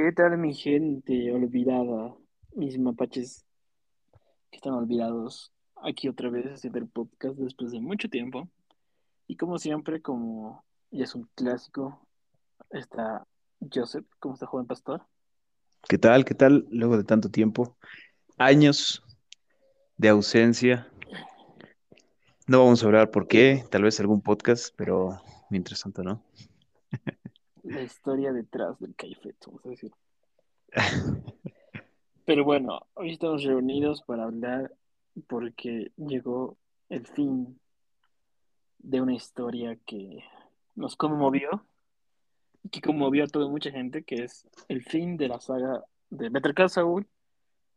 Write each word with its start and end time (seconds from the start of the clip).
¿Qué 0.00 0.12
tal 0.12 0.38
mi 0.38 0.54
gente 0.54 1.32
olvidada? 1.32 2.14
Mis 2.54 2.78
mapaches 2.78 3.44
que 4.48 4.58
están 4.58 4.74
olvidados 4.74 5.52
aquí 5.74 6.08
otra 6.08 6.30
vez 6.30 6.46
haciendo 6.46 6.78
el 6.78 6.86
podcast 6.86 7.36
después 7.36 7.72
de 7.72 7.80
mucho 7.80 8.08
tiempo. 8.08 8.48
Y 9.26 9.34
como 9.34 9.58
siempre, 9.58 10.00
como 10.00 10.64
ya 10.92 11.02
es 11.02 11.16
un 11.16 11.28
clásico, 11.34 12.06
está 12.70 13.26
Joseph, 13.74 14.06
¿cómo 14.20 14.34
está 14.34 14.46
joven 14.46 14.68
pastor? 14.68 15.04
¿Qué 15.88 15.98
tal? 15.98 16.24
¿Qué 16.24 16.36
tal? 16.36 16.68
Luego 16.70 16.96
de 16.96 17.02
tanto 17.02 17.28
tiempo, 17.28 17.76
años 18.36 19.02
de 19.96 20.10
ausencia. 20.10 20.88
No 22.46 22.60
vamos 22.60 22.84
a 22.84 22.86
hablar 22.86 23.10
por 23.10 23.26
qué, 23.26 23.64
tal 23.68 23.82
vez 23.82 23.98
algún 23.98 24.22
podcast, 24.22 24.72
pero 24.76 25.20
mientras 25.50 25.82
tanto 25.82 26.04
no. 26.04 26.22
La 27.68 27.82
historia 27.82 28.32
detrás 28.32 28.78
del 28.80 28.94
Caifet, 28.94 29.36
vamos 29.46 29.66
a 29.66 29.68
decir. 29.68 29.92
Pero 32.24 32.44
bueno, 32.44 32.86
hoy 32.94 33.12
estamos 33.12 33.42
reunidos 33.42 34.02
para 34.02 34.24
hablar 34.24 34.74
porque 35.26 35.92
llegó 35.96 36.56
el 36.88 37.06
fin 37.06 37.60
de 38.78 39.00
una 39.02 39.14
historia 39.14 39.76
que 39.84 40.24
nos 40.76 40.96
conmovió 40.96 41.66
y 42.62 42.70
que 42.70 42.80
conmovió 42.80 43.24
a 43.24 43.28
toda 43.28 43.48
mucha 43.48 43.70
gente, 43.70 44.02
que 44.02 44.24
es 44.24 44.46
el 44.68 44.82
fin 44.82 45.18
de 45.18 45.28
la 45.28 45.38
saga 45.38 45.84
de 46.08 46.30
Better 46.30 46.54
Call 46.54 46.70
Saul, 46.70 47.06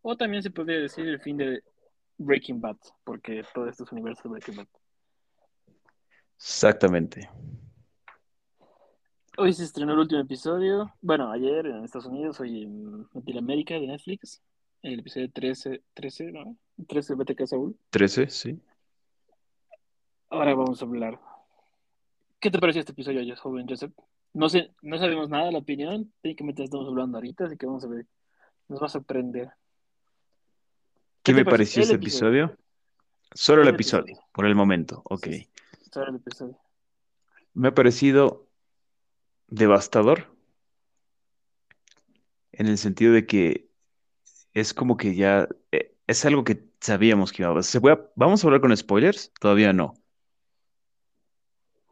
o 0.01 0.15
también 0.15 0.41
se 0.41 0.51
podría 0.51 0.79
decir 0.79 1.05
el 1.05 1.19
fin 1.19 1.35
de 1.35 1.63
Breaking 2.17 2.61
Bad, 2.61 2.77
porque 3.03 3.43
todo 3.53 3.67
esto 3.67 3.83
es 3.83 3.91
universo 3.91 4.23
de 4.23 4.29
Breaking 4.29 4.55
Bad. 4.55 4.67
Exactamente. 6.37 7.29
Hoy 9.43 9.53
se 9.53 9.63
estrenó 9.63 9.93
el 9.93 9.97
último 9.97 10.21
episodio, 10.21 10.93
bueno, 11.01 11.31
ayer 11.31 11.65
en 11.65 11.83
Estados 11.83 12.05
Unidos, 12.05 12.39
hoy 12.39 12.61
en 12.61 13.07
Latinoamérica 13.11 13.73
de 13.73 13.87
Netflix, 13.87 14.39
el 14.83 14.99
episodio 14.99 15.31
13, 15.31 15.81
13, 15.95 16.31
¿no? 16.31 16.57
13 16.87 17.15
de 17.15 17.35
Call 17.35 17.47
Saul. 17.47 17.75
13, 17.89 18.29
sí. 18.29 18.61
Ahora 20.29 20.53
vamos 20.53 20.79
a 20.79 20.85
hablar. 20.85 21.19
¿Qué 22.39 22.51
te 22.51 22.59
pareció 22.59 22.81
este 22.81 22.91
episodio, 22.91 23.23
yo, 23.23 23.35
joven 23.35 23.65
Joseph? 23.67 23.91
No 24.35 24.47
sé, 24.47 24.75
no 24.83 24.99
sabemos 24.99 25.27
nada 25.27 25.45
de 25.45 25.53
la 25.53 25.57
opinión, 25.57 26.13
técnicamente 26.21 26.63
estamos 26.63 26.87
hablando 26.87 27.17
ahorita, 27.17 27.45
así 27.45 27.57
que 27.57 27.65
vamos 27.65 27.83
a 27.83 27.87
ver. 27.87 28.05
Nos 28.67 28.79
va 28.79 28.85
a 28.85 28.89
sorprender. 28.89 29.49
¿Qué, 31.23 31.33
me 31.33 31.45
pareció 31.45 31.81
este 31.81 31.95
episodio? 31.95 32.43
episodio? 32.43 32.65
Solo 33.33 33.63
el 33.63 33.69
El 33.69 33.73
episodio, 33.73 34.03
episodio. 34.03 34.27
por 34.33 34.45
el 34.45 34.53
momento, 34.53 35.01
ok. 35.05 35.27
Solo 35.91 36.09
el 36.09 36.15
episodio. 36.17 36.59
Me 37.55 37.69
ha 37.69 37.73
parecido 37.73 38.50
devastador 39.51 40.25
en 42.51 42.67
el 42.67 42.77
sentido 42.77 43.13
de 43.13 43.25
que 43.25 43.69
es 44.53 44.73
como 44.73 44.97
que 44.97 45.15
ya 45.15 45.47
eh, 45.71 45.95
es 46.07 46.25
algo 46.25 46.43
que 46.43 46.65
sabíamos 46.81 47.31
que 47.31 47.43
iba 47.43 47.51
a 47.51 47.55
pasar. 47.55 47.71
¿Se 47.71 47.81
puede- 47.81 47.99
¿Vamos 48.15 48.43
a 48.43 48.47
hablar 48.47 48.61
con 48.61 48.75
spoilers? 48.75 49.33
Todavía 49.39 49.73
no. 49.73 49.93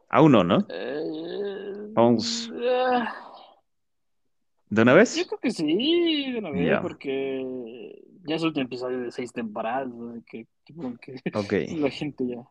Aún 0.08 0.32
no, 0.32 0.44
¿no? 0.44 0.58
Eh, 0.68 1.90
Vamos. 1.94 2.50
ah, 2.68 3.14
¿De 4.68 4.82
una 4.82 4.92
yo 4.92 4.98
vez? 4.98 5.26
creo 5.26 5.38
que 5.40 5.50
sí, 5.50 6.32
de 6.32 6.38
una 6.38 6.50
vez, 6.50 6.68
Ya, 6.68 6.80
porque 6.80 8.02
ya 8.24 8.36
es 8.36 8.42
el 8.42 8.48
último 8.48 8.66
episodio 8.66 9.00
de 9.00 9.10
seis 9.10 9.32
temporadas, 9.32 9.88
así 9.88 10.22
que 10.26 10.46
la 11.80 11.90
gente 11.90 12.26
ya 12.26 12.42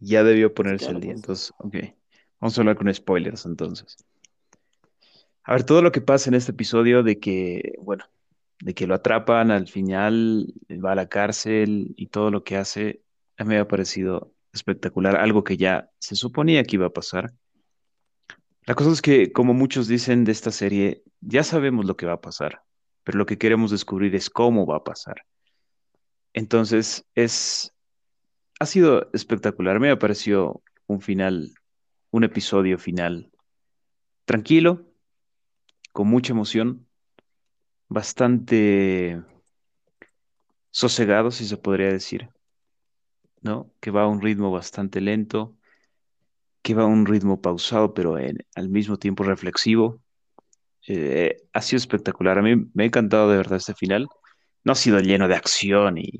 Ya 0.00 0.24
debió 0.24 0.48
se 0.48 0.54
ponerse 0.54 0.86
queda 0.86 0.90
al 0.90 1.00
día, 1.00 1.12
entonces, 1.12 1.52
ok. 1.58 1.76
Vamos 2.40 2.56
a 2.56 2.60
hablar 2.60 2.76
con 2.76 2.92
spoilers 2.92 3.44
entonces. 3.46 3.96
A 5.44 5.52
ver, 5.52 5.64
todo 5.64 5.82
lo 5.82 5.92
que 5.92 6.00
pasa 6.00 6.30
en 6.30 6.34
este 6.34 6.52
episodio 6.52 7.02
de 7.02 7.18
que, 7.18 7.74
bueno, 7.80 8.04
de 8.60 8.74
que 8.74 8.86
lo 8.86 8.94
atrapan 8.94 9.50
al 9.50 9.68
final, 9.68 10.52
va 10.84 10.92
a 10.92 10.94
la 10.94 11.08
cárcel 11.08 11.94
y 11.96 12.06
todo 12.08 12.30
lo 12.30 12.44
que 12.44 12.56
hace, 12.56 13.02
me 13.38 13.58
ha 13.58 13.66
parecido 13.66 14.32
espectacular, 14.52 15.16
algo 15.16 15.44
que 15.44 15.56
ya 15.56 15.90
se 15.98 16.16
suponía 16.16 16.64
que 16.64 16.76
iba 16.76 16.86
a 16.86 16.92
pasar. 16.92 17.32
La 18.66 18.74
cosa 18.74 18.90
es 18.90 19.02
que, 19.02 19.32
como 19.32 19.54
muchos 19.54 19.88
dicen 19.88 20.24
de 20.24 20.32
esta 20.32 20.50
serie, 20.50 21.02
ya 21.20 21.42
sabemos 21.42 21.86
lo 21.86 21.96
que 21.96 22.06
va 22.06 22.14
a 22.14 22.20
pasar, 22.20 22.62
pero 23.04 23.18
lo 23.18 23.26
que 23.26 23.38
queremos 23.38 23.70
descubrir 23.70 24.14
es 24.14 24.28
cómo 24.28 24.66
va 24.66 24.76
a 24.76 24.84
pasar. 24.84 25.24
Entonces, 26.32 27.06
es, 27.14 27.74
ha 28.60 28.66
sido 28.66 29.10
espectacular. 29.12 29.80
Me 29.80 29.96
pareció 29.96 30.62
un 30.86 31.00
final, 31.00 31.54
un 32.10 32.24
episodio 32.24 32.78
final 32.78 33.30
tranquilo, 34.24 34.86
con 35.92 36.08
mucha 36.08 36.32
emoción, 36.32 36.86
bastante 37.88 39.20
sosegado, 40.70 41.30
si 41.30 41.46
se 41.46 41.56
podría 41.56 41.88
decir, 41.88 42.28
¿no? 43.42 43.72
Que 43.80 43.90
va 43.90 44.02
a 44.02 44.06
un 44.06 44.20
ritmo 44.20 44.50
bastante 44.50 45.00
lento, 45.00 45.56
que 46.62 46.74
va 46.74 46.84
a 46.84 46.86
un 46.86 47.06
ritmo 47.06 47.40
pausado, 47.40 47.94
pero 47.94 48.16
al 48.54 48.68
mismo 48.68 48.98
tiempo 48.98 49.24
reflexivo. 49.24 50.00
Eh, 50.86 51.36
ha 51.52 51.62
sido 51.62 51.78
espectacular. 51.78 52.38
A 52.38 52.42
mí 52.42 52.56
me 52.74 52.84
ha 52.84 52.86
encantado 52.86 53.30
de 53.30 53.36
verdad 53.36 53.58
este 53.58 53.74
final. 53.74 54.08
No 54.64 54.72
ha 54.72 54.74
sido 54.74 55.00
lleno 55.00 55.28
de 55.28 55.36
acción 55.36 55.98
y, 55.98 56.10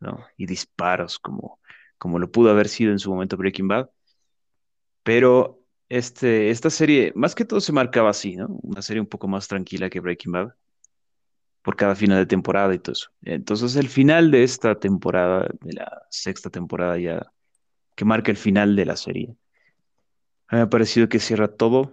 ¿no? 0.00 0.24
y 0.36 0.46
disparos 0.46 1.18
como, 1.18 1.60
como 1.98 2.18
lo 2.18 2.30
pudo 2.30 2.50
haber 2.50 2.68
sido 2.68 2.92
en 2.92 2.98
su 2.98 3.10
momento 3.10 3.36
Breaking 3.36 3.68
Bad, 3.68 3.90
pero 5.02 5.62
este, 5.88 6.50
esta 6.50 6.70
serie, 6.70 7.12
más 7.14 7.34
que 7.34 7.44
todo 7.44 7.60
se 7.60 7.72
marcaba 7.72 8.10
así, 8.10 8.36
¿no? 8.36 8.46
Una 8.62 8.82
serie 8.82 9.00
un 9.00 9.06
poco 9.06 9.28
más 9.28 9.48
tranquila 9.48 9.90
que 9.90 10.00
Breaking 10.00 10.32
Bad, 10.32 10.54
por 11.62 11.76
cada 11.76 11.94
final 11.94 12.18
de 12.18 12.26
temporada 12.26 12.74
y 12.74 12.78
todo 12.78 12.92
eso. 12.92 13.10
Entonces 13.22 13.76
el 13.76 13.88
final 13.88 14.30
de 14.30 14.42
esta 14.42 14.78
temporada, 14.78 15.48
de 15.60 15.72
la 15.74 16.02
sexta 16.10 16.50
temporada 16.50 16.98
ya, 16.98 17.32
que 17.94 18.04
marca 18.04 18.30
el 18.30 18.36
final 18.36 18.76
de 18.76 18.86
la 18.86 18.96
serie, 18.96 19.36
me 20.50 20.60
ha 20.60 20.68
parecido 20.68 21.08
que 21.08 21.18
cierra 21.20 21.48
todo 21.48 21.92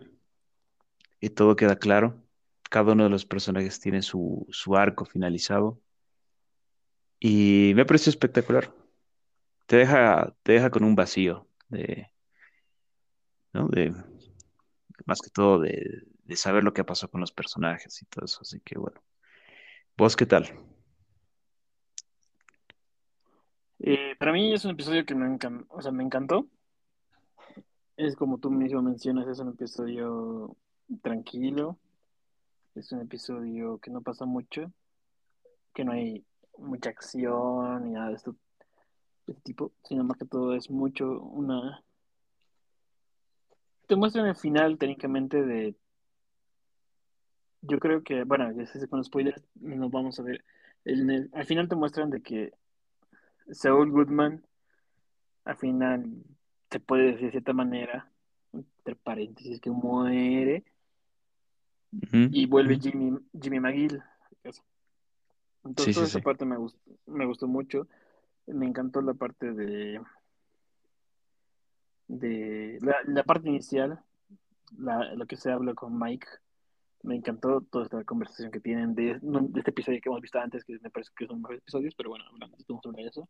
y 1.20 1.30
todo 1.30 1.56
queda 1.56 1.78
claro. 1.78 2.22
Cada 2.70 2.94
uno 2.94 3.06
de 3.06 3.10
los 3.10 3.26
personajes 3.26 3.80
tiene 3.80 4.02
su, 4.02 4.46
su 4.50 4.76
arco 4.76 5.06
finalizado 5.06 5.82
y 7.20 7.74
me 7.76 7.82
ha 7.84 7.86
parecido 7.86 8.12
espectacular. 8.12 8.74
Te 9.68 9.78
deja, 9.78 10.36
te 10.44 10.54
deja 10.54 10.70
con 10.70 10.84
un 10.84 10.96
vacío 10.96 11.48
de, 11.70 12.08
¿no? 13.54 13.68
De, 13.68 13.94
más 15.06 15.22
que 15.22 15.30
todo 15.30 15.60
de, 15.60 16.04
de 16.24 16.36
saber 16.36 16.64
lo 16.64 16.74
que 16.74 16.84
pasó 16.84 17.10
con 17.10 17.22
los 17.22 17.32
personajes 17.32 18.02
y 18.02 18.06
todo 18.06 18.26
eso. 18.26 18.40
Así 18.42 18.60
que 18.62 18.78
bueno. 18.78 19.02
¿Vos 19.98 20.16
qué 20.16 20.26
tal? 20.26 20.48
Eh, 23.80 24.16
para 24.18 24.32
mí 24.32 24.54
es 24.54 24.64
un 24.66 24.72
episodio 24.72 25.06
que 25.06 25.16
me 25.16 25.26
encantó, 25.26 25.66
o 25.74 25.82
sea, 25.82 25.92
me 25.92 26.04
encantó. 26.04 26.48
Es 27.98 28.16
como 28.16 28.38
tú 28.38 28.52
mismo 28.52 28.82
mencionas, 28.82 29.28
es 29.28 29.40
un 29.40 29.50
episodio 29.50 30.56
tranquilo, 31.02 31.78
es 32.76 32.92
un 32.92 33.02
episodio 33.02 33.78
que 33.80 33.92
no 33.92 34.02
pasa 34.02 34.26
mucho, 34.26 34.72
que 35.74 35.84
no 35.84 35.92
hay 35.92 36.26
mucha 36.58 36.92
acción 36.92 37.84
ni 37.84 37.92
nada 37.92 38.10
de 38.10 38.16
esto, 38.16 38.36
de 39.28 39.34
este 39.34 39.42
tipo, 39.42 39.72
sino 39.84 40.04
más 40.04 40.18
que 40.18 40.26
todo 40.26 40.56
es 40.56 40.70
mucho 40.70 41.22
una... 41.22 41.84
Te 43.90 43.96
muestran 43.96 44.28
el 44.28 44.36
final 44.36 44.78
técnicamente 44.78 45.42
de... 45.44 45.76
Yo 47.62 47.80
creo 47.80 48.04
que, 48.04 48.24
bueno, 48.24 48.52
ya 48.52 48.68
sé, 48.68 48.88
con 48.88 49.04
spoilers 49.04 49.44
nos 49.56 49.90
vamos 49.90 50.20
a 50.20 50.24
ver. 50.24 50.46
En 50.86 51.10
el- 51.10 51.32
al 51.34 51.46
final 51.48 51.68
te 51.68 51.76
muestran 51.76 52.12
de 52.12 52.22
que 52.22 52.54
Saul 53.52 53.90
Goodman 53.90 54.46
al 55.44 55.58
final 55.58 56.06
se 56.70 56.80
puede 56.80 57.06
decir 57.06 57.26
de 57.26 57.32
cierta 57.32 57.54
manera, 57.54 58.12
entre 58.54 58.96
paréntesis, 58.96 59.60
que 59.60 59.72
muere 59.72 60.64
y 62.30 62.46
vuelve. 62.46 62.78
Jimmy, 62.80 63.18
Jimmy 63.42 63.60
McGill. 63.60 64.04
Entonces, 65.64 65.86
sí, 65.86 65.94
toda 65.96 66.06
esa 66.06 66.20
sí. 66.20 66.24
parte 66.24 66.46
me 66.46 66.58
gustó, 66.58 66.80
me 67.08 67.26
gustó 67.26 67.48
mucho. 67.48 67.88
Me 68.46 68.68
encantó 68.68 69.02
la 69.02 69.16
parte 69.16 69.52
de, 69.52 70.00
de 72.10 72.78
la, 72.82 72.98
la 73.06 73.24
parte 73.24 73.48
inicial, 73.48 74.00
la, 74.78 75.14
lo 75.16 75.26
que 75.26 75.38
se 75.38 75.52
habla 75.52 75.74
con 75.74 75.98
Mike. 75.98 76.28
Me 77.04 77.16
encantó 77.16 77.62
toda 77.62 77.86
esta 77.86 78.04
conversación 78.04 78.52
que 78.52 78.60
tienen 78.60 78.94
de, 78.94 79.20
de 79.22 79.60
este 79.60 79.72
episodio 79.72 80.02
que 80.02 80.10
hemos 80.10 80.22
visto 80.22 80.40
antes, 80.40 80.66
que 80.66 80.78
me 80.82 80.90
parece 80.90 81.12
que 81.16 81.28
son 81.28 81.42
varios 81.42 81.62
episodios, 81.62 81.96
pero 81.96 82.10
bueno, 82.10 82.26
hablando 82.30 82.58
sobre 82.84 83.06
eso. 83.06 83.30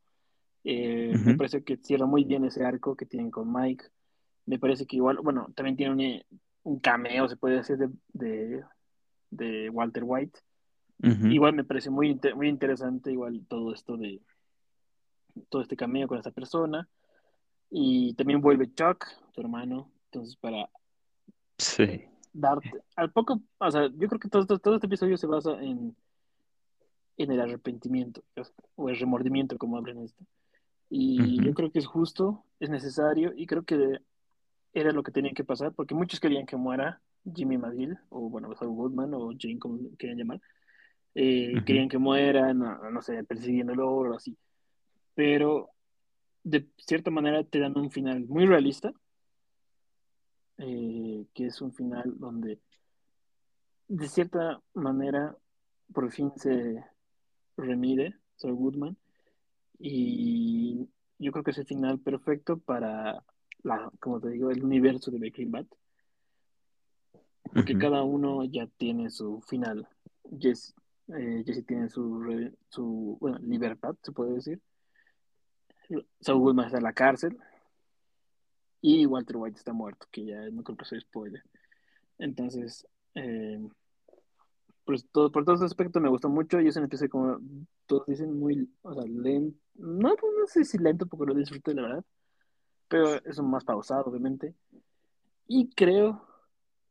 Eh, 0.64 1.20
me 1.24 1.34
Ujú, 1.34 1.38
parece 1.38 1.64
que 1.64 1.78
cierra 1.78 2.08
muy 2.08 2.24
bien 2.24 2.46
ese 2.46 2.66
arco 2.66 2.96
que 2.96 3.06
tienen 3.06 3.30
con 3.31 3.52
Mike. 3.54 3.86
Me 4.48 4.58
parece 4.58 4.88
que 4.88 4.96
igual, 4.96 5.20
bueno, 5.22 5.48
también 5.56 5.78
tiene 5.78 5.94
un, 5.94 6.40
un 6.74 6.80
cameo, 6.80 7.28
se 7.30 7.38
puede 7.38 7.58
decir, 7.58 7.78
de, 7.78 7.90
de, 8.14 8.64
de 9.30 9.70
Walter 9.70 10.04
White. 10.06 10.40
ujú. 11.04 11.28
Igual 11.30 11.54
me 11.54 11.64
parece 11.64 11.92
muy, 11.92 12.20
muy 12.36 12.50
interesante, 12.50 13.12
igual 13.12 13.46
todo 13.48 13.74
esto 13.74 13.98
de 13.98 14.22
todo 15.50 15.62
este 15.62 15.75
cameo 15.75 16.08
con 16.08 16.18
esta 16.18 16.32
persona. 16.32 16.88
Y 17.71 18.13
también 18.16 18.42
vuelve 18.42 18.74
Chuck, 18.74 19.06
su 19.33 19.42
hermano, 19.42 19.92
entonces 20.06 20.36
para 20.38 20.69
Sí. 21.57 22.10
darte, 22.33 22.81
al 22.95 23.12
poco, 23.12 23.42
o 23.60 23.71
sea, 23.71 23.88
yo 23.95 24.07
creo 24.07 24.19
que 24.19 24.30
todo, 24.30 24.45
todo, 24.45 24.60
todo 24.60 24.75
este 24.75 24.88
episodio 24.88 25.18
se 25.18 25.27
basa 25.27 25.51
en, 25.62 25.95
en 27.18 27.31
el 27.31 27.42
arrepentimiento, 27.42 28.24
o 28.75 28.89
el 28.89 28.98
remordimiento, 28.98 29.57
como 29.57 29.77
hablan 29.77 30.00
esto. 30.00 30.24
Y 30.89 31.42
yo 31.42 31.54
Ujú, 31.54 31.56
creo 31.56 31.71
que 31.71 31.80
es 31.80 31.88
justo, 31.88 32.45
es 32.60 32.69
necesario, 32.69 33.33
y 33.36 33.48
creo 33.48 33.63
que 33.63 34.00
era 34.74 34.92
lo 34.92 35.04
que 35.04 35.12
tenía 35.12 35.33
que 35.33 35.44
pasar, 35.45 35.74
porque 35.74 35.95
muchos 35.95 36.19
querían 36.19 36.45
que 36.45 36.57
muera 36.57 37.01
Jimmy 37.36 37.57
McGill, 37.57 37.98
o 38.10 38.30
bueno, 38.30 38.56
Saul 38.56 38.75
Goodman, 38.75 39.13
o 39.15 39.31
Jane, 39.39 39.60
como 39.60 39.80
querían 39.98 40.19
llamar, 40.19 40.42
eh, 41.15 41.62
ujú, 41.62 41.65
querían 41.65 41.89
que 41.89 41.98
muera, 41.98 42.54
no, 42.54 42.92
no 42.92 43.01
sé, 43.01 43.24
persiguiéndolo 43.25 43.89
o 43.92 44.15
así. 44.15 44.38
Pero 45.15 45.69
de 46.44 46.68
cierta 46.77 47.12
manera 47.12 47.44
te 47.44 47.59
dan 47.59 47.77
un 47.77 47.91
final 47.91 48.25
muy 48.27 48.45
realista, 48.45 48.94
eh, 50.57 51.25
que 51.33 51.45
es 51.47 51.62
un 51.62 51.74
final 51.74 52.13
donde 52.18 52.59
de 53.88 54.07
cierta 54.07 54.62
manera 54.74 55.36
por 55.94 56.12
fin 56.12 56.31
se 56.36 56.83
remide 57.57 58.15
Saul 58.36 58.56
Goodman 58.56 58.97
y 59.80 60.88
yo 61.18 61.31
creo 61.31 61.44
que 61.44 61.51
es 61.51 61.57
el 61.57 61.65
final 61.65 62.00
perfecto 62.00 62.57
para 62.57 63.24
la, 63.63 63.91
como 64.00 64.19
te 64.19 64.30
digo, 64.30 64.51
el 64.51 64.63
universo 64.63 65.12
de 65.12 65.18
Breaking 65.19 65.51
Bad, 65.51 65.65
porque 67.53 67.77
cada 67.77 68.03
uno 68.03 68.44
ya 68.45 68.68
tiene 68.77 69.09
su 69.09 69.41
final. 69.41 69.88
Jesse, 70.39 70.74
eh, 71.07 71.44
Jesse 71.45 71.65
tiene 71.65 71.89
su, 71.89 72.21
re- 72.21 72.53
su 72.69 73.18
bueno, 73.19 73.39
libertad, 73.39 73.95
se 74.03 74.12
puede 74.12 74.33
decir. 74.36 74.62
Saul 76.21 76.39
Goodman 76.39 76.65
está 76.65 76.77
en 76.77 76.83
la 76.83 76.94
cárcel. 76.94 77.38
Y 78.81 79.06
Walter 79.06 79.38
White 79.38 79.57
está 79.57 79.74
muerto, 79.74 80.07
que 80.09 80.25
ya 80.25 80.50
no 80.50 80.63
creo 80.63 80.77
que 80.77 80.86
sea 80.86 81.00
spoiler. 81.00 81.44
Entonces, 82.18 82.88
eh, 83.15 83.59
pues 84.86 85.06
todo, 85.12 85.31
por 85.31 85.44
todo 85.44 85.56
ese 85.56 85.65
aspecto 85.65 86.00
me 86.00 86.09
gustó 86.09 86.30
mucho. 86.30 86.62
Y 86.62 86.68
es 86.68 86.77
un 86.77 86.86
episodio 86.86 87.09
como 87.09 87.39
todos 87.86 88.06
dicen 88.07 88.39
muy, 88.39 88.71
o 88.83 88.94
sea, 88.94 89.03
lento, 89.06 89.57
no, 89.75 90.09
no 90.09 90.47
sé 90.47 90.63
si 90.63 90.77
lento 90.77 91.07
porque 91.07 91.25
lo 91.25 91.38
disfruté 91.38 91.74
la 91.74 91.81
verdad, 91.81 92.06
pero 92.88 93.15
es 93.25 93.39
más 93.41 93.65
pausado 93.65 94.06
obviamente. 94.06 94.56
Y 95.47 95.69
creo, 95.71 96.21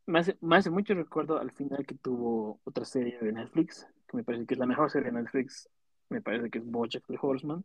me 0.07 0.19
hace, 0.19 0.37
me 0.41 0.57
hace 0.57 0.71
mucho 0.71 0.95
recuerdo 0.95 1.39
al 1.39 1.53
final 1.53 1.87
que 1.87 1.95
tuvo 1.95 2.61
otra 2.65 2.85
serie 2.85 3.19
de 3.21 3.33
Netflix, 3.33 3.87
que 4.09 4.17
me 4.17 4.25
parece 4.25 4.47
que 4.47 4.55
es 4.55 4.61
la 4.61 4.67
mejor 4.67 4.91
serie 4.91 5.11
de 5.11 5.21
Netflix, 5.21 5.69
me 6.09 6.21
parece 6.21 6.51
que 6.51 6.59
es 6.59 6.67
BoJack 6.67 7.07
the 7.07 7.19
Horseman, 7.21 7.65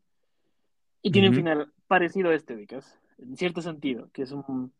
y 1.03 1.11
tiene 1.11 1.29
un 1.29 1.35
final 1.35 1.71
parecido 1.87 2.29
a 2.29 2.33
este, 2.33 2.55
Vicas, 2.55 2.97
en 3.19 3.35
cierto 3.37 3.61
sentido, 3.61 4.09
que 4.13 4.23
es 4.23 4.31
un 4.31 4.73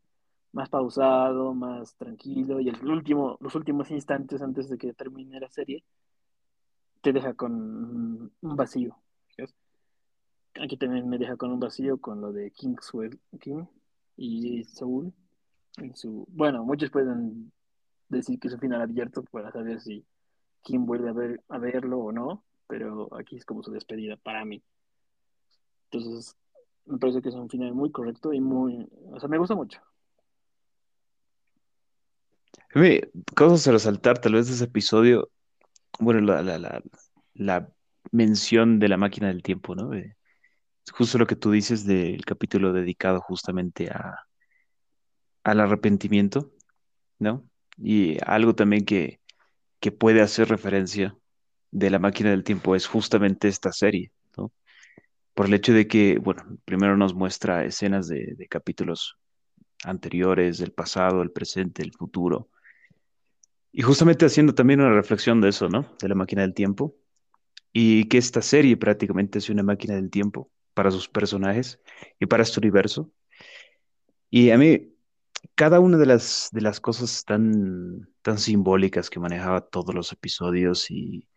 más 0.53 0.69
pausado, 0.69 1.53
más 1.53 1.95
tranquilo, 1.95 2.59
y 2.61 2.69
el 2.69 2.87
último, 2.87 3.37
los 3.41 3.55
últimos 3.55 3.91
instantes 3.91 4.41
antes 4.41 4.69
de 4.69 4.77
que 4.77 4.93
termine 4.93 5.39
la 5.39 5.49
serie 5.49 5.83
te 7.01 7.11
deja 7.11 7.33
con 7.33 8.31
un 8.41 8.55
vacío. 8.55 8.97
Aquí 10.61 10.77
también 10.77 11.09
me 11.09 11.17
deja 11.17 11.35
con 11.35 11.51
un 11.51 11.59
vacío 11.59 11.99
con 11.99 12.21
lo 12.21 12.31
de 12.31 12.51
Kingswell 12.51 13.19
King 13.39 13.65
y 14.15 14.63
Saul. 14.63 15.11
En 15.77 15.95
su, 15.95 16.25
bueno, 16.29 16.63
muchos 16.63 16.91
pueden 16.91 17.51
decir 18.07 18.39
que 18.39 18.47
es 18.47 18.53
un 18.53 18.59
final 18.59 18.81
abierto 18.81 19.23
para 19.23 19.51
saber 19.51 19.81
si 19.81 20.05
Kim 20.61 20.85
vuelve 20.85 21.09
a, 21.09 21.13
ver, 21.13 21.43
a 21.49 21.57
verlo 21.57 21.97
o 21.99 22.11
no, 22.11 22.43
pero 22.67 23.09
aquí 23.17 23.35
es 23.35 23.45
como 23.45 23.63
su 23.63 23.71
despedida 23.71 24.15
para 24.15 24.45
mí. 24.45 24.61
Entonces, 25.93 26.35
me 26.85 26.97
parece 26.97 27.21
que 27.21 27.29
es 27.29 27.35
un 27.35 27.49
final 27.49 27.73
muy 27.73 27.91
correcto 27.91 28.33
y 28.33 28.41
muy, 28.41 28.89
o 29.11 29.19
sea, 29.19 29.29
me 29.29 29.37
gusta 29.37 29.55
mucho. 29.55 29.79
Cosas 33.35 33.67
a 33.67 33.71
resaltar, 33.71 34.19
tal 34.19 34.33
vez 34.33 34.47
de 34.47 34.53
ese 34.53 34.63
episodio, 34.65 35.29
bueno, 35.99 36.21
la, 36.21 36.41
la, 36.41 36.57
la, 36.57 36.81
la 37.35 37.69
mención 38.11 38.79
de 38.79 38.89
la 38.89 38.97
máquina 38.97 39.27
del 39.27 39.43
tiempo, 39.43 39.75
¿no? 39.75 39.93
Eh, 39.93 40.15
justo 40.91 41.19
lo 41.19 41.27
que 41.27 41.35
tú 41.35 41.51
dices 41.51 41.85
del 41.85 42.25
capítulo 42.25 42.73
dedicado 42.73 43.21
justamente 43.21 43.89
a, 43.89 44.25
al 45.43 45.59
arrepentimiento, 45.59 46.51
¿no? 47.19 47.47
Y 47.77 48.17
algo 48.25 48.55
también 48.55 48.85
que, 48.85 49.19
que 49.79 49.91
puede 49.91 50.21
hacer 50.21 50.49
referencia 50.49 51.15
de 51.71 51.89
la 51.91 51.99
máquina 51.99 52.31
del 52.31 52.43
tiempo 52.43 52.75
es 52.75 52.87
justamente 52.87 53.47
esta 53.47 53.71
serie. 53.71 54.11
Por 55.33 55.47
el 55.47 55.53
hecho 55.53 55.73
de 55.73 55.87
que, 55.87 56.19
bueno, 56.19 56.43
primero 56.65 56.95
nos 56.97 57.13
muestra 57.13 57.65
escenas 57.65 58.07
de, 58.07 58.47
capítulos 58.49 59.17
anteriores, 59.83 60.59
del 60.59 60.71
pasado, 60.71 61.21
el 61.21 61.31
presente, 61.31 61.81
el 61.81 61.91
futuro, 61.91 62.49
y 63.71 63.81
justamente 63.81 64.25
haciendo 64.25 64.53
también 64.53 64.81
una 64.81 64.93
reflexión 64.93 65.41
de 65.41 65.49
eso, 65.49 65.67
¿no? 65.69 65.87
De 65.99 66.07
la 66.07 66.15
máquina 66.15 66.43
del 66.43 66.53
tiempo, 66.53 66.95
y 67.71 68.07
que 68.07 68.19
esta 68.19 68.41
serie 68.41 68.77
prácticamente 68.77 69.39
es 69.39 69.49
una 69.49 69.63
máquina 69.63 69.95
del 69.95 70.11
tiempo 70.11 70.51
para 70.75 70.91
sus 70.91 71.09
personajes 71.09 71.79
y 72.19 72.27
para 72.27 72.43
este 72.43 72.59
universo. 72.59 73.11
Y 74.29 74.51
a 74.51 74.57
mí, 74.57 74.93
cada 75.55 75.79
una 75.79 75.97
de 75.97 76.05
las, 76.05 76.49
de 76.51 76.61
las 76.61 76.79
cosas 76.79 77.25
tan, 77.25 78.09
tan 78.21 78.37
simbólicas 78.37 79.09
que 79.09 79.19
manejaba 79.19 79.61
todos 79.61 79.93
los 79.95 80.11
episodios 80.11 80.89
y 80.91 81.27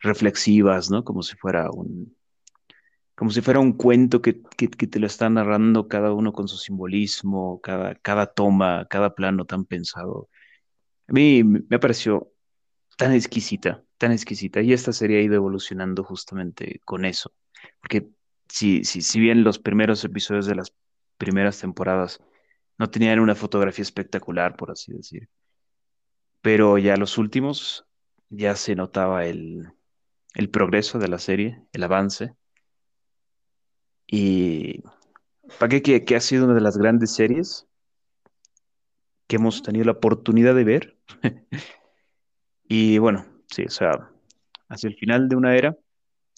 reflexivas, 0.00 0.90
¿no? 0.90 1.04
Como 1.04 1.22
si 1.22 1.36
fuera 1.36 1.70
un, 1.70 2.16
como 3.22 3.30
si 3.30 3.40
fuera 3.40 3.60
un 3.60 3.74
cuento 3.74 4.20
que, 4.20 4.42
que, 4.56 4.66
que 4.68 4.88
te 4.88 4.98
lo 4.98 5.06
está 5.06 5.30
narrando 5.30 5.86
cada 5.86 6.12
uno 6.12 6.32
con 6.32 6.48
su 6.48 6.56
simbolismo, 6.56 7.60
cada, 7.60 7.94
cada 7.94 8.26
toma, 8.26 8.88
cada 8.90 9.14
plano 9.14 9.44
tan 9.44 9.64
pensado. 9.64 10.28
A 11.06 11.12
mí 11.12 11.44
me 11.44 11.78
pareció 11.78 12.32
tan 12.96 13.12
exquisita, 13.12 13.84
tan 13.96 14.10
exquisita. 14.10 14.60
Y 14.60 14.72
esta 14.72 14.92
serie 14.92 15.20
ha 15.20 15.22
ido 15.22 15.36
evolucionando 15.36 16.02
justamente 16.02 16.80
con 16.84 17.04
eso. 17.04 17.32
Porque 17.80 18.08
si, 18.48 18.82
si, 18.82 19.02
si 19.02 19.20
bien 19.20 19.44
los 19.44 19.60
primeros 19.60 20.02
episodios 20.02 20.46
de 20.46 20.56
las 20.56 20.74
primeras 21.16 21.60
temporadas 21.60 22.18
no 22.76 22.90
tenían 22.90 23.20
una 23.20 23.36
fotografía 23.36 23.84
espectacular, 23.84 24.56
por 24.56 24.72
así 24.72 24.92
decir, 24.94 25.28
pero 26.40 26.76
ya 26.76 26.96
los 26.96 27.18
últimos 27.18 27.86
ya 28.30 28.56
se 28.56 28.74
notaba 28.74 29.26
el, 29.26 29.68
el 30.34 30.50
progreso 30.50 30.98
de 30.98 31.06
la 31.06 31.20
serie, 31.20 31.62
el 31.72 31.84
avance. 31.84 32.34
Y 34.14 34.82
para 35.58 35.70
qué 35.70 35.80
que, 35.80 36.04
que 36.04 36.16
ha 36.16 36.20
sido 36.20 36.44
una 36.44 36.52
de 36.52 36.60
las 36.60 36.76
grandes 36.76 37.12
series 37.12 37.66
que 39.26 39.36
hemos 39.36 39.62
tenido 39.62 39.86
la 39.86 39.92
oportunidad 39.92 40.54
de 40.54 40.64
ver. 40.64 40.98
Y 42.64 42.96
bueno, 42.96 43.26
sí, 43.50 43.64
o 43.64 43.70
sea, 43.70 44.10
hacia 44.70 44.88
el 44.88 44.96
final 44.96 45.28
de 45.28 45.36
una 45.36 45.54
era, 45.54 45.76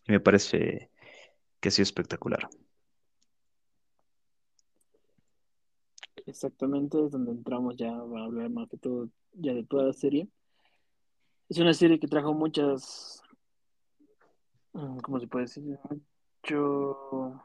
me 0.08 0.18
parece 0.18 0.90
que 1.60 1.68
ha 1.68 1.70
sido 1.70 1.84
espectacular. 1.84 2.48
Exactamente, 6.26 7.04
es 7.04 7.12
donde 7.12 7.30
entramos 7.30 7.76
ya 7.76 7.92
a 7.92 8.00
hablar 8.00 8.50
más 8.50 8.68
que 8.68 8.78
todo 8.78 9.08
ya 9.34 9.54
de 9.54 9.62
toda 9.62 9.84
la 9.84 9.92
serie. 9.92 10.26
Es 11.48 11.58
una 11.58 11.72
serie 11.72 12.00
que 12.00 12.08
trajo 12.08 12.34
muchas, 12.34 13.22
mm, 14.72 14.98
¿cómo 14.98 15.20
se 15.20 15.28
puede 15.28 15.44
decir? 15.44 15.62
Mucho 16.42 17.44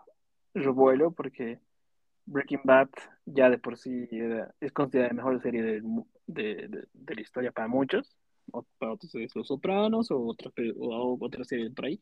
revuelo 0.53 1.11
porque 1.11 1.59
Breaking 2.25 2.61
Bad 2.63 2.89
ya 3.25 3.49
de 3.49 3.57
por 3.57 3.77
sí 3.77 4.07
era- 4.11 4.53
es 4.59 4.71
considerada 4.71 5.13
la 5.13 5.15
mejor 5.23 5.41
serie 5.41 5.63
de, 5.63 5.81
de- 6.27 6.87
de 6.93 7.15
la 7.15 7.21
historia 7.21 7.51
para 7.51 7.67
muchos, 7.67 8.15
o 8.51 8.65
para 8.77 8.93
otros 8.93 9.13
es 9.15 9.35
Los 9.35 9.47
Sopranos 9.47 10.11
o 10.11 10.19
otras 10.25 10.53
o 10.79 11.17
otras 11.19 11.47
series 11.47 11.71
por 11.71 11.85
ahí, 11.85 11.99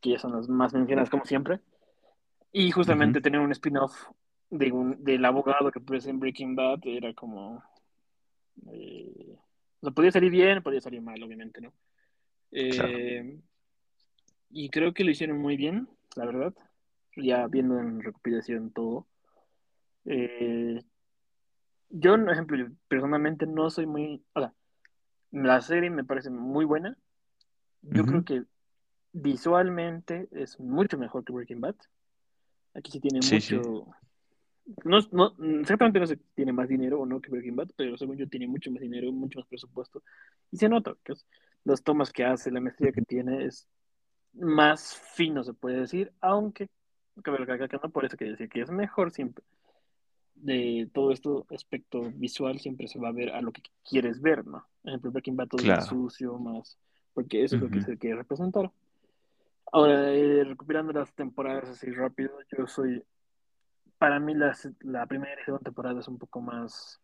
que 0.00 0.10
ya 0.10 0.18
son 0.18 0.32
las 0.32 0.48
más 0.48 0.72
mencionadas 0.74 1.10
como 1.10 1.24
siempre. 1.24 1.60
Y 2.52 2.70
justamente 2.70 3.20
tener 3.20 3.40
un 3.40 3.52
spin-off 3.52 3.92
de 4.50 4.72
un, 4.72 5.02
del 5.04 5.24
abogado 5.24 5.70
que 5.70 5.80
aparece 5.80 6.10
en 6.10 6.20
Breaking 6.20 6.54
Bad 6.56 6.80
era 6.84 7.12
como... 7.14 7.62
eh, 8.72 9.36
o 9.80 9.86
sea, 9.86 9.90
podía 9.90 10.10
salir 10.10 10.30
bien, 10.30 10.62
podía 10.62 10.80
salir 10.80 11.02
mal, 11.02 11.22
obviamente, 11.22 11.60
¿no? 11.60 11.72
claro. 12.70 12.88
Eh, 12.92 13.38
y 14.50 14.70
creo 14.70 14.94
que 14.94 15.04
lo 15.04 15.10
hicieron 15.10 15.38
muy 15.38 15.56
bien, 15.56 15.88
la 16.14 16.24
verdad. 16.24 16.54
Ya 17.16 17.46
viendo 17.46 17.78
en 17.78 18.02
recopilación 18.02 18.70
todo. 18.70 19.06
Eh, 20.04 20.82
yo, 21.88 22.16
por 22.16 22.30
ejemplo, 22.30 22.68
personalmente 22.88 23.46
no 23.46 23.70
soy 23.70 23.86
muy... 23.86 24.22
O 24.34 24.40
sea, 24.40 24.52
la 25.32 25.60
serie 25.60 25.90
me 25.90 26.04
parece 26.04 26.30
muy 26.30 26.64
buena. 26.64 26.96
Yo 27.82 28.04
creo 28.04 28.24
que 28.24 28.44
visualmente 29.12 30.28
es 30.32 30.58
mucho 30.60 30.98
mejor 30.98 31.24
que 31.24 31.32
Breaking 31.32 31.60
Bad. 31.60 31.76
Aquí 32.74 32.90
sí 32.92 33.00
tiene 33.00 33.22
Sí, 33.22 33.40
sí. 33.40 33.54
mucho... 33.54 33.86
No, 34.84 34.98
no, 35.12 35.60
exactamente 35.60 36.00
no 36.00 36.06
sé 36.08 36.16
si 36.16 36.22
tiene 36.34 36.52
más 36.52 36.68
dinero 36.68 37.00
o 37.00 37.06
no 37.06 37.20
que 37.20 37.30
Breaking 37.30 37.54
Bad, 37.56 37.70
pero 37.76 37.96
según 37.96 38.16
yo 38.16 38.28
tiene 38.28 38.48
mucho 38.48 38.70
más 38.72 38.80
dinero, 38.80 39.12
mucho 39.12 39.38
más 39.38 39.48
presupuesto. 39.48 40.02
Y 40.50 40.56
se 40.56 40.68
nota 40.68 40.94
que 41.04 41.12
es- 41.12 41.24
las 41.64 41.82
tomas 41.82 42.12
que 42.12 42.24
hace, 42.24 42.50
la 42.50 42.60
maestría 42.60 42.92
que 42.92 43.02
tiene 43.02 43.44
es 43.44 43.68
más 44.32 44.94
fino, 45.14 45.42
se 45.44 45.54
puede 45.54 45.80
decir, 45.80 46.12
aunque 46.20 46.68
que 47.22 47.30
no 47.82 47.90
por 47.90 48.04
eso 48.04 48.16
que 48.16 48.24
decir 48.26 48.48
que 48.48 48.60
es 48.62 48.70
mejor 48.70 49.10
siempre. 49.10 49.44
de 50.34 50.88
todo 50.92 51.12
esto 51.12 51.46
aspecto 51.54 52.02
visual 52.14 52.58
siempre 52.60 52.88
se 52.88 52.98
va 52.98 53.08
a 53.08 53.12
ver 53.12 53.30
a 53.30 53.40
lo 53.40 53.52
que 53.52 53.62
quieres 53.88 54.20
ver, 54.20 54.46
¿no? 54.46 54.66
Por 54.82 54.90
ejemplo, 54.90 55.10
Breaking 55.12 55.36
Bad 55.36 55.48
todo 55.48 55.64
más 55.76 55.86
sucio, 55.88 56.38
más... 56.38 56.78
Porque 57.14 57.42
eso 57.42 57.56
es 57.56 57.62
lo 57.62 57.68
que 57.70 57.80
se 57.86 57.96
quiere 57.98 58.16
representar. 58.16 58.70
Ahora, 59.72 60.12
eh, 60.12 60.44
recuperando 60.44 60.92
las 60.92 61.12
temporadas 61.14 61.70
así 61.70 61.90
rápido, 61.90 62.38
yo 62.56 62.66
soy... 62.66 63.02
Para 63.98 64.20
mí 64.20 64.34
las- 64.34 64.68
la 64.80 65.06
primera 65.06 65.40
y 65.40 65.44
segunda 65.44 65.64
temporada 65.64 65.98
es 66.00 66.08
un 66.08 66.18
poco 66.18 66.40
más... 66.42 67.00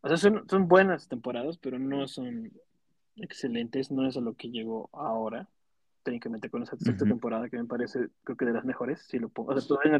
O 0.00 0.08
sea, 0.08 0.16
son, 0.16 0.48
son 0.48 0.66
buenas 0.68 1.08
temporadas, 1.08 1.58
pero 1.58 1.78
no 1.78 2.08
son 2.08 2.50
excelentes, 3.16 3.90
no 3.90 4.06
es 4.06 4.16
a 4.16 4.20
lo 4.20 4.34
que 4.34 4.50
llegó 4.50 4.88
ahora. 4.92 5.46
Técnicamente 6.04 6.50
con 6.50 6.62
esa 6.62 6.76
sexta 6.76 7.06
temporada 7.06 7.48
que 7.48 7.56
me 7.56 7.64
parece, 7.64 8.10
creo 8.24 8.36
que 8.36 8.44
de 8.44 8.52
las 8.52 8.66
mejores, 8.66 9.00
si 9.08 9.18
lo 9.18 9.30
pongo. 9.30 9.52
O 9.52 9.58
sea, 9.58 9.66
todavía 9.66 9.98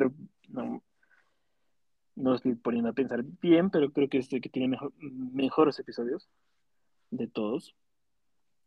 no, 2.15 2.35
estoy 2.35 2.55
poniendo 2.57 2.91
a 2.91 2.93
pensar 2.93 3.25
bien, 3.41 3.71
pero 3.71 3.91
creo 3.91 4.11
que 4.11 4.19
es 4.19 4.31
el 4.31 4.43
que 4.43 4.51
tiene 4.51 4.69
mejor, 4.69 4.93
mejores 4.99 5.79
episodios 5.79 6.29
de 7.11 7.27
todos, 7.27 7.75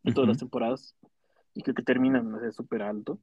de 0.02 0.14
todas 0.14 0.30
las 0.30 0.40
temporadas, 0.40 0.96
y 1.54 1.62
creo 1.62 1.76
que 1.76 1.84
terminan 1.84 2.32
no 2.32 2.40
sé, 2.40 2.52
súper 2.52 2.82
alto. 2.82 3.20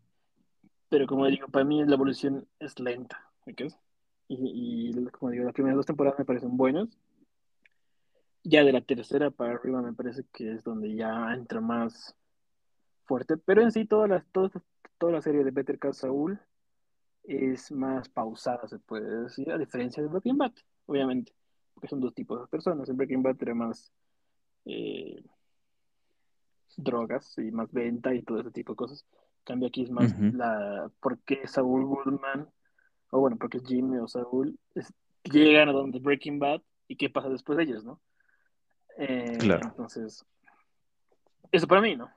Pero 0.89 1.09
como 1.09 1.27
digo, 1.27 1.49
para 1.49 1.65
mí 1.65 1.85
la 1.85 1.97
evolución 1.97 2.47
es 2.61 2.79
lenta, 2.79 3.21
¿ok? 3.49 3.63
Y, 4.29 4.91
y 4.91 5.05
como 5.07 5.33
digo, 5.33 5.45
las 5.45 5.55
primeras 5.55 5.77
dos 5.77 5.87
temporadas 5.87 6.21
me 6.21 6.25
parecen 6.25 6.57
buenas. 6.57 6.89
Ya 8.45 8.63
de 8.63 8.73
la 8.73 8.81
tercera 8.81 9.33
para 9.33 9.55
arriba 9.55 9.83
me 9.83 9.93
parece 9.93 10.25
que 10.33 10.53
es 10.53 10.63
donde 10.63 10.95
ya 10.95 11.35
entra 11.35 11.61
más 11.61 12.15
fuerte. 13.05 13.37
Pero 13.37 13.63
en 13.63 13.73
sí, 13.73 13.85
toda 13.87 14.07
la, 14.09 14.25
toda, 14.33 14.51
toda 14.99 15.13
la 15.13 15.23
serie 15.23 15.45
de 15.45 15.51
Better 15.51 15.79
Call 15.79 15.95
Saul 15.95 16.39
es 17.25 17.73
más 17.73 18.09
pausada, 18.09 18.67
se 18.69 18.79
puede 18.79 19.23
decir, 19.23 19.51
a 19.51 19.59
diferencia 19.59 20.03
de 20.03 20.09
Breaking 20.09 20.37
Bad, 20.39 20.53
obviamente. 20.87 21.33
Porque 21.75 21.89
son 21.89 22.01
dos 22.01 22.15
tipos 22.15 22.41
de 22.41 22.47
personas. 22.49 22.89
En 22.89 22.97
Breaking 22.97 23.23
Bad 23.23 23.37
era 23.41 23.55
más 23.55 23.93
eh, 24.67 25.23
drogas 26.77 27.37
y 27.39 27.51
más 27.51 27.71
venta 27.73 28.15
y 28.15 28.23
todo 28.23 28.41
ese 28.41 28.51
tipo 28.51 28.73
de 28.73 28.77
cosas. 28.77 29.05
En 29.13 29.45
cambio 29.45 29.69
aquí 29.69 29.83
es 29.83 29.91
más 29.91 30.15
la 30.33 30.91
por 31.01 31.19
qué 31.21 31.47
Saul 31.47 31.85
Goodman, 31.85 32.49
o 33.11 33.21
bueno, 33.21 33.37
porque 33.37 33.61
Jimmy 33.61 33.99
o 33.99 34.09
Saul 34.09 34.59
es- 34.75 34.93
llegan 35.25 35.69
a 35.69 35.73
donde 35.73 35.99
Breaking 35.99 36.39
Bad 36.39 36.63
y 36.89 36.97
qué 36.97 37.11
pasa 37.11 37.29
después 37.29 37.57
de 37.59 37.65
ellos, 37.65 37.85
¿no? 37.85 38.01
Eh, 38.97 39.39
Claro. 39.41 39.67
entonces, 39.69 40.25
eso 41.53 41.67
para 41.67 41.81
mí, 41.81 41.97
¿no? 41.97 42.11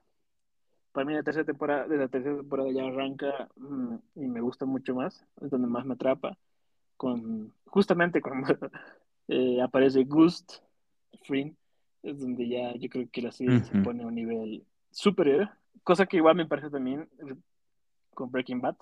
Para 0.97 1.05
mí 1.05 1.13
la 1.13 1.21
tercera 1.21 1.45
temporada, 1.45 1.87
de 1.87 1.95
la 1.95 2.07
tercera 2.07 2.37
temporada 2.37 2.71
ya 2.71 2.87
arranca 2.87 3.47
mm, 3.55 3.95
y 4.15 4.21
me 4.21 4.41
gusta 4.41 4.65
mucho 4.65 4.95
más, 4.95 5.23
es 5.39 5.51
donde 5.51 5.67
más 5.67 5.85
me 5.85 5.93
atrapa, 5.93 6.35
con 6.95 7.53
justamente 7.67 8.19
cuando 8.19 8.47
eh, 9.27 9.61
aparece 9.61 10.05
Gust 10.05 10.53
Fring, 11.21 11.53
es 12.01 12.19
donde 12.19 12.49
ya 12.49 12.73
yo 12.77 12.89
creo 12.89 13.07
que 13.11 13.21
la 13.21 13.31
serie 13.31 13.59
se 13.59 13.79
pone 13.83 14.01
a 14.01 14.07
un 14.07 14.15
nivel 14.15 14.65
superior, 14.89 15.51
cosa 15.83 16.07
que 16.07 16.17
igual 16.17 16.35
me 16.35 16.47
parece 16.47 16.71
también 16.71 17.07
con 18.15 18.31
Breaking 18.31 18.61
Bad, 18.61 18.77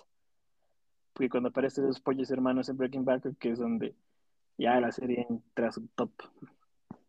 porque 1.11 1.27
cuando 1.27 1.49
aparecen 1.49 1.85
los 1.85 1.99
pollos 1.99 2.31
hermanos 2.31 2.69
en 2.69 2.77
Breaking 2.77 3.03
Bad, 3.03 3.23
creo 3.23 3.35
que 3.37 3.49
es 3.49 3.59
donde 3.59 3.93
ya 4.57 4.79
la 4.79 4.93
serie 4.93 5.27
entra 5.29 5.67
a 5.67 5.71
su 5.73 5.85
top, 5.87 6.11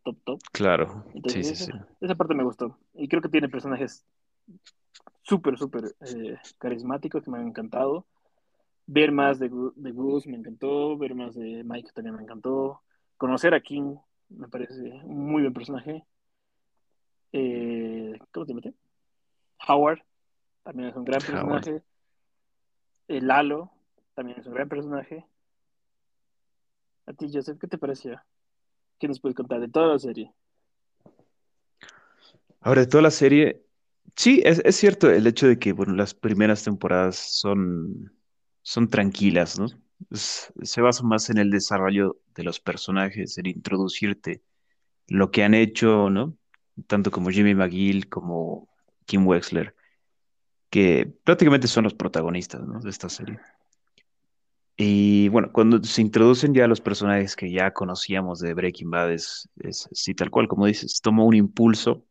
top, 0.03 0.17
top. 0.25 0.41
Claro. 0.51 0.89
Sí, 0.89 1.11
sí, 1.11 1.17
Entonces 1.19 1.59
sí. 1.59 1.65
esa, 1.71 1.89
esa 2.01 2.15
parte 2.17 2.35
me 2.35 2.43
gustó. 2.43 2.77
Y 2.95 3.07
creo 3.07 3.23
que 3.23 3.29
tiene 3.29 3.49
personajes 3.49 4.05
súper, 5.27 5.59
súper 5.59 5.97
eh, 6.01 6.39
carismáticos 6.59 7.25
que 7.25 7.31
me 7.31 7.39
han 7.39 7.49
encantado. 7.49 8.07
Ver 8.87 9.11
más 9.11 9.41
de, 9.41 9.51
de 9.75 9.91
Gus 9.91 10.27
me 10.27 10.37
encantó, 10.37 10.97
ver 10.97 11.15
más 11.15 11.35
de 11.35 11.65
Mike 11.65 11.91
también 11.93 12.15
me 12.15 12.23
encantó. 12.23 12.83
Conocer 13.17 13.53
a 13.55 13.61
King 13.61 13.97
me 14.29 14.49
parece 14.49 14.81
un 15.05 15.27
muy 15.27 15.43
buen 15.43 15.53
personaje. 15.55 16.05
Eh, 17.33 18.19
¿Cómo 18.33 18.47
se 18.47 18.55
llama? 18.55 18.75
Howard 19.67 19.99
también 20.63 20.91
es 20.91 20.97
un 20.97 21.05
gran 21.05 21.21
Howard. 21.23 21.65
personaje. 21.65 21.83
Eh, 23.09 23.21
Lalo 23.21 23.73
también 24.15 24.39
es 24.39 24.47
un 24.47 24.55
gran 24.55 24.69
personaje. 24.69 25.27
A 27.07 27.13
ti, 27.13 27.29
Joseph, 27.33 27.59
¿qué 27.61 27.67
te 27.67 27.79
pareció? 27.79 28.21
¿Qué 28.99 29.09
nos 29.09 29.21
puedes 29.21 29.37
contar 29.37 29.61
de 29.61 29.69
toda 29.69 29.89
la 29.89 29.99
serie? 29.99 30.33
Ahora, 32.61 32.81
de 32.81 32.87
toda 32.87 33.03
la 33.03 33.11
serie, 33.11 33.66
sí, 34.15 34.43
es, 34.45 34.63
cierto 34.77 35.11
el 35.11 35.27
hecho 35.27 35.49
de 35.49 35.59
que, 35.59 35.73
bueno, 35.73 35.95
las 35.95 36.15
primeras 36.15 36.63
temporadas 36.65 37.17
son, 37.17 38.13
son 38.63 38.89
tranquilas, 38.89 39.59
¿no? 39.59 39.67
Se 40.13 40.81
basa 40.81 41.03
más 41.03 41.31
en 41.31 41.39
el 41.39 41.51
desarrollo 41.51 42.19
de 42.35 42.45
los 42.45 42.61
personajes, 42.61 43.39
en 43.39 43.47
introducirte 43.47 44.43
lo 45.09 45.31
que 45.31 45.45
han 45.45 45.55
hecho, 45.55 46.11
¿no? 46.11 46.37
Tanto 46.87 47.11
como 47.11 47.31
Jimmy 47.31 47.55
McGill 47.55 48.09
como 48.09 48.69
Kim 49.07 49.27
Wexler, 49.27 49.75
que 50.71 51.13
prácticamente 51.25 51.69
son 51.69 51.85
los 51.85 51.95
protagonistas, 51.95 52.63
¿no? 52.67 52.81
de 52.81 52.91
esta 52.91 53.09
serie. 53.09 53.39
Y 54.77 55.29
bueno, 55.31 55.51
cuando 55.53 55.83
se 55.83 56.03
introducen 56.03 56.53
ya 56.53 56.67
los 56.67 56.83
personajes 56.83 57.35
que 57.35 57.51
ya 57.51 57.73
conocíamos 57.73 58.41
de 58.41 58.53
Breaking 58.53 58.91
Bad, 58.91 59.13
es, 59.13 59.49
es 59.61 59.89
sí, 59.93 60.15
tal 60.15 60.31
cual, 60.31 60.49
como 60.49 60.67
dices, 60.67 61.01
toma 61.01 61.25
un 61.25 61.35
impulso 61.35 62.06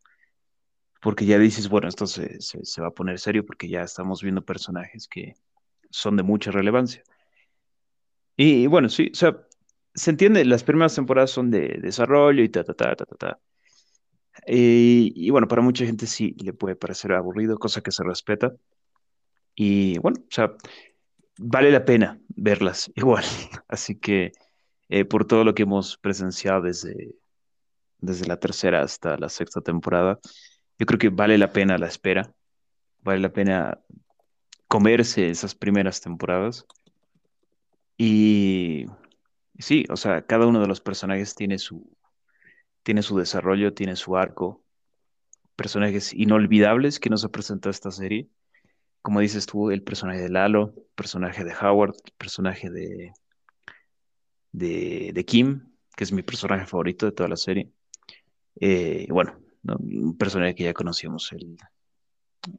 porque 1.06 1.28
ya 1.28 1.38
dices, 1.38 1.70
bueno, 1.70 1.88
esto 1.88 2.08
se, 2.08 2.42
se, 2.42 2.66
se 2.66 2.82
va 2.82 2.88
a 2.88 2.92
poner 2.92 3.20
serio 3.20 3.46
porque 3.46 3.70
ya 3.70 3.84
estamos 3.84 4.24
viendo 4.24 4.44
personajes 4.44 5.08
que 5.08 5.36
son 5.92 6.18
de 6.18 6.24
mucha 6.24 6.50
relevancia. 6.50 7.04
Y, 8.36 8.64
y 8.64 8.68
bueno, 8.68 8.90
sí, 8.90 9.12
o 9.14 9.16
sea, 9.16 9.40
se 9.94 10.10
entiende, 10.10 10.44
las 10.46 10.64
primeras 10.64 10.96
temporadas 10.96 11.30
son 11.30 11.52
de 11.52 11.78
desarrollo 11.80 12.42
y 12.42 12.50
ta, 12.50 12.64
ta, 12.64 12.74
ta, 12.74 12.96
ta, 12.96 13.06
ta, 13.06 13.16
ta. 13.18 13.40
Y, 14.48 15.14
y 15.16 15.30
bueno, 15.30 15.48
para 15.48 15.62
mucha 15.62 15.86
gente 15.86 16.08
sí 16.08 16.36
le 16.44 16.54
puede 16.54 16.76
parecer 16.76 17.12
aburrido, 17.12 17.60
cosa 17.60 17.82
que 17.82 17.92
se 17.92 18.04
respeta. 18.04 18.56
Y 19.54 20.00
bueno, 20.00 20.18
o 20.22 20.34
sea, 20.34 20.56
vale 21.38 21.70
la 21.70 21.86
pena 21.86 22.20
verlas 22.30 22.92
igual. 22.96 23.26
Así 23.68 24.00
que 24.00 24.32
eh, 24.90 25.06
por 25.06 25.26
todo 25.28 25.44
lo 25.44 25.54
que 25.54 25.62
hemos 25.62 25.98
presenciado 25.98 26.64
desde, 26.64 27.14
desde 28.00 28.26
la 28.26 28.40
tercera 28.40 28.82
hasta 28.82 29.18
la 29.18 29.30
sexta 29.30 29.62
temporada, 29.62 30.20
yo 30.78 30.86
creo 30.86 31.00
que 31.00 31.10
vale 31.10 31.38
la 31.38 31.52
pena 31.52 31.78
la 31.78 31.88
espera, 31.88 32.34
vale 33.02 33.20
la 33.20 33.32
pena 33.32 33.80
comerse 34.68 35.30
esas 35.30 35.56
primeras 35.56 36.02
temporadas. 36.02 36.66
Y 37.98 38.86
sí, 39.60 39.86
o 39.90 39.96
sea, 39.96 40.26
cada 40.26 40.48
uno 40.48 40.60
de 40.62 40.68
los 40.68 40.82
personajes 40.82 41.36
tiene 41.36 41.60
su, 41.60 41.96
tiene 42.84 43.02
su 43.02 43.18
desarrollo, 43.18 43.74
tiene 43.74 43.96
su 43.96 44.18
arco, 44.18 44.64
personajes 45.56 46.14
inolvidables 46.14 47.00
que 47.00 47.10
nos 47.10 47.24
ha 47.24 47.30
presentado 47.30 47.72
esta 47.72 47.92
serie. 47.92 48.28
Como 49.02 49.20
dices 49.20 49.46
tú, 49.46 49.72
el 49.72 49.84
personaje 49.84 50.22
de 50.22 50.30
Lalo, 50.30 50.74
el 50.76 50.84
personaje 50.96 51.44
de 51.44 51.54
Howard, 51.54 51.96
el 52.04 52.14
personaje 52.18 52.70
de, 52.70 53.14
de, 54.52 55.12
de 55.14 55.26
Kim, 55.26 55.72
que 55.96 56.04
es 56.04 56.12
mi 56.12 56.24
personaje 56.24 56.66
favorito 56.66 57.06
de 57.06 57.12
toda 57.12 57.30
la 57.30 57.38
serie. 57.38 57.72
Eh, 58.60 59.08
bueno, 59.10 59.38
¿no? 59.66 59.78
un 59.80 60.18
personaje 60.18 60.56
que 60.56 60.64
ya 60.64 60.74
conocíamos, 60.74 61.32
el, 61.32 61.58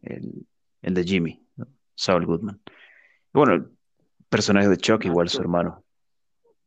el, 0.02 0.46
el 0.82 0.94
de 0.94 1.04
Jimmy, 1.04 1.46
¿no? 1.56 1.68
Saul 1.94 2.26
Goodman. 2.26 2.60
Y 2.66 3.38
bueno, 3.38 3.54
el 3.54 3.70
personaje 4.28 4.68
de 4.68 4.76
Chuck, 4.76 5.04
igual 5.04 5.28
su 5.28 5.40
hermano, 5.40 5.84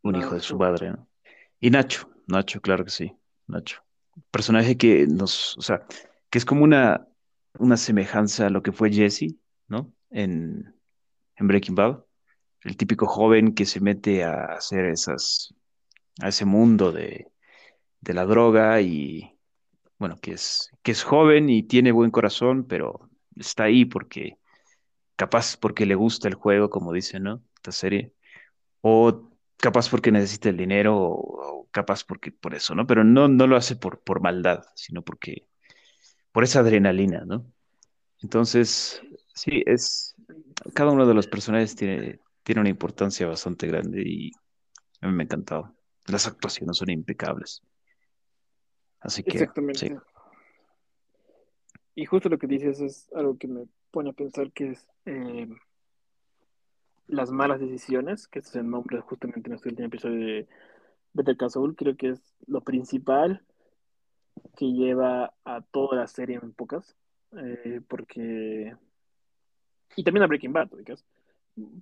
un 0.01 0.15
hijo 0.15 0.36
de 0.36 0.39
su 0.39 0.58
padre, 0.58 0.91
¿no? 0.91 1.08
Y 1.60 1.69
Nacho, 1.69 2.10
Nacho, 2.27 2.62
claro 2.62 2.86
que 2.86 2.91
sí, 2.91 3.12
Nacho. 3.48 3.84
Personaje 4.31 4.77
que 4.77 5.05
nos, 5.08 5.58
o 5.58 5.62
sea, 5.62 5.86
que 6.29 6.38
es 6.38 6.46
como 6.46 6.63
una, 6.63 7.05
una 7.58 7.75
semejanza 7.75 8.48
a 8.48 8.50
lo 8.50 8.63
que 8.63 8.72
fue 8.72 8.91
Jesse, 8.91 9.36
¿no? 9.67 9.93
En, 10.10 10.74
en 11.36 11.48
Breaking 11.48 11.75
Bad. 11.75 12.03
El 12.62 12.77
típico 12.77 13.05
joven 13.08 13.53
que 13.53 13.65
se 13.65 13.79
mete 13.79 14.24
a 14.24 14.46
hacer 14.46 14.86
esas, 14.86 15.53
a 16.22 16.29
ese 16.29 16.46
mundo 16.46 16.91
de, 16.91 17.31
de 18.01 18.13
la 18.13 18.25
droga 18.25 18.81
y, 18.81 19.38
bueno, 20.00 20.18
que 20.22 20.34
es, 20.34 20.72
que 20.84 20.91
es 20.91 21.03
joven 21.03 21.50
y 21.50 21.63
tiene 21.63 21.91
buen 21.91 22.12
corazón, 22.12 22.65
pero 22.68 23.10
está 23.36 23.65
ahí 23.65 23.86
porque, 23.86 24.38
capaz 25.15 25.58
porque 25.58 25.86
le 25.86 25.96
gusta 25.96 26.27
el 26.29 26.36
juego, 26.36 26.70
como 26.70 26.94
dice, 26.94 27.20
¿no? 27.20 27.44
Esta 27.56 27.72
serie. 27.72 28.13
O 28.82 29.32
capaz 29.58 29.89
porque 29.89 30.12
necesita 30.12 30.50
el 30.50 30.58
dinero, 30.58 30.98
o, 30.98 31.68
capaz 31.72 32.03
porque 32.06 32.32
por 32.32 32.56
eso, 32.56 32.75
¿no? 32.75 32.88
Pero 32.88 33.03
no, 33.03 33.27
no 33.27 33.48
lo 33.48 33.58
hace 33.58 33.75
por, 33.75 34.01
por 34.01 34.22
maldad, 34.22 34.63
sino 34.75 35.03
porque, 35.03 35.48
por 36.32 36.44
esa 36.44 36.62
adrenalina, 36.62 37.24
¿no? 37.25 37.46
Entonces, 38.22 39.01
sí, 39.36 39.63
es, 39.65 40.15
cada 40.74 40.91
uno 40.91 41.06
de 41.08 41.13
los 41.13 41.27
personajes 41.27 41.75
tiene, 41.75 42.20
tiene 42.44 42.62
una 42.62 42.70
importancia 42.70 43.27
bastante 43.27 43.68
grande 43.68 44.03
y 44.06 44.32
a 45.01 45.08
mí 45.08 45.13
me 45.13 45.24
ha 45.24 45.25
encantado. 45.25 45.75
Las 46.08 46.27
actuaciones 46.27 46.77
son 46.77 46.89
impecables. 46.89 47.63
Así 49.01 49.24
que, 49.24 49.32
sí. 49.32 49.38
exactamente. 49.38 49.98
Y 51.96 52.06
justo 52.06 52.29
lo 52.29 52.38
que 52.38 52.48
dices 52.48 52.79
es 52.79 53.12
algo 53.13 53.38
que 53.38 53.48
me 53.48 53.65
pone 53.91 54.12
a 54.12 54.13
pensar 54.13 54.51
que 54.51 54.72
es, 54.72 54.88
eh, 55.06 55.50
las 57.08 57.32
malas 57.32 57.60
decisiones, 57.60 58.27
que 58.27 58.39
ese 58.39 58.50
es 58.50 58.56
el 58.56 58.70
nombre 58.70 59.01
justamente 59.01 59.50
en 59.50 59.56
este 59.56 59.70
último 59.70 59.88
episodio 59.88 60.25
de 60.25 60.48
Better 61.13 61.36
Call 61.36 61.50
Saul, 61.50 61.75
creo 61.75 61.98
que 61.98 62.10
es 62.10 62.22
lo 62.48 62.62
principal 62.62 63.44
que 64.56 64.72
lleva 64.72 65.34
a 65.44 65.62
toda 65.62 65.98
la 65.98 66.08
serie 66.08 66.39
en 66.41 66.53
pocas, 66.53 66.96
eh, 67.34 67.82
porque... 67.88 68.75
Y 69.96 70.03
también 70.03 70.24
a 70.24 70.27
Breaking 70.27 70.53
Bad, 70.53 70.70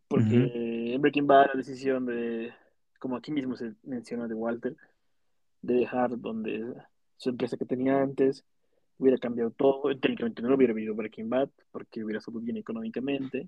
porque 0.08 0.94
en 0.94 1.02
Breaking 1.02 1.28
Bad 1.28 1.48
la 1.48 1.58
decisión 1.58 2.06
de, 2.06 2.54
como 3.00 3.18
aquí 3.18 3.32
mismo 3.32 3.56
se 3.56 3.74
menciona 3.84 4.28
de 4.28 4.34
Walter, 4.34 4.76
de 5.62 5.74
dejar 5.76 6.18
donde 6.20 6.74
su 7.18 7.30
empresa 7.30 7.58
que 7.58 7.66
tenía 7.66 8.02
antes, 8.02 8.46
hubiera 8.98 9.18
cambiado 9.18 9.52
todo, 9.52 9.96
técnicamente 10.00 10.42
no 10.42 10.56
hubiera 10.56 10.74
habido 10.74 10.96
Breaking 10.96 11.30
Bad, 11.30 11.50
porque 11.72 12.04
hubiera 12.04 12.20
sido 12.22 12.40
bien 12.40 12.58
económicamente, 12.58 13.48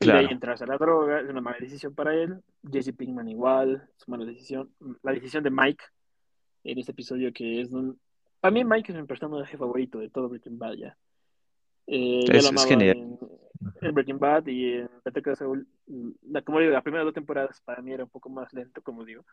y 0.00 0.06
de 0.06 0.12
ahí 0.12 0.18
Claro. 0.18 0.30
entrarse 0.30 0.64
a 0.64 0.66
la 0.66 0.76
droga, 0.76 1.20
es 1.20 1.28
una 1.28 1.40
mala 1.40 1.58
decisión 1.58 1.94
para 1.94 2.14
él, 2.14 2.42
Jesse 2.70 2.92
Pinkman 2.92 3.28
igual, 3.28 3.88
es 3.96 4.06
una 4.06 4.18
mala 4.18 4.30
decisión, 4.30 4.70
la 5.02 5.12
decisión 5.12 5.42
de 5.42 5.50
Mike 5.50 5.84
en 6.64 6.78
este 6.78 6.92
episodio 6.92 7.32
que 7.32 7.60
es 7.60 7.70
un... 7.72 7.98
Para 8.40 8.52
mí 8.52 8.64
Mike 8.64 8.92
es 8.92 8.98
mi 8.98 9.06
personaje 9.06 9.56
favorito 9.56 9.98
de 9.98 10.10
todo 10.10 10.28
Breaking 10.28 10.58
Bad 10.58 10.74
ya. 10.74 10.96
Eh, 11.86 12.24
lo 12.26 12.34
Es, 12.38 12.52
es 12.52 12.64
genial. 12.64 12.96
en, 12.96 13.18
en 13.80 13.94
Breaking 13.94 14.18
Bad 14.18 14.46
y 14.46 14.72
en 14.74 14.90
Better 15.04 15.22
Call 15.22 15.36
Saul. 15.36 15.66
La, 16.22 16.42
como 16.42 16.60
digo, 16.60 16.72
las 16.72 16.82
primeras 16.82 17.06
dos 17.06 17.14
temporadas 17.14 17.60
para 17.62 17.82
mí 17.82 17.92
era 17.92 18.04
un 18.04 18.10
poco 18.10 18.28
más 18.28 18.52
lento, 18.52 18.82
como 18.82 19.04
digo. 19.04 19.24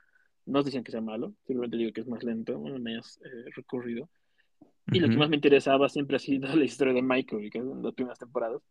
No 0.45 0.61
dicen 0.61 0.83
que 0.83 0.91
sea 0.91 1.01
malo, 1.01 1.33
simplemente 1.45 1.77
digo 1.77 1.93
que 1.93 2.01
es 2.01 2.07
más 2.07 2.23
lento, 2.23 2.57
bueno, 2.57 2.77
menos 2.79 3.19
eh, 3.23 3.49
recurrido. 3.55 4.09
Y 4.87 4.99
lo 4.99 5.07
que 5.07 5.15
más 5.15 5.29
me 5.29 5.35
interesaba 5.37 5.87
siempre 5.87 6.17
ha 6.17 6.19
sido 6.19 6.47
la 6.55 6.65
historia 6.65 6.93
de 6.93 7.01
Michael, 7.01 7.49
que 7.49 7.59
en 7.59 7.81
las 7.81 7.93
primeras 7.93 8.19
temporadas. 8.19 8.61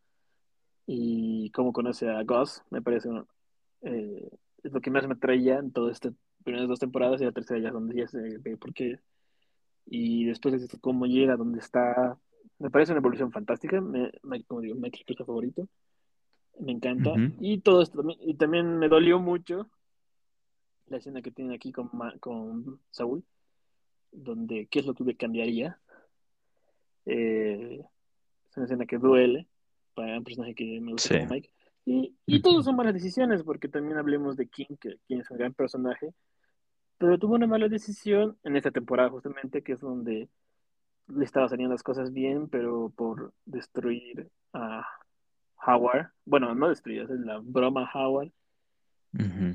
Y 0.86 1.50
cómo 1.50 1.72
conoce 1.72 2.10
a 2.10 2.22
Gus, 2.24 2.62
me 2.70 2.82
parece 2.82 3.08
eh, 3.82 4.28
es 4.62 4.72
lo 4.72 4.80
que 4.80 4.90
más 4.90 5.06
me 5.06 5.16
traía 5.16 5.58
en 5.58 5.72
todas 5.72 5.94
estas 5.94 6.12
primeras 6.44 6.68
dos 6.68 6.78
temporadas 6.78 7.20
y 7.20 7.24
la 7.24 7.32
tercera 7.32 7.60
ya 7.60 7.68
es 7.68 7.74
donde 7.74 7.96
ya 7.96 8.08
se 8.08 8.38
ve 8.38 8.56
por 8.56 8.72
qué. 8.74 8.98
Y 9.86 10.26
después 10.26 10.68
de 10.68 10.78
cómo 10.80 11.06
llega, 11.06 11.36
dónde 11.36 11.58
está. 11.58 12.18
Me 12.62 12.70
parece 12.70 12.92
una 12.92 13.00
evolución 13.00 13.32
fantástica. 13.32 13.80
Me, 13.80 14.12
me- 14.22 14.44
como 14.44 14.60
digo, 14.60 14.76
mi 14.76 14.86
actor 14.86 15.16
favorito. 15.26 15.66
Me 16.60 16.72
encanta. 16.72 17.10
ujú. 17.10 17.32
Y 17.40 17.58
todo 17.58 17.82
esto 17.82 17.98
también, 17.98 18.18
y 18.22 18.34
también 18.34 18.78
me 18.78 18.88
dolió 18.88 19.18
mucho 19.18 19.68
la 20.86 20.98
escena 20.98 21.22
que 21.22 21.30
tiene 21.32 21.54
aquí 21.54 21.72
con, 21.72 21.88
con 22.20 22.80
Saúl, 22.90 23.24
donde 24.12 24.66
qué 24.66 24.78
es 24.80 24.86
lo 24.86 24.94
que 24.94 25.16
cambiaría. 25.16 25.80
Eh, 27.06 27.80
es 28.50 28.56
una 28.56 28.66
escena 28.66 28.86
que 28.86 28.98
duele 28.98 29.48
para 29.94 30.18
un 30.18 30.24
personaje 30.24 30.54
que 30.54 30.80
me 30.80 30.92
gusta 30.92 31.08
Sí. 31.08 31.18
como 31.20 31.34
Mike. 31.34 31.50
Y, 31.84 32.14
y 32.26 32.40
todos 32.42 32.64
son 32.64 32.76
malas 32.76 32.94
decisiones, 32.94 33.42
porque 33.42 33.68
también 33.68 33.98
hablemos 33.98 34.36
de 34.36 34.46
King, 34.46 34.76
que 34.80 34.98
King 35.08 35.18
es 35.18 35.30
un 35.32 35.38
gran 35.38 35.52
personaje, 35.52 36.14
pero 36.98 37.18
tuvo 37.18 37.34
una 37.34 37.48
mala 37.48 37.68
decisión 37.68 38.38
en 38.44 38.56
esta 38.56 38.70
temporada 38.70 39.10
justamente, 39.10 39.62
que 39.62 39.72
es 39.72 39.80
donde 39.80 40.28
le 41.08 41.24
estaba 41.24 41.48
saliendo 41.48 41.74
las 41.74 41.82
cosas 41.82 42.12
bien, 42.12 42.48
pero 42.48 42.92
por 42.94 43.32
destruir 43.44 44.30
a 44.52 44.86
Howard, 45.66 46.10
bueno, 46.24 46.54
no 46.54 46.68
destruir, 46.68 47.02
es 47.02 47.10
la 47.10 47.38
broma 47.38 47.90
Howard, 47.94 48.30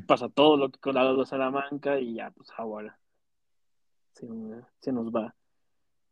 pasa 0.06 0.30
todo 0.30 0.56
lo 0.56 0.70
que 0.70 0.80
con 0.80 0.96
la 0.96 1.12
de 1.12 1.26
Salamanca 1.26 2.00
y 2.00 2.16
ya, 2.16 2.32
pues 2.32 2.50
Howard 2.58 2.94
se, 4.14 4.28
se 4.80 4.92
nos 4.92 5.08
va 5.12 5.36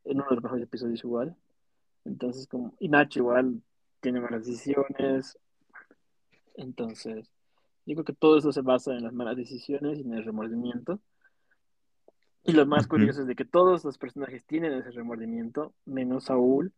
en 0.04 0.18
uno 0.18 0.30
de 0.30 0.36
los 0.36 0.44
mejores 0.44 0.64
episodios 0.64 1.04
igual. 1.04 1.36
Entonces, 2.06 2.48
como, 2.48 2.76
y 2.80 2.90
Nacho 2.90 3.20
igual 3.20 3.62
tiene 4.00 4.20
malas 4.20 4.46
decisiones, 4.46 5.38
entonces, 6.58 7.30
yo 7.86 7.96
creo 7.96 8.06
que 8.06 8.14
todo 8.14 8.38
eso 8.38 8.52
se 8.52 8.62
basa 8.62 8.94
en 8.94 9.04
las 9.04 9.14
malas 9.14 9.36
decisiones 9.36 10.00
y 10.00 10.02
en 10.02 10.14
el 10.14 10.24
remordimiento. 10.24 11.00
Y 12.48 12.52
lo 12.52 12.66
más 12.68 12.86
curioso 12.88 13.22
es 13.22 13.28
de 13.28 13.36
que 13.36 13.44
todos 13.44 13.84
los 13.84 13.98
personajes 13.98 14.46
tienen 14.46 14.74
ese 14.74 14.92
remordimiento, 14.92 15.74
menos 15.86 16.26
Saúl, 16.26 16.72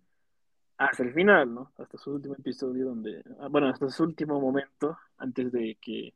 hasta 0.78 1.04
el 1.04 1.14
final, 1.14 1.54
¿no? 1.54 1.72
Hasta 1.78 1.98
su 1.98 2.12
último 2.12 2.36
episodio 2.36 2.86
donde, 2.86 3.22
ah, 3.40 3.50
bueno, 3.50 3.68
hasta 3.68 3.90
su 3.90 4.04
último 4.04 4.40
momento, 4.40 4.98
antes 5.18 5.52
de 5.52 5.78
que, 5.82 6.14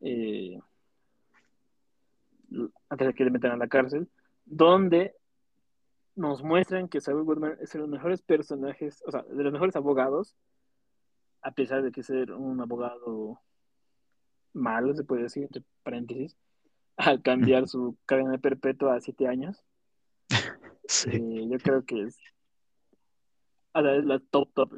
eh, 0.00 0.58
antes 2.88 3.06
de 3.06 3.14
que 3.14 3.24
le 3.24 3.30
metan 3.30 3.52
a 3.52 3.56
la 3.56 3.68
cárcel, 3.68 4.08
donde 4.44 5.14
nos 6.16 6.42
muestran 6.42 6.88
que 6.88 7.00
Saúl 7.00 7.22
Goodman 7.22 7.58
es 7.60 7.72
de 7.72 7.78
los 7.78 7.88
mejores 7.88 8.22
personajes, 8.22 9.04
o 9.06 9.12
sea, 9.12 9.22
de 9.22 9.44
los 9.44 9.52
mejores 9.52 9.76
abogados, 9.76 10.34
a 11.42 11.52
pesar 11.52 11.82
de 11.82 11.92
que 11.92 12.02
ser 12.02 12.32
un 12.32 12.60
abogado 12.60 13.40
malo, 14.52 14.94
se 14.94 15.04
puede 15.04 15.22
decir, 15.22 15.44
entre 15.44 15.62
paréntesis, 15.84 16.36
al 16.98 17.22
cambiar 17.22 17.68
su 17.68 17.96
cadena 18.06 18.38
perpetua 18.38 18.96
a 18.96 19.00
siete 19.00 19.26
años, 19.28 19.64
Sí. 20.88 21.10
eh, 21.12 21.48
yo 21.50 21.58
creo 21.58 21.84
que 21.84 22.02
es, 22.02 22.18
a 23.72 23.80
la, 23.82 23.94
es 23.96 24.04
la 24.04 24.18
top 24.18 24.52
top, 24.52 24.72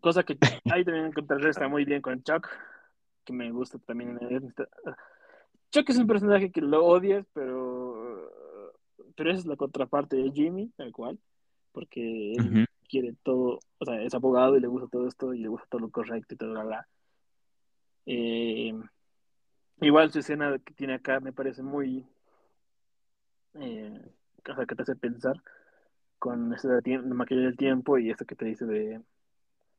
cosa 0.00 0.24
que 0.24 0.36
ahí 0.70 0.84
también 0.84 1.12
contrarresta 1.12 1.68
muy 1.68 1.84
bien 1.84 2.02
con 2.02 2.22
Chuck, 2.22 2.48
que 3.24 3.32
me 3.32 3.50
gusta 3.52 3.78
también. 3.78 4.18
Chuck 5.70 5.88
es 5.88 5.98
un 5.98 6.06
personaje 6.06 6.50
que 6.50 6.60
lo 6.60 6.84
odias, 6.84 7.26
pero, 7.32 8.32
pero 9.16 9.30
esa 9.30 9.40
es 9.40 9.46
la 9.46 9.56
contraparte 9.56 10.16
de 10.16 10.32
Jimmy, 10.32 10.70
tal 10.76 10.90
cual, 10.92 11.18
porque 11.72 12.34
él 12.36 12.44
Ujú, 12.44 12.64
quiere 12.88 13.14
todo, 13.22 13.60
o 13.78 13.84
sea, 13.84 14.02
es 14.02 14.14
abogado 14.14 14.56
y 14.56 14.60
le 14.60 14.66
gusta 14.66 14.88
todo 14.88 15.06
esto 15.06 15.34
y 15.34 15.38
le 15.38 15.48
gusta 15.48 15.66
todo 15.70 15.82
lo 15.82 15.90
correcto 15.90 16.34
y 16.34 16.36
todo, 16.36 16.50
bla, 16.50 16.64
bla. 16.64 16.88
Eh, 18.06 18.72
igual 19.80 20.10
su 20.12 20.18
escena 20.20 20.58
que 20.58 20.74
tiene 20.74 20.94
acá 20.94 21.20
me 21.20 21.32
parece 21.32 21.62
muy, 21.62 22.06
eh, 23.54 24.00
o 24.48 24.54
sea, 24.54 24.66
que 24.66 24.74
te 24.74 24.82
hace 24.82 24.96
pensar 24.96 25.36
con 26.18 26.52
eso 26.52 26.68
de, 26.68 26.80
de 26.82 26.98
maquillaje 27.14 27.46
del 27.46 27.56
tiempo 27.56 27.98
y 27.98 28.10
esto 28.10 28.24
que 28.26 28.36
te 28.36 28.44
dice 28.44 28.66
de 28.66 29.00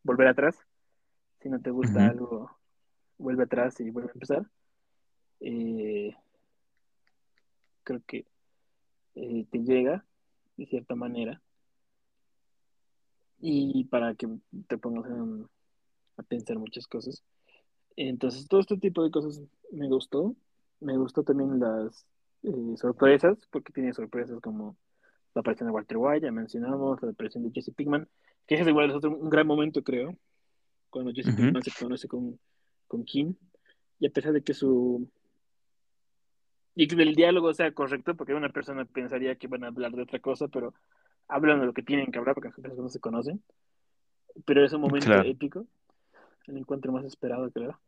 volver 0.03 0.27
atrás. 0.27 0.57
Si 1.41 1.49
no 1.49 1.59
te 1.59 1.71
gusta 1.71 2.07
algo, 2.07 2.51
vuelve 3.17 3.43
atrás 3.43 3.79
y 3.79 3.89
vuelve 3.89 4.09
a 4.09 4.13
empezar. 4.13 4.45
Eh, 5.39 6.15
creo 7.83 8.01
que 8.05 8.25
eh, 9.15 9.45
te 9.51 9.59
llega 9.59 10.05
de 10.57 10.65
cierta 10.67 10.95
manera 10.95 11.41
y 13.39 13.85
para 13.85 14.13
que 14.13 14.27
te 14.67 14.77
pongas 14.77 15.09
en- 15.09 15.47
a 16.17 16.23
pensar 16.23 16.59
muchas 16.59 16.85
cosas. 16.87 17.23
Entonces, 17.95 18.47
todo 18.47 18.61
este 18.61 18.77
tipo 18.77 19.03
de 19.03 19.11
cosas 19.11 19.41
me 19.71 19.87
gustó. 19.87 20.35
Me 20.79 20.97
gustó 20.97 21.23
también 21.23 21.59
las 21.59 22.05
eh, 22.43 22.77
sorpresas, 22.77 23.37
porque 23.51 23.73
tiene 23.73 23.93
sorpresas 23.93 24.39
como 24.41 24.75
la 25.33 25.41
aparición 25.41 25.67
de 25.67 25.73
Walter 25.73 25.97
White, 25.97 26.25
ya 26.25 26.31
mencionamos, 26.31 27.01
la 27.01 27.11
aparición 27.11 27.43
de 27.43 27.51
Jesse 27.51 27.73
Pinkman, 27.73 28.07
que 28.47 28.55
ese 28.55 28.69
igual 28.69 28.89
es 28.89 28.95
otro, 28.95 29.15
un 29.15 29.29
gran 29.29 29.47
momento, 29.47 29.83
creo, 29.83 30.15
cuando 30.89 31.13
Jesse 31.13 31.27
ujú. 31.27 31.37
Pinkman 31.37 31.63
se 31.63 31.71
conoce 31.71 32.07
con, 32.07 32.39
con 32.87 33.05
Kim, 33.05 33.35
y 33.99 34.07
a 34.07 34.09
pesar 34.09 34.33
de 34.33 34.41
que 34.41 34.53
su 34.53 35.07
y 36.73 36.87
que 36.87 36.95
el 36.95 37.15
diálogo 37.15 37.53
sea 37.53 37.71
correcto, 37.73 38.15
porque 38.15 38.33
una 38.33 38.49
persona 38.49 38.85
pensaría 38.85 39.35
que 39.35 39.47
van 39.47 39.63
a 39.63 39.67
hablar 39.67 39.91
de 39.91 40.03
otra 40.03 40.19
cosa, 40.19 40.47
pero 40.47 40.73
hablan 41.27 41.59
de 41.59 41.65
lo 41.65 41.73
que 41.73 41.83
tienen 41.83 42.11
que 42.11 42.19
hablar 42.19 42.33
porque 42.33 42.49
las 42.49 42.55
personas 42.55 42.77
no 42.77 42.89
se 42.89 42.99
conocen. 42.99 43.43
Pero 44.45 44.63
es 44.63 44.71
un 44.71 44.81
momento 44.81 45.05
Claro. 45.09 45.29
épico, 45.29 45.67
el 46.47 46.57
encuentro 46.57 46.91
más 46.91 47.05
esperado, 47.05 47.49
creo, 47.51 47.79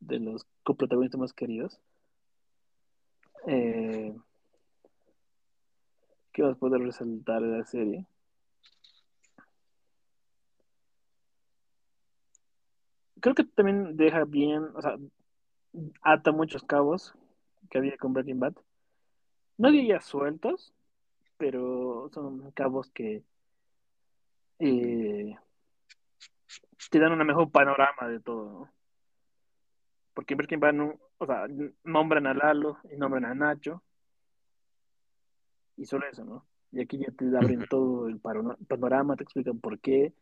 de 0.00 0.18
los 0.18 0.46
coprotagonistas 0.62 1.20
más 1.20 1.32
queridos. 1.32 1.80
Eh, 3.46 4.14
¿Qué 6.32 6.42
más 6.42 6.56
puedo 6.58 6.78
resaltar 6.78 7.42
de 7.42 7.58
la 7.58 7.64
serie? 7.64 8.06
Creo 13.20 13.34
que 13.34 13.44
también 13.44 13.96
deja 13.96 14.24
bien, 14.24 14.68
o 14.74 14.80
sea, 14.82 14.96
ata 16.02 16.30
muchos 16.30 16.62
cabos 16.62 17.14
que 17.70 17.78
había 17.78 17.96
con 17.96 18.12
Breaking 18.12 18.38
Bad. 18.38 18.54
No 19.56 19.70
diría 19.72 20.00
sueltos, 20.00 20.72
pero 21.36 22.10
son 22.12 22.52
cabos 22.52 22.90
que 22.90 23.24
eh, 24.60 25.36
te 26.88 26.98
dan 26.98 27.12
un 27.12 27.26
mejor 27.26 27.50
panorama 27.50 28.08
de 28.08 28.20
todo, 28.20 28.50
¿no? 28.50 28.72
Porque 30.14 30.34
Breaking 30.34 30.60
Bad, 30.60 30.72
no, 30.72 30.94
o 31.18 31.26
sea, 31.26 31.46
nombran 31.84 32.26
a 32.26 32.34
Lalo 32.34 32.78
y 32.90 32.96
nombran 32.96 33.24
a 33.24 33.34
Nacho, 33.34 33.82
y 35.76 35.86
solo 35.86 36.06
eso, 36.10 36.24
¿no? 36.24 36.44
Y 36.72 36.80
aquí 36.80 36.98
ya 36.98 37.12
te 37.12 37.24
abren 37.36 37.64
todo 37.70 38.08
el 38.08 38.18
panorama, 38.20 39.16
te 39.16 39.22
explican 39.22 39.60
por 39.60 39.78
qué, 39.78 40.12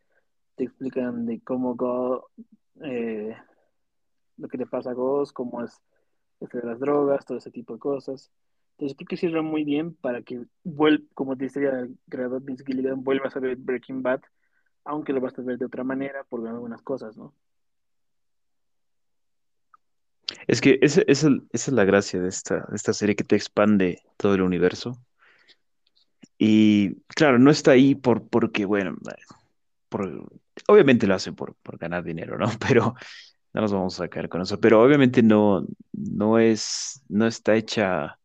te 0.54 0.64
explican 0.64 1.26
de 1.26 1.40
cómo 1.40 1.74
Go, 1.74 2.30
eh, 2.82 3.34
lo 4.36 4.48
que 4.48 4.58
le 4.58 4.66
pasa 4.66 4.90
a 4.90 4.94
Ghost, 4.94 5.32
cómo 5.32 5.64
es 5.64 5.80
de 6.40 6.62
las 6.62 6.78
drogas, 6.78 7.24
todo 7.24 7.38
ese 7.38 7.50
tipo 7.50 7.74
de 7.74 7.78
cosas. 7.78 8.30
Entonces 8.72 8.96
creo 8.96 9.08
que 9.08 9.16
sirve 9.16 9.40
muy 9.40 9.64
bien 9.64 9.94
para 9.94 10.22
que, 10.22 10.44
vuel 10.62 11.08
como 11.14 11.36
te 11.36 11.44
decía 11.44 11.70
el 11.80 11.98
creador 12.08 12.42
Vince 12.42 12.64
Gilligan, 12.64 13.02
vuelvas 13.02 13.34
a 13.34 13.40
ver 13.40 13.56
Breaking 13.56 14.02
Bad, 14.02 14.20
aunque 14.86 15.12
lo 15.12 15.20
vas 15.20 15.38
a 15.38 15.42
ver 15.42 15.58
de 15.58 15.66
otra 15.66 15.84
manera 15.84 16.24
por 16.24 16.46
algunas 16.46 16.80
cosas, 16.80 17.16
¿no? 17.16 17.34
Es 20.46 20.60
que 20.60 20.78
esa, 20.80 21.02
es 21.06 21.68
la 21.68 21.84
gracia 21.84 22.20
de 22.20 22.28
esta, 22.28 22.92
serie 22.92 23.16
que 23.16 23.24
te 23.24 23.36
expande 23.36 24.02
todo 24.16 24.34
el 24.34 24.42
universo. 24.42 24.96
Y 26.38 26.96
claro, 27.06 27.38
no 27.38 27.50
está 27.50 27.72
ahí 27.72 27.94
por, 27.94 28.28
porque, 28.28 28.64
bueno, 28.64 28.96
obviamente 30.68 31.06
lo 31.06 31.14
hacen 31.14 31.34
por, 31.34 31.56
ganar 31.78 32.04
dinero, 32.04 32.38
¿no? 32.38 32.46
Pero 32.66 32.94
no 33.52 33.60
nos 33.60 33.72
vamos 33.72 33.94
a 33.94 34.04
sacar 34.04 34.28
con 34.28 34.42
eso. 34.42 34.60
Pero 34.60 34.82
obviamente 34.82 35.22
no, 35.22 35.66
no 35.92 36.38
es, 36.38 37.02
no 37.08 37.26
está 37.26 37.56
hecha 37.56 38.18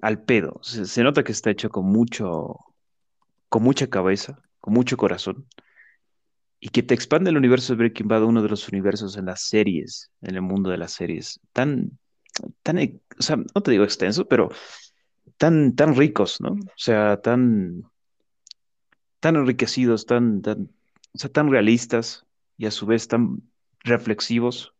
al 0.00 0.22
pedo. 0.22 0.60
Se, 0.62 0.84
se 0.86 1.02
nota 1.02 1.24
que 1.24 1.32
está 1.32 1.50
hecha 1.50 1.68
con 1.68 1.86
mucho, 1.86 2.58
con 3.48 3.62
mucha 3.62 3.88
cabeza, 3.88 4.42
con 4.60 4.74
mucho 4.74 4.96
corazón. 4.96 5.46
Y 6.64 6.70
que 6.70 6.82
te 6.82 6.94
expande 6.94 7.28
el 7.28 7.36
universo 7.36 7.74
de 7.74 7.76
Breaking 7.76 8.08
Bad, 8.08 8.24
uno 8.24 8.42
de 8.42 8.48
los 8.48 8.66
universos 8.70 9.18
en 9.18 9.26
las 9.26 9.42
series, 9.42 10.10
en 10.22 10.34
el 10.36 10.40
mundo 10.40 10.70
de 10.70 10.78
las 10.78 10.92
series, 10.92 11.38
tan, 11.52 11.98
tan, 12.62 12.78
e- 12.78 13.02
o 13.18 13.22
sea, 13.22 13.36
no 13.36 13.62
te 13.62 13.70
digo 13.70 13.84
extenso, 13.84 14.26
pero 14.26 14.48
tan, 15.36 15.76
tan 15.76 15.96
ricos, 15.96 16.40
¿no? 16.40 16.52
O 16.52 16.74
sea, 16.76 17.20
tan, 17.20 17.82
tan 19.20 19.36
enriquecidos, 19.36 20.06
tan, 20.06 20.42
tan, 20.42 20.70
o 21.14 21.18
sea, 21.18 21.30
tan 21.30 21.50
realistas 21.50 22.26
y 22.56 22.66
a 22.66 22.70
su 22.70 22.86
vez 22.86 23.08
tan 23.08 23.42
reflexivos. 23.80 24.74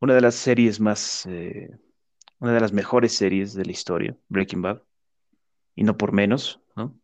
Una 0.00 0.14
de 0.14 0.20
las 0.20 0.34
series 0.34 0.80
más, 0.80 1.26
eh, 1.26 1.70
una 2.40 2.52
de 2.54 2.60
las 2.60 2.72
mejores 2.72 3.14
series 3.14 3.54
de 3.54 3.64
la 3.64 3.72
historia, 3.72 4.16
Breaking 4.28 4.62
Bad, 4.62 4.82
y 5.76 5.84
no 5.84 5.96
por 5.96 6.12
menos, 6.12 6.60
¿no? 6.76 6.98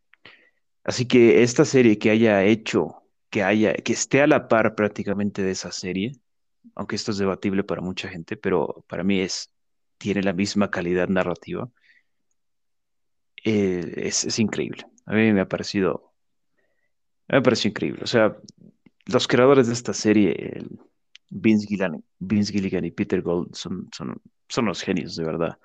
Así 0.83 1.07
que 1.07 1.43
esta 1.43 1.65
serie 1.65 1.99
que 1.99 2.11
haya 2.11 2.43
hecho, 2.43 3.04
que 3.35 3.43
haya, 3.43 3.73
que 3.73 3.91
esté 3.91 4.21
a 4.21 4.27
la 4.27 4.47
par 4.47 4.75
prácticamente 4.75 5.43
de 5.43 5.51
esa 5.51 5.69
serie, 5.69 6.13
aunque 6.73 6.95
esto 6.95 7.11
es 7.11 7.17
debatible 7.17 7.65
para 7.65 7.81
mucha 7.81 8.07
gente, 8.07 8.37
pero 8.37 8.85
para 8.87 9.03
mí 9.03 9.19
es, 9.19 9.51
tiene 9.97 10.23
la 10.23 10.31
misma 10.31 10.71
calidad 10.71 11.09
narrativa, 11.09 11.69
eh, 13.43 13.91
es, 13.97 14.23
es 14.23 14.39
increíble. 14.39 14.85
A 15.05 15.13
mí 15.13 15.33
me 15.33 15.41
ha 15.41 15.49
parecido, 15.49 16.13
me 17.27 17.39
ha 17.39 17.41
parecido 17.41 17.71
increíble. 17.71 18.03
O 18.03 18.07
sea, 18.07 18.37
los 19.05 19.27
creadores 19.27 19.67
de 19.67 19.73
esta 19.73 19.93
serie, 19.93 20.63
Vince 21.29 21.67
Gilligan, 21.67 22.05
Vince 22.19 22.53
Gilligan 22.53 22.85
y 22.85 22.91
Peter 22.91 23.21
Gold, 23.21 23.53
son, 23.53 23.89
son, 23.91 24.15
son 24.47 24.65
los 24.65 24.81
genios, 24.81 25.17
de 25.17 25.25
verdad. 25.25 25.59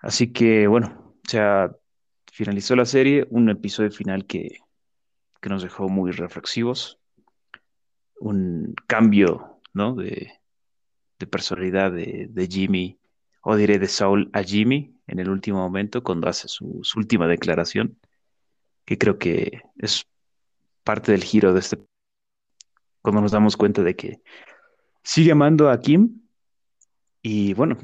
Así 0.00 0.34
que, 0.34 0.66
bueno, 0.66 1.16
o 1.26 1.30
sea, 1.30 1.74
finalizó 2.30 2.76
la 2.76 2.84
serie, 2.84 3.26
un 3.30 3.48
episodio 3.48 3.90
final 3.90 4.26
que, 4.26 4.58
que 5.40 5.48
nos 5.48 5.62
dejó 5.62 5.88
muy 5.88 6.10
reflexivos, 6.10 6.98
un 8.20 8.74
cambio, 8.86 9.60
¿no? 9.72 9.94
De, 9.94 10.32
personalidad 11.30 11.90
de, 11.90 12.48
Jimmy, 12.48 12.96
o 13.42 13.56
diré 13.56 13.78
de 13.80 13.88
Saul 13.88 14.30
a 14.32 14.42
Jimmy 14.44 14.94
en 15.08 15.18
el 15.18 15.28
último 15.28 15.58
momento, 15.58 16.02
cuando 16.04 16.28
hace 16.28 16.46
su, 16.46 16.80
última 16.94 17.26
declaración, 17.26 17.98
que 18.84 18.98
creo 18.98 19.18
que 19.18 19.62
es 19.78 20.06
parte 20.84 21.10
del 21.10 21.24
giro 21.24 21.52
de 21.52 21.60
este, 21.60 21.78
cuando 23.02 23.20
nos 23.20 23.32
damos 23.32 23.56
cuenta 23.56 23.82
de 23.82 23.96
que 23.96 24.22
sigue 25.02 25.32
amando 25.32 25.70
a 25.70 25.80
Kim 25.80 26.22
y 27.20 27.52
bueno, 27.54 27.76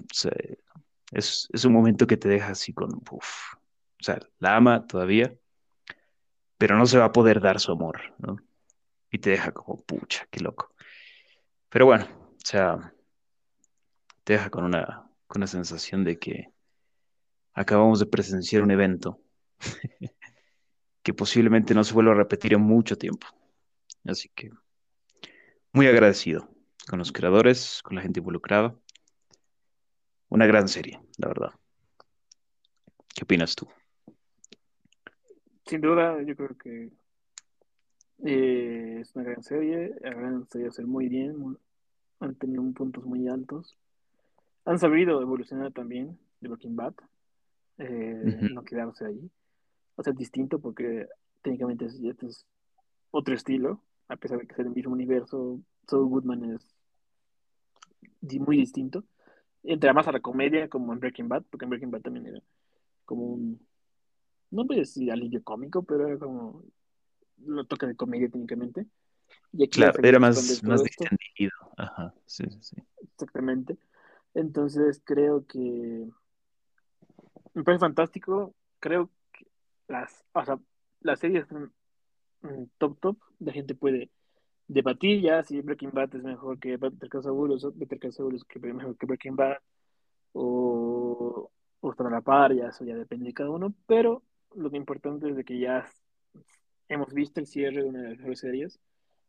es, 1.10 1.48
es 1.52 1.64
un 1.64 1.72
momento 1.72 2.06
que 2.06 2.16
te 2.16 2.28
deja 2.28 2.52
así 2.52 2.72
con, 2.72 3.02
uf, 3.10 3.54
o 3.54 4.02
sea, 4.04 4.20
la 4.38 4.56
ama 4.56 4.86
todavía, 4.86 5.34
pero 6.58 6.76
no 6.76 6.86
se 6.86 6.98
va 6.98 7.06
a 7.06 7.12
poder 7.12 7.40
dar 7.40 7.60
su 7.60 7.72
amor, 7.72 8.14
¿no? 8.18 8.36
Y 9.10 9.18
te 9.18 9.30
deja 9.30 9.52
como, 9.52 9.76
pucha, 9.84 10.26
qué 10.30 10.40
loco. 10.40 10.74
Pero 11.68 11.86
bueno, 11.86 12.06
o 12.06 12.46
sea, 12.46 12.92
te 14.24 14.34
deja 14.34 14.50
con 14.50 14.64
una, 14.64 15.08
con 15.26 15.40
una 15.40 15.46
sensación 15.46 16.04
de 16.04 16.18
que 16.18 16.48
acabamos 17.52 18.00
de 18.00 18.06
presenciar 18.06 18.62
un 18.62 18.70
evento 18.70 19.20
que 21.02 21.14
posiblemente 21.14 21.74
no 21.74 21.84
se 21.84 21.94
vuelva 21.94 22.12
a 22.12 22.16
repetir 22.16 22.54
en 22.54 22.60
mucho 22.60 22.96
tiempo. 22.96 23.26
Así 24.04 24.28
que 24.34 24.50
muy 25.72 25.86
agradecido 25.86 26.48
con 26.88 26.98
los 26.98 27.12
creadores, 27.12 27.80
con 27.82 27.96
la 27.96 28.02
gente 28.02 28.20
involucrada. 28.20 28.74
Una 30.28 30.46
gran 30.46 30.68
serie, 30.68 31.00
la 31.18 31.28
verdad. 31.28 31.50
¿Qué 33.14 33.24
opinas 33.24 33.54
tú? 33.54 33.68
Sin 35.66 35.81
duda, 35.81 36.20
yo 36.22 36.37
creo 36.37 36.57
que 36.59 36.90
eh, 38.24 38.98
es 39.00 39.14
una 39.14 39.24
gran 39.24 39.42
serie. 39.42 39.94
Han 40.05 40.46
sabido 40.48 40.70
hacer 40.70 40.87
muy 40.87 41.09
bien, 41.09 41.38
muy- 41.38 41.57
han 42.20 42.35
tenido 42.35 42.62
puntos 42.72 43.05
muy 43.05 43.29
altos. 43.29 43.77
Han 44.64 44.79
sabido 44.79 45.20
evolucionar 45.20 45.72
también 45.72 46.18
de 46.40 46.48
Breaking 46.48 46.77
Bad, 46.77 46.94
eh, 47.79 48.38
no 48.53 48.64
quedarse 48.64 49.07
ahí. 49.07 49.31
O 49.96 50.03
sea, 50.03 50.12
es 50.12 50.18
distinto 50.18 50.59
porque 50.59 51.07
técnicamente 51.42 51.87
es, 51.87 52.00
este 52.03 52.27
es 52.27 52.46
otro 53.11 53.35
estilo, 53.35 53.81
a 54.09 54.16
pesar 54.16 54.38
de 54.38 54.46
que 54.46 54.55
sea 54.55 54.64
el 54.64 54.70
mismo 54.70 54.92
universo. 54.92 55.61
Saul 55.87 56.09
Goodman 56.09 56.44
es 56.53 56.74
muy 58.40 58.57
distinto. 58.57 59.05
Entra 59.62 59.92
más 59.92 60.09
a 60.09 60.12
la 60.12 60.20
comedia 60.20 60.68
como 60.68 60.92
en 60.92 61.00
Breaking 61.00 61.29
Bad, 61.29 61.44
porque 61.50 61.64
en 61.64 61.70
Breaking 61.70 61.90
Bad 61.90 62.03
también 62.03 62.27
era 62.27 62.40
como 63.05 63.24
un, 63.24 63.61
no 64.54 64.64
voy 64.64 64.76
a 64.76 64.80
decir 64.80 65.10
alivio 65.10 65.42
cómico, 65.42 65.82
pero 65.82 66.06
era 66.06 66.18
como 66.18 66.62
lo 67.38 67.64
toca 67.64 67.86
de 67.86 67.96
comedia 67.96 68.28
técnicamente. 68.28 68.86
Y 69.52 69.64
aquí 69.64 69.82
ha 69.82 69.92
Claro, 69.92 70.08
era 70.08 70.18
más, 70.18 70.62
más 70.62 70.82
distendido. 70.82 71.52
Ajá, 71.76 72.14
sí, 72.26 72.44
sí, 72.48 72.58
sí. 72.60 72.76
exactamente. 73.02 73.76
Entonces 74.34 75.02
creo 75.04 75.44
que 75.46 76.08
me 77.54 77.62
parece 77.64 77.80
fantástico. 77.80 78.54
Creo 78.80 79.10
que 79.32 79.46
las, 79.88 80.24
o 80.32 80.44
sea, 80.44 80.58
las 81.00 81.20
series 81.20 81.46
son 81.48 81.72
mm, 82.42 82.64
top 82.78 82.98
top. 83.00 83.18
La 83.40 83.52
gente 83.52 83.74
puede 83.74 84.10
debatir 84.66 85.20
ya 85.20 85.42
si 85.42 85.60
Breaking 85.60 85.90
Bad 85.92 86.14
es 86.16 86.22
mejor 86.22 86.58
que 86.58 86.76
Better 86.76 87.08
Call 87.08 87.22
Saul 87.22 87.52
o 87.52 87.72
Better 87.74 87.98
Call 87.98 88.12
Saul 88.12 88.34
es 88.34 88.44
que- 88.44 88.58
mejor 88.60 88.96
que 88.96 89.06
Breaking 89.06 89.36
Bad 89.36 89.58
o, 90.32 91.50
o 91.80 91.90
están 91.90 92.06
a 92.08 92.10
la 92.10 92.20
par, 92.20 92.54
ya 92.54 92.68
eso 92.68 92.84
ya 92.84 92.96
depende 92.96 93.26
de 93.26 93.34
cada 93.34 93.50
uno. 93.50 93.74
Pero 93.86 94.22
lo 94.56 94.70
que 94.70 94.76
importante 94.76 95.28
es 95.28 95.36
de 95.36 95.44
que 95.44 95.58
ya 95.58 95.86
hemos 96.88 97.12
visto 97.12 97.40
el 97.40 97.46
cierre 97.46 97.82
de 97.82 97.88
una 97.88 98.02
de 98.02 98.08
las 98.10 98.18
mejores 98.18 98.40
series. 98.40 98.80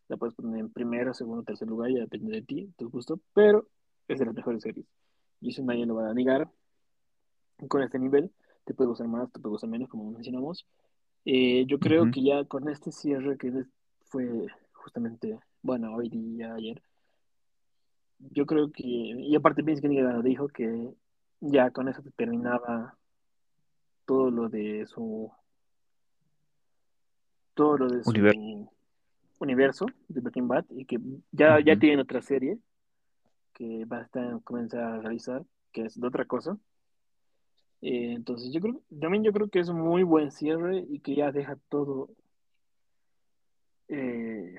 La 0.08 0.18
puedes 0.18 0.36
poner 0.36 0.60
en 0.60 0.70
primero, 0.70 1.14
segundo, 1.14 1.44
tercer 1.44 1.68
lugar, 1.68 1.92
ya 1.92 2.02
depende 2.02 2.32
de 2.32 2.42
ti, 2.42 2.74
tu 2.78 2.90
gusto, 2.90 3.20
pero 3.34 3.68
es 4.08 4.20
de 4.20 4.26
las 4.26 4.36
mejores 4.36 4.62
series. 4.62 4.86
Y 5.42 5.50
eso 5.50 5.64
nadie 5.64 5.86
lo 5.86 5.96
va 5.96 6.10
a 6.10 6.14
negar. 6.14 6.50
Con 7.68 7.82
este 7.82 7.98
nivel, 7.98 8.32
te 8.66 8.74
puede 8.74 8.90
gustar 8.90 9.08
más, 9.08 9.32
te 9.32 9.40
puede 9.40 9.52
gustar 9.52 9.70
menos, 9.70 9.90
como 9.90 10.12
mencionamos. 10.12 10.68
Eh, 11.24 11.66
yo 11.66 11.80
creo 11.80 12.04
Ujú. 12.04 12.12
que 12.12 12.24
ya 12.24 12.44
con 12.46 12.70
este 12.70 12.92
cierre 12.92 13.38
que 13.38 13.52
fue 14.06 14.46
justamente, 14.74 15.40
bueno, 15.64 15.96
hoy 15.96 16.10
día, 16.10 16.54
ayer, 16.54 16.82
yo 18.20 18.46
creo 18.46 18.72
que, 18.72 18.84
y 18.84 19.36
aparte 19.36 19.62
Vince 19.62 19.82
Gilligan 19.82 20.22
dijo 20.22 20.48
que 20.48 20.94
ya 21.42 21.72
con 21.72 21.88
eso 21.88 22.02
terminaba 22.16 22.98
todo 24.06 24.32
lo 24.32 24.50
de 24.50 24.86
su, 24.88 25.32
todo 27.54 27.78
lo 27.78 27.90
de 27.90 28.04
su 28.04 28.70
universo 29.40 29.86
de 30.08 30.22
Breaking 30.22 30.48
Bad 30.48 30.66
y 30.70 30.86
que 30.86 31.00
ya, 31.32 31.60
ya 31.60 31.74
Ujú. 31.74 31.80
tienen 31.80 32.00
otra 32.00 32.22
serie 32.22 32.58
que 33.54 33.86
va 33.86 34.00
a 34.00 34.04
estar, 34.04 34.42
comenzar 34.44 34.82
a 34.82 35.02
realizar, 35.02 35.44
que 35.72 35.86
es 35.86 36.00
de 36.00 36.08
otra 36.08 36.26
cosa. 36.26 36.58
Eh, 37.82 38.14
entonces 38.14 38.52
yo 38.52 38.62
creo, 38.62 38.82
también 39.00 39.24
yo 39.24 39.32
creo 39.32 39.50
que 39.50 39.60
es 39.60 39.70
un 39.70 39.80
muy 39.80 40.04
buen 40.04 40.32
cierre 40.32 40.86
y 40.90 41.00
que 41.00 41.16
ya 41.16 41.32
deja 41.32 41.58
todo, 41.70 42.10
eh, 43.88 44.58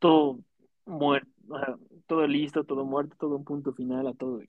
todo 0.00 0.40
muerto, 0.86 1.30
todo 2.06 2.26
listo, 2.26 2.64
todo 2.64 2.84
muerto, 2.84 3.14
todo 3.18 3.36
un 3.36 3.44
punto 3.44 3.72
final 3.72 4.06
a 4.06 4.14
todo 4.14 4.38
de 4.38 4.48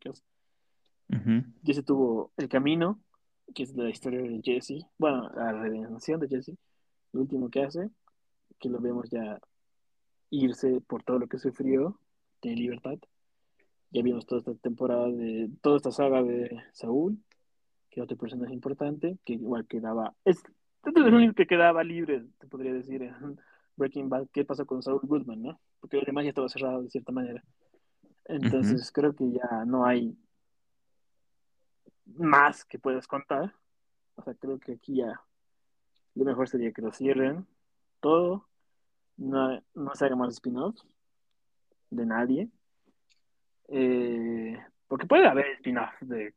que 1.09 1.17
Ujú. 1.17 1.43
ya 1.63 1.73
se 1.73 1.83
tuvo 1.83 2.31
el 2.37 2.47
camino, 2.49 2.99
que 3.53 3.63
es 3.63 3.75
la 3.75 3.89
historia 3.89 4.21
de 4.21 4.41
Jesse, 4.43 4.85
bueno, 4.97 5.29
la 5.35 5.51
redención 5.51 6.19
de 6.19 6.27
Jesse, 6.27 6.55
lo 7.11 7.21
último 7.21 7.49
que 7.49 7.63
hace, 7.63 7.89
que 8.59 8.69
lo 8.69 8.79
vemos 8.79 9.09
ya 9.09 9.39
irse 10.29 10.81
por 10.81 11.03
todo 11.03 11.19
lo 11.19 11.27
que 11.27 11.39
sufrió, 11.39 11.99
de 12.41 12.55
libertad. 12.55 12.97
Ya 13.91 14.03
vimos 14.03 14.25
toda 14.25 14.39
esta 14.39 14.53
temporada 14.55 15.09
de, 15.09 15.49
toda 15.61 15.77
esta 15.77 15.91
saga 15.91 16.21
de 16.21 16.61
Saúl, 16.73 17.17
que 17.89 18.01
otro 18.01 18.17
personaje 18.17 18.53
importante, 18.53 19.17
que 19.25 19.33
igual 19.33 19.65
quedaba, 19.65 20.13
es, 20.25 20.37
es 20.37 20.95
el 20.95 21.13
único 21.13 21.33
que 21.33 21.47
quedaba 21.47 21.83
libre, 21.83 22.23
te 22.37 22.47
podría 22.47 22.73
decir, 22.73 23.01
en 23.01 23.39
Breaking 23.75 24.09
Bad, 24.09 24.27
qué 24.31 24.45
pasó 24.45 24.65
con 24.65 24.83
Saúl 24.83 25.01
Goodman, 25.03 25.41
¿no? 25.41 25.59
Porque 25.79 25.97
lo 25.97 26.03
demás 26.05 26.23
ya 26.25 26.29
estaba 26.29 26.49
cerrado 26.49 26.83
de 26.83 26.89
cierta 26.89 27.11
manera. 27.11 27.43
Entonces 28.25 28.91
creo 28.91 29.15
que 29.15 29.31
ya 29.31 29.65
no 29.65 29.85
hay 29.85 30.15
más 32.17 32.65
que 32.65 32.79
puedas 32.79 33.07
contar. 33.07 33.53
O 34.15 34.23
sea, 34.23 34.33
creo 34.33 34.59
que 34.59 34.73
aquí 34.73 34.97
ya 34.97 35.21
lo 36.15 36.25
mejor 36.25 36.47
sería 36.49 36.71
que 36.71 36.81
lo 36.81 36.91
cierren 36.91 37.47
todo, 37.99 38.47
no, 39.17 39.61
no 39.73 39.95
se 39.95 40.05
haga 40.05 40.15
más 40.15 40.33
spin-offs 40.33 40.85
de 41.89 42.05
nadie, 42.05 42.49
Eh, 43.71 44.57
porque 44.87 45.05
puede 45.05 45.27
haber 45.27 45.45
spin-off 45.57 45.93
de 46.01 46.33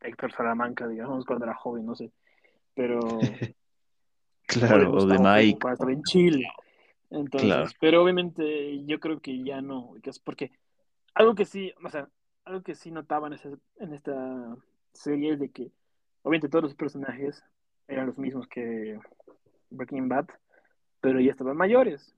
Héctor 0.00 0.32
Salamanca, 0.32 0.86
digamos, 0.86 1.24
cuando 1.24 1.44
era 1.44 1.54
joven, 1.54 1.86
no 1.86 1.94
sé. 1.94 2.10
Pero. 2.74 3.00
Claro, 4.46 4.92
o 4.94 5.06
de 5.06 5.16
Mike. 5.16 5.58
Estaba 5.70 5.92
en 5.92 6.02
Chile. 6.02 6.44
Entonces, 7.08 7.46
Claro. 7.48 7.70
pero 7.80 8.02
obviamente 8.02 8.84
yo 8.84 8.98
creo 8.98 9.20
que 9.20 9.44
ya 9.44 9.60
no, 9.60 9.94
porque 10.24 10.50
algo 11.14 11.36
que 11.36 11.44
sí, 11.44 11.72
o 11.84 11.88
sea, 11.88 12.08
algo 12.50 12.62
que 12.62 12.74
sí 12.74 12.90
notaba 12.90 13.28
en, 13.28 13.34
esa- 13.34 13.58
en 13.76 13.94
esta 13.94 14.56
serie 14.92 15.32
es 15.34 15.38
de 15.40 15.50
que 15.50 15.70
obviamente 16.22 16.48
todos 16.48 16.64
los 16.64 16.74
personajes 16.74 17.42
eran 17.88 18.06
los 18.06 18.18
mismos 18.18 18.46
que 18.48 18.98
Breaking 19.70 20.08
Bad, 20.08 20.26
pero 21.00 21.20
ya 21.20 21.30
estaban 21.30 21.56
mayores. 21.56 22.14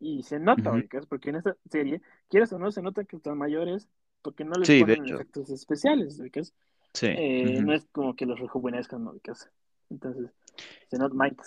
Y 0.00 0.22
se 0.22 0.38
nota. 0.38 0.72
¿ubicas? 0.72 1.06
Porque 1.06 1.30
en 1.30 1.36
esta 1.36 1.56
serie, 1.70 2.00
quieres 2.28 2.52
o 2.52 2.58
no, 2.58 2.70
se 2.70 2.82
nota 2.82 3.04
que 3.04 3.16
están 3.16 3.36
mayores 3.38 3.88
porque 4.22 4.44
no 4.44 4.52
les 4.52 4.68
Sí, 4.68 4.80
ponen 4.80 5.04
efectos 5.06 5.50
especiales. 5.50 6.20
Eh, 7.00 7.60
no 7.62 7.72
es 7.72 7.86
como 7.92 8.14
que 8.14 8.26
los 8.26 8.38
rejuvenezcan, 8.38 9.04
¿no? 9.04 9.14
Entonces, 9.90 10.30
se 10.88 10.98
nota 10.98 11.14
Mike 11.14 11.42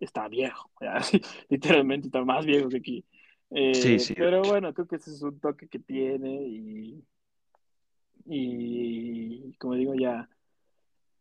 está 0.00 0.28
viejo, 0.28 0.70
sí, 1.02 1.20
literalmente 1.48 2.08
está 2.08 2.24
más 2.24 2.46
viejo 2.46 2.68
que 2.68 2.78
aquí. 2.78 3.04
Sí, 3.50 3.98
Eh, 3.98 3.98
sí, 3.98 4.14
de 4.14 4.22
pero 4.22 4.42
bueno, 4.42 4.74
creo 4.74 4.86
que 4.86 4.96
ese 4.96 5.10
es 5.10 5.22
un 5.22 5.40
toque 5.40 5.68
que 5.68 5.78
tiene 5.78 6.42
y, 6.46 7.04
y 8.26 9.52
como 9.54 9.74
digo, 9.74 9.94
ya 9.94 10.28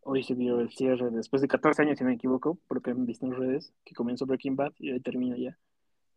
hoy 0.01 0.23
se 0.23 0.35
vio 0.35 0.59
el 0.59 0.69
cierre 0.71 1.09
después 1.11 1.41
de 1.41 1.47
14 1.47 1.81
años, 1.81 1.97
si 1.97 2.03
no 2.03 2.09
me 2.09 2.15
equivoco, 2.15 2.57
porque 2.67 2.91
han 2.91 3.05
visto 3.05 3.25
en 3.25 3.33
redes 3.33 3.73
que 3.85 3.95
comenzó 3.95 4.25
Breaking 4.25 4.55
Bad 4.55 4.73
y 4.79 4.91
hoy 4.91 4.99
termina 4.99 5.37
ya 5.37 5.57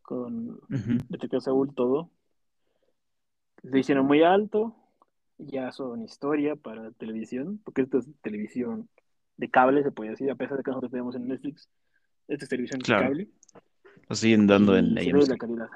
con 0.03 0.49
Ujú. 0.69 0.99
Better 1.09 1.31
Call 1.31 1.43
Saul, 1.43 1.75
todo. 1.75 2.11
Lo 3.63 3.79
hicieron 3.79 4.07
muy 4.07 4.23
alto, 4.23 4.75
ya 5.39 5.71
son 5.73 6.03
historia 6.03 6.57
para 6.57 6.91
televisión, 6.93 7.61
porque 7.65 7.83
esto 7.83 7.99
es 7.99 8.09
televisión 8.23 8.89
de 9.37 9.51
cable, 9.51 9.83
se 9.83 9.93
puede 9.93 10.11
decir, 10.11 10.31
a 10.31 10.35
pesar 10.35 10.57
de 10.57 10.63
que 10.63 10.71
nosotros 10.71 10.93
vemos 10.93 11.15
en 11.15 11.29
Netflix, 11.29 11.69
esto 12.29 12.45
es 12.45 12.49
televisión 12.49 12.81
de 12.81 12.87
cable 12.87 13.29
Lo 14.09 14.17
siguen 14.17 14.47
dando 14.47 14.77
en 14.77 14.95
la 14.95 15.37
calidad. 15.37 15.69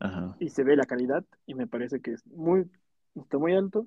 Ajá. 0.00 0.36
y 0.38 0.48
se 0.48 0.62
ve 0.62 0.76
la 0.76 0.84
calidad 0.84 1.24
y 1.46 1.54
me 1.54 1.66
parece 1.66 2.00
que 2.00 2.12
es 2.12 2.26
muy, 2.26 2.70
está 3.14 3.38
muy 3.38 3.54
alto. 3.54 3.86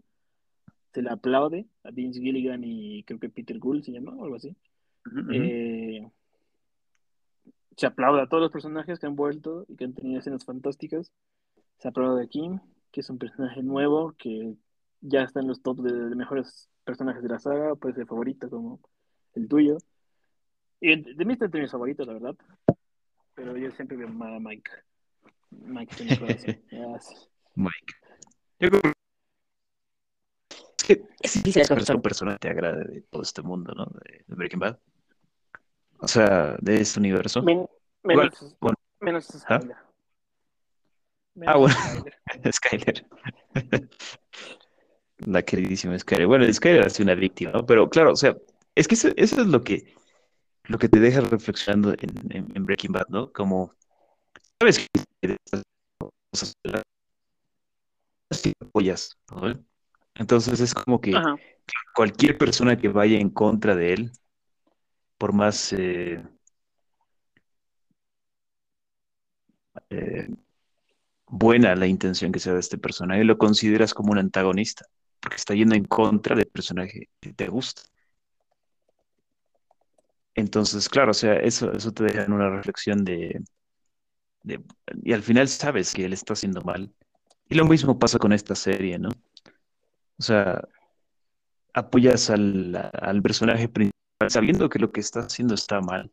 Se 0.93 1.01
le 1.01 1.09
aplaude 1.09 1.67
a 1.83 1.91
Vince 1.91 2.19
Gilligan 2.19 2.63
y 2.63 3.03
creo 3.03 3.19
que 3.19 3.29
Peter 3.29 3.57
Gould 3.57 3.83
se 3.83 3.93
llama 3.93 4.13
o 4.13 4.25
algo 4.25 4.35
así. 4.35 4.55
Eh, 5.31 6.05
se 7.77 7.85
aplaude 7.85 8.21
a 8.21 8.27
todos 8.27 8.43
los 8.43 8.51
personajes 8.51 8.99
que 8.99 9.05
han 9.05 9.15
vuelto 9.15 9.65
y 9.69 9.77
que 9.77 9.85
han 9.85 9.93
tenido 9.93 10.19
escenas 10.19 10.43
fantásticas. 10.43 11.11
Se 11.77 11.87
aplaude 11.87 12.23
a 12.23 12.27
Kim, 12.27 12.59
que 12.91 12.99
es 12.99 13.09
un 13.09 13.17
personaje 13.17 13.63
nuevo 13.63 14.13
que 14.17 14.55
ya 14.99 15.23
está 15.23 15.39
en 15.39 15.47
los 15.47 15.61
top 15.61 15.79
de, 15.81 16.09
de 16.09 16.15
mejores 16.15 16.69
personajes 16.83 17.23
de 17.23 17.29
la 17.29 17.39
saga, 17.39 17.75
puede 17.75 17.95
ser 17.95 18.05
favorito 18.05 18.49
como 18.49 18.81
el 19.33 19.47
tuyo. 19.47 19.77
Y 20.79 21.01
de 21.01 21.25
mí 21.25 21.33
está 21.33 21.45
entre 21.45 21.61
mis 21.61 21.71
favoritos, 21.71 22.05
la 22.05 22.13
verdad. 22.13 22.35
Pero 23.35 23.55
yo 23.55 23.71
siempre 23.71 23.97
veo 23.97 24.07
a 24.07 24.39
Mike. 24.39 24.71
Mike. 27.55 27.93
Yo 28.59 28.69
creo 28.69 28.81
que 28.81 28.91
es 30.77 30.83
que 30.87 31.03
es 31.21 31.33
difícil 31.43 31.61
encontrar 31.63 31.95
un 31.97 32.01
personaje 32.01 32.37
que 32.37 32.47
te 32.47 32.49
agrade 32.49 32.83
de 32.85 33.01
todo 33.01 33.21
este 33.21 33.41
mundo, 33.41 33.73
¿no? 33.75 33.85
De, 33.85 34.23
de 34.27 34.35
Breaking 34.35 34.59
Bad. 34.59 34.79
O 35.99 36.07
sea, 36.07 36.55
de 36.59 36.81
este 36.81 36.99
universo. 36.99 37.43
Men- 37.43 37.67
Igual, 38.03 38.31
menos, 38.31 38.57
bueno, 38.59 38.77
menos 38.99 39.29
¿ah? 39.47 39.59
Skyler. 39.59 39.75
Ah, 39.77 39.85
Menos 41.35 41.59
bueno. 41.59 41.75
Skyler. 42.51 43.05
La 45.17 45.43
queridísima 45.43 45.97
Skyler. 45.99 46.25
Bueno, 46.25 46.51
Skyler 46.51 46.81
ha 46.87 46.89
sido 46.89 47.03
una 47.05 47.13
víctima, 47.15 47.51
¿no? 47.51 47.65
Pero 47.65 47.87
claro, 47.89 48.13
o 48.13 48.15
sea, 48.15 48.35
es 48.73 48.87
que 48.87 48.95
eso, 48.95 49.09
eso 49.15 49.41
es 49.41 49.47
lo 49.47 49.61
que, 49.61 49.93
lo 50.63 50.79
que 50.79 50.89
te 50.89 50.99
deja 50.99 51.21
reflexionando 51.21 51.91
en, 51.93 52.31
en- 52.35 52.51
en 52.55 52.65
Breaking 52.65 52.91
Bad, 52.91 53.05
¿no? 53.09 53.31
Como, 53.31 53.71
sabes 54.59 54.79
que 54.79 54.90
de 55.27 55.37
estas 55.45 55.63
cosas 56.31 56.55
apoyas, 58.61 59.17
¿no? 59.31 59.63
Entonces 60.15 60.59
es 60.59 60.73
como 60.73 60.99
que 61.01 61.15
Ajá. 61.15 61.35
cualquier 61.95 62.37
persona 62.37 62.77
que 62.77 62.89
vaya 62.89 63.19
en 63.19 63.29
contra 63.29 63.75
de 63.75 63.93
él, 63.93 64.11
por 65.17 65.33
más 65.33 65.73
eh, 65.73 66.23
eh, 69.89 70.27
buena 71.27 71.75
la 71.75 71.87
intención 71.87 72.31
que 72.31 72.39
sea 72.39 72.53
de 72.53 72.59
este 72.59 72.77
personaje, 72.77 73.23
lo 73.23 73.37
consideras 73.37 73.93
como 73.93 74.11
un 74.11 74.17
antagonista, 74.19 74.85
porque 75.19 75.37
está 75.37 75.53
yendo 75.53 75.75
en 75.75 75.85
contra 75.85 76.35
del 76.35 76.47
personaje 76.47 77.09
que 77.19 77.33
te 77.33 77.47
gusta. 77.47 77.83
Entonces, 80.33 80.87
claro, 80.89 81.11
o 81.11 81.13
sea, 81.13 81.35
eso, 81.35 81.71
eso 81.73 81.91
te 81.91 82.05
deja 82.05 82.23
en 82.23 82.33
una 82.33 82.49
reflexión 82.49 83.03
de, 83.03 83.41
de- 84.43 84.63
y 85.03 85.13
al 85.13 85.23
final 85.23 85.47
sabes 85.47 85.93
que 85.93 86.05
él 86.05 86.13
está 86.13 86.33
haciendo 86.33 86.61
mal. 86.61 86.93
Y 87.49 87.55
lo 87.55 87.65
mismo 87.65 87.99
pasa 87.99 88.19
con 88.19 88.33
esta 88.33 88.55
serie, 88.55 88.99
¿no? 88.99 89.09
O 90.19 90.23
sea, 90.23 90.61
apoyas 91.73 92.29
al, 92.29 92.91
al 92.93 93.21
personaje 93.21 93.67
principal 93.69 94.29
sabiendo 94.29 94.69
que 94.69 94.79
lo 94.79 94.91
que 94.91 95.01
está 95.01 95.21
haciendo 95.21 95.53
está 95.55 95.81
mal. 95.81 96.11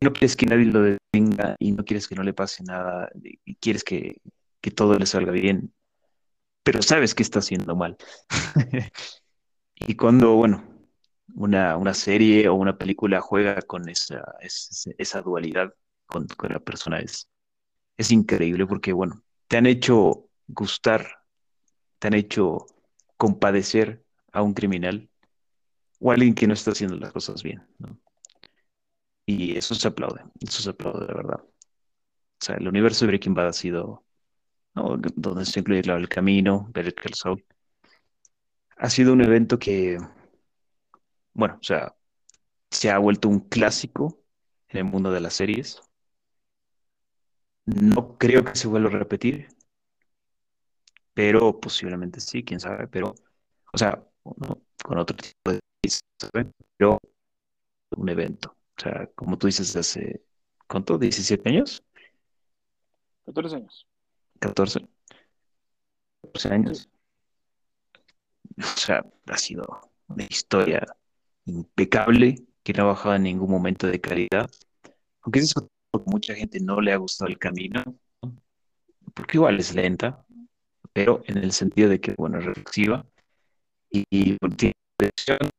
No 0.00 0.12
quieres 0.12 0.36
que 0.36 0.46
nadie 0.46 0.66
lo 0.66 0.82
detenga 0.82 1.56
y 1.58 1.72
no 1.72 1.84
quieres 1.84 2.06
que 2.08 2.14
no 2.14 2.22
le 2.22 2.32
pase 2.34 2.62
nada 2.64 3.10
y 3.44 3.56
quieres 3.56 3.82
que, 3.84 4.20
que 4.60 4.70
todo 4.70 4.96
le 4.98 5.06
salga 5.06 5.32
bien, 5.32 5.74
pero 6.64 6.82
sabes 6.82 7.14
que 7.14 7.24
está 7.24 7.40
haciendo 7.40 7.76
mal. 7.76 7.96
Y 9.76 9.96
cuando, 9.96 10.34
bueno, 10.36 10.64
una, 11.34 11.76
una 11.76 11.94
serie 11.94 12.48
o 12.48 12.54
una 12.54 12.78
película 12.78 13.20
juega 13.20 13.62
con 13.62 13.88
esa, 13.88 14.22
esa, 14.40 14.90
esa 14.98 15.22
dualidad 15.22 15.74
con, 16.08 16.26
la 16.50 16.58
persona, 16.58 16.98
es, 16.98 17.28
es 17.96 18.10
increíble 18.10 18.66
porque, 18.66 18.92
bueno, 18.92 19.22
te 19.46 19.56
han 19.56 19.66
hecho 19.66 20.28
gustar, 20.48 21.06
te 21.98 22.08
han 22.08 22.14
hecho 22.14 22.66
compadecer 23.16 24.04
a 24.32 24.42
un 24.42 24.54
criminal 24.54 25.08
o 26.00 26.12
alguien 26.12 26.34
que 26.34 26.46
no 26.46 26.54
está 26.54 26.72
haciendo 26.72 26.96
las 26.96 27.12
cosas 27.12 27.42
bien. 27.42 27.62
Y 29.26 29.56
eso 29.56 29.74
se 29.74 29.88
aplaude, 29.88 30.22
eso 30.40 30.62
se 30.62 30.70
aplaude 30.70 31.06
de 31.06 31.14
verdad. 31.14 31.40
O 31.40 32.44
sea, 32.44 32.56
el 32.56 32.68
universo 32.68 33.04
de 33.04 33.08
Breaking 33.08 33.34
Bad 33.34 33.48
ha 33.48 33.52
sido, 33.52 34.04
¿no? 34.74 34.96
donde 35.16 35.44
se 35.44 35.60
incluye, 35.60 35.80
El 35.80 36.08
Camino, 36.08 36.68
Better 36.72 36.94
Call 36.94 37.44
ha 38.78 38.90
sido 38.90 39.12
un 39.12 39.20
evento 39.20 39.58
que, 39.58 39.98
bueno, 41.34 41.58
o 41.60 41.64
sea, 41.64 41.94
se 42.70 42.90
ha 42.90 42.98
vuelto 42.98 43.28
un 43.28 43.40
clásico 43.40 44.22
en 44.68 44.78
el 44.78 44.84
mundo 44.84 45.10
de 45.10 45.20
las 45.20 45.34
series. 45.34 45.80
No 47.76 48.16
creo 48.18 48.42
que 48.44 48.56
se 48.56 48.66
vuelva 48.66 48.88
a 48.88 48.98
repetir, 48.98 49.46
pero 51.14 51.58
posiblemente 51.60 52.20
sí, 52.20 52.44
quién 52.44 52.60
sabe, 52.60 52.86
pero, 52.88 53.14
o 53.72 53.78
sea, 53.78 54.02
con 54.22 54.98
otro 54.98 55.16
tipo 55.16 55.52
de 55.52 55.60
pero 56.76 56.98
un 57.96 58.08
evento. 58.08 58.56
O 58.78 58.82
sea, 58.82 59.06
como 59.14 59.38
tú 59.38 59.46
dices, 59.48 59.74
hace, 59.76 60.22
¿cuánto? 60.68 60.98
¿17 60.98 61.48
años? 61.50 61.82
14 63.24 63.56
años. 63.56 63.86
¿14? 64.40 64.88
14 66.22 66.48
Sí. 66.48 66.54
años. 66.54 66.88
O 68.58 68.62
sea, 68.62 69.04
ha 69.26 69.36
sido 69.38 69.64
una 70.08 70.24
historia 70.24 70.84
impecable 71.46 72.36
que 72.62 72.72
no 72.72 72.84
ha 72.84 72.86
bajado 72.86 73.14
en 73.16 73.22
ningún 73.24 73.50
momento 73.50 73.86
de 73.86 74.00
calidad. 74.00 74.50
Aunque 75.22 75.40
eso 75.40 75.68
porque 75.90 76.10
mucha 76.10 76.34
gente 76.34 76.60
no 76.60 76.80
le 76.80 76.92
ha 76.92 76.96
gustado 76.96 77.28
el 77.28 77.38
camino, 77.38 77.82
¿no? 77.84 78.36
porque 79.14 79.36
igual 79.36 79.58
es 79.58 79.74
lenta, 79.74 80.24
pero 80.92 81.22
en 81.26 81.38
el 81.38 81.52
sentido 81.52 81.88
de 81.88 82.00
que, 82.00 82.14
bueno, 82.16 82.38
es 82.38 82.44
reflexiva 82.44 83.04
y, 83.90 84.04
y 84.10 84.36
tiene 84.56 84.74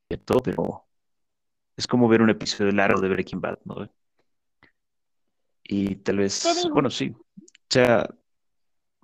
y 0.10 0.18
todo, 0.18 0.40
pero 0.40 0.86
es 1.76 1.88
como 1.88 2.08
ver 2.08 2.22
un 2.22 2.30
episodio 2.30 2.72
largo 2.72 3.02
de 3.02 3.10
Breaking 3.10 3.42
Bad, 3.42 3.60
¿no? 3.66 3.90
Y 5.64 5.96
tal 5.98 6.18
vez, 6.18 6.68
bueno, 6.74 6.90
sí, 6.90 7.14
o 7.16 7.24
sea, 7.70 8.10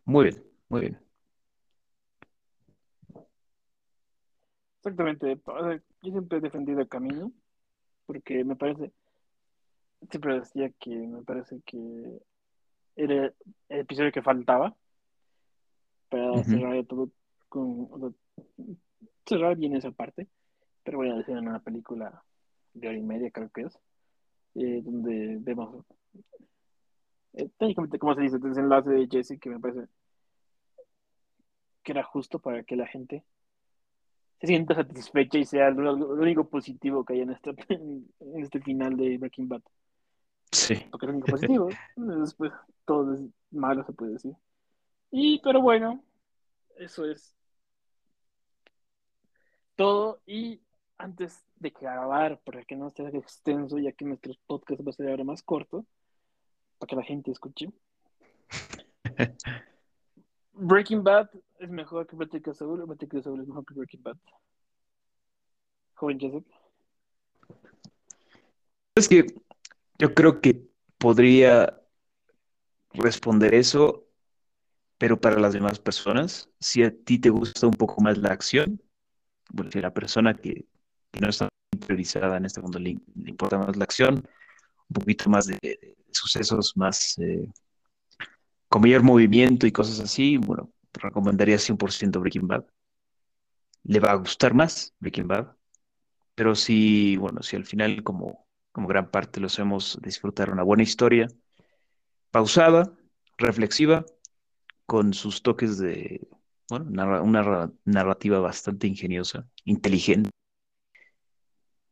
muy 0.03 0.25
bien, 0.25 0.43
muy 0.69 0.81
bien. 0.81 0.99
Exactamente. 4.77 5.39
Yo 6.01 6.11
siempre 6.11 6.37
he 6.37 6.41
defendido 6.41 6.79
el 6.79 6.87
camino 6.87 7.31
porque 8.05 8.43
me 8.43 8.55
parece, 8.55 8.91
siempre 10.09 10.39
decía 10.39 10.69
que 10.79 10.89
me 10.89 11.23
parece 11.23 11.61
que 11.65 12.19
era 12.95 13.33
el 13.69 13.79
episodio 13.79 14.11
que 14.11 14.21
faltaba 14.21 14.75
para 16.09 16.43
cerrar 16.43 16.85
todo 16.85 17.09
con, 17.49 17.87
o 17.91 17.99
sea, 17.99 18.09
cerrar 19.25 19.57
bien 19.57 19.75
esa 19.75 19.91
parte. 19.91 20.27
Pero 20.83 20.99
voy 20.99 21.09
a 21.09 21.15
decir 21.15 21.35
en 21.35 21.47
una 21.47 21.59
película 21.59 22.23
de 22.73 22.87
hora 22.87 22.97
y 22.97 23.01
media, 23.01 23.31
creo 23.31 23.49
que 23.49 23.61
es, 23.61 23.79
eh, 24.55 24.81
donde 24.83 25.37
vemos 25.39 25.85
eh, 27.33 27.49
técnicamente, 27.57 27.99
como 27.99 28.15
se 28.15 28.21
dice, 28.21 28.37
el 28.37 28.43
desenlace 28.43 28.89
de 28.89 29.07
Jesse, 29.11 29.39
que 29.39 29.49
me 29.49 29.59
parece 29.59 29.87
que 31.83 31.91
era 31.91 32.03
justo 32.03 32.39
para 32.39 32.63
que 32.63 32.75
la 32.75 32.87
gente 32.87 33.23
se 34.39 34.47
sienta 34.47 34.75
satisfecha 34.75 35.37
y 35.37 35.45
sea 35.45 35.69
lo, 35.69 35.95
lo 35.95 36.21
único 36.21 36.47
positivo 36.47 37.03
que 37.03 37.13
hay 37.13 37.21
en 37.21 37.31
este, 37.31 37.53
en 37.69 38.09
este 38.35 38.61
final 38.61 38.95
de 38.97 39.17
Breaking 39.17 39.47
Bad. 39.47 39.61
Sí. 40.55 40.75
Porque 40.89 41.05
lo 41.05 41.13
único 41.13 41.27
positivo. 41.27 41.69
Después 41.95 42.53
todo 42.85 43.13
es 43.13 43.21
malo, 43.51 43.83
se 43.83 43.93
puede 43.93 44.13
decir. 44.13 44.35
Y, 45.11 45.39
pero 45.39 45.61
bueno, 45.61 46.03
eso 46.77 47.05
es 47.05 47.35
todo. 49.75 50.21
Y 50.25 50.61
antes 50.97 51.43
de 51.57 51.69
grabar, 51.71 52.39
para 52.39 52.63
que 52.63 52.75
no 52.75 52.89
sea 52.89 53.09
extenso, 53.09 53.77
ya 53.77 53.91
que 53.91 54.05
nuestro 54.05 54.33
podcast 54.47 54.81
va 54.81 54.91
a 54.91 54.93
ser 54.93 55.09
ahora 55.09 55.23
más 55.23 55.43
corto, 55.43 55.85
para 56.79 56.87
que 56.87 56.95
la 56.95 57.03
gente 57.03 57.31
escuche. 57.31 57.71
Breaking 60.53 61.03
Bad 61.03 61.29
es 61.59 61.69
mejor 61.69 62.07
que 62.07 62.15
Better 62.15 62.41
Call 62.41 62.55
Saul 62.55 62.81
o 62.81 62.87
Better 62.87 63.09
Call 63.09 63.23
Saul 63.23 63.41
es 63.41 63.47
mejor 63.47 63.65
que 63.65 63.73
Breaking 63.73 64.03
Bad. 64.03 64.17
Joven 65.95 66.19
Joseph. 66.19 66.45
Es 68.95 69.09
que 69.09 69.25
yo 69.99 70.13
creo 70.13 70.41
que 70.41 70.61
podría 70.97 71.81
responder 72.93 73.53
eso, 73.53 74.07
pero 74.99 75.21
para 75.21 75.39
las 75.39 75.53
demás 75.53 75.79
personas, 75.79 76.49
si 76.59 76.83
a 76.83 76.91
ti 76.95 77.19
te 77.19 77.29
gusta 77.31 77.67
un 77.67 77.73
poco 77.75 78.01
más 78.01 78.17
la 78.19 78.29
acción, 78.31 78.81
bueno, 79.51 79.71
si 79.71 79.81
la 79.81 79.93
persona 79.93 80.35
que, 80.35 80.67
que 81.11 81.21
no 81.21 81.29
está 81.29 81.49
priorizada 81.87 82.37
en 82.37 82.45
este 82.45 82.61
mundo 82.61 82.79
le, 82.79 82.97
le 83.15 83.29
importa 83.31 83.57
más 83.59 83.77
la 83.77 83.85
acción, 83.85 84.15
un 84.89 84.93
poquito 84.93 85.29
más 85.29 85.47
de, 85.47 85.59
de 85.61 85.97
sucesos 86.11 86.73
más 86.77 87.17
eh, 87.19 87.49
con 88.69 88.81
mayor 88.81 89.01
movimiento 89.03 89.65
y 89.67 89.71
cosas 89.71 89.99
así, 89.99 90.37
bueno, 90.37 90.71
recomendaría 90.93 91.57
100% 91.59 92.19
Breaking 92.19 92.47
Bad. 92.47 92.65
Le 93.93 93.99
va 94.05 94.11
a 94.11 94.15
gustar 94.15 94.53
más 94.53 94.93
Breaking 94.99 95.27
Bad, 95.27 95.55
pero 96.35 96.55
si, 96.55 97.17
bueno, 97.17 97.43
si 97.43 97.55
al 97.57 97.65
final 97.65 98.03
como, 98.03 98.44
como 98.75 98.89
gran 98.89 99.09
parte 99.09 99.39
lo 99.39 99.47
hacemos 99.47 99.97
disfrutar 100.01 100.49
una 100.49 100.61
buena 100.61 100.83
historia, 100.83 101.29
pausada, 102.29 102.91
reflexiva, 103.37 104.05
con 104.85 105.13
sus 105.13 105.41
toques 105.41 105.77
de, 105.77 106.27
bueno, 106.69 107.21
una 107.23 107.41
ra- 107.41 107.71
narrativa 107.85 108.39
bastante 108.39 108.85
ingeniosa, 108.85 109.47
inteligente, 109.63 110.29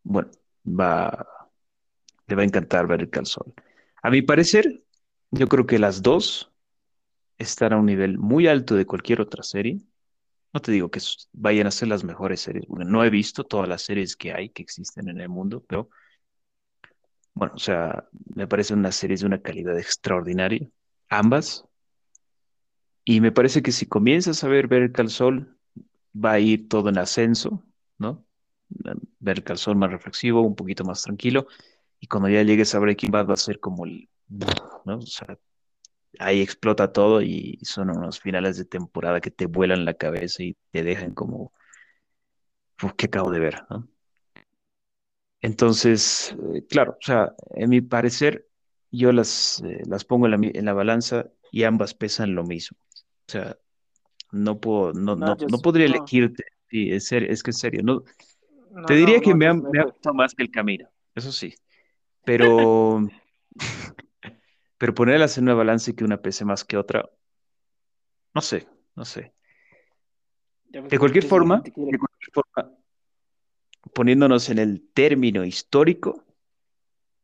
bueno, 0.04 0.30
le 0.66 2.36
va 2.36 2.42
a 2.42 2.46
encantar 2.46 2.86
ver 2.86 3.00
el 3.00 3.10
calzón. 3.10 3.54
A 4.02 4.10
mi 4.10 4.22
parecer, 4.22 4.84
yo 5.32 5.48
creo 5.48 5.66
que 5.66 5.80
las 5.80 6.02
dos 6.02 6.52
están 7.38 7.72
a 7.72 7.78
un 7.78 7.86
nivel 7.86 8.18
muy 8.18 8.48
alto 8.48 8.76
de 8.76 8.86
cualquier 8.86 9.22
otra 9.22 9.42
serie. 9.42 9.78
No 10.52 10.60
te 10.60 10.74
digo 10.74 10.92
que 10.92 11.00
vayan 11.32 11.68
a 11.68 11.72
ser 11.72 11.88
las 11.88 12.04
mejores 12.04 12.42
series, 12.42 12.66
porque 12.66 12.84
no 12.84 13.06
he 13.06 13.10
visto 13.10 13.46
todas 13.46 13.70
las 13.70 13.84
series 13.84 14.18
que 14.18 14.34
hay, 14.34 14.50
que 14.50 14.64
existen 14.64 15.08
en 15.08 15.22
el 15.22 15.30
mundo, 15.30 15.64
pero 15.66 15.90
bueno, 17.34 17.54
o 17.56 17.60
sea, 17.60 18.08
me 18.36 18.48
parecen 18.48 18.80
unas 18.80 18.96
series 18.96 19.22
de 19.22 19.28
una 19.28 19.42
calidad 19.42 19.78
extraordinaria, 19.80 20.70
ambas, 21.10 21.66
y 23.06 23.22
me 23.22 23.32
parece 23.32 23.62
que 23.62 23.72
si 23.72 23.86
comienzas 23.86 24.44
a 24.44 24.48
ver 24.48 24.68
Better 24.68 24.92
Call 24.92 25.10
Saul, 25.10 25.58
va 26.16 26.34
a 26.34 26.40
ir 26.40 26.70
todo 26.70 26.90
en 26.90 26.98
ascenso, 26.98 27.64
¿no? 27.98 28.26
Better 29.20 29.44
Call 29.44 29.58
Saul 29.58 29.78
más 29.78 29.92
reflexivo, 29.92 30.42
un 30.42 30.56
poquito 30.56 30.84
más 30.86 31.04
tranquilo, 31.04 31.48
y 32.00 32.08
cuando 32.08 32.30
ya 32.30 32.44
llegues 32.44 32.76
a 32.76 32.80
Breaking 32.80 33.12
Bad 33.12 33.28
va 33.30 33.34
a 33.34 33.38
ser 33.38 33.60
como 33.60 33.86
el, 33.86 34.10
¿no? 34.86 34.98
O 34.98 35.02
sea, 35.02 35.38
ahí 36.20 36.42
explota 36.42 36.94
todo 36.94 37.22
y 37.22 37.60
son 37.64 37.92
unos 37.92 38.20
finales 38.22 38.58
de 38.58 38.66
temporada 38.66 39.22
que 39.22 39.32
te 39.32 39.48
vuelan 39.48 39.86
la 39.86 39.96
cabeza 39.96 40.44
y 40.44 40.58
te 40.72 40.84
dejan 40.84 41.14
como, 41.14 41.54
"Uf, 42.84 42.94
¿qué 42.96 43.08
acabo 43.08 43.32
de 43.32 43.40
ver? 43.40 43.64
¿no? 43.72 43.88
Entonces, 45.44 46.36
eh, 46.56 46.66
claro, 46.70 46.94
o 46.94 47.06
sea, 47.06 47.34
en 47.56 47.70
mi 47.70 47.82
parecer, 47.82 48.48
yo 48.92 49.12
las, 49.12 49.62
eh, 49.66 49.82
las 49.88 50.06
pongo 50.06 50.28
en 50.28 50.32
la, 50.32 50.50
en 50.54 50.66
la 50.66 50.74
balanza 50.74 51.28
y 51.52 51.64
ambas 51.64 51.94
pesan 51.94 52.34
lo 52.36 52.44
mismo. 52.44 52.78
O 53.28 53.32
sea, 53.32 53.58
no 54.32 54.60
puedo, 54.60 54.94
no, 54.94 55.16
No, 55.16 55.28
no, 55.28 55.38
no 55.50 55.62
podría 55.62 55.88
elegirte. 55.88 56.46
Sí, 56.70 56.92
es 56.92 57.06
ser- 57.08 57.32
es 57.32 57.44
que 57.44 57.52
en 57.52 57.56
serio, 57.56 57.84
no, 57.84 58.04
te 58.88 58.96
diría 58.96 59.22
que 59.22 59.36
me 59.36 59.48
ha, 59.48 59.54
me 59.54 59.80
ha 59.80 59.84
gustado 59.86 60.16
más 60.16 60.34
que 60.34 60.44
el 60.44 60.52
camino, 60.52 60.90
eso 61.16 61.32
sí, 61.32 61.54
pero, 62.26 63.08
pero 64.78 64.94
ponerlas 64.94 65.38
en 65.38 65.46
una 65.46 65.54
balanza 65.56 65.92
y 65.92 65.96
que 65.96 66.04
una 66.04 66.22
pese 66.22 66.46
más 66.46 66.64
que 66.66 66.78
otra, 66.78 67.10
no 68.34 68.42
sé, 68.42 68.68
no 68.96 69.06
sé. 69.06 69.34
De 70.72 71.00
cualquier 71.00 71.24
forma, 71.24 71.62
de 71.64 71.72
cualquier 71.72 72.32
forma, 72.34 72.72
poniéndonos 73.94 74.50
en 74.50 74.60
el 74.60 74.82
término 74.94 75.44
histórico, 75.46 76.24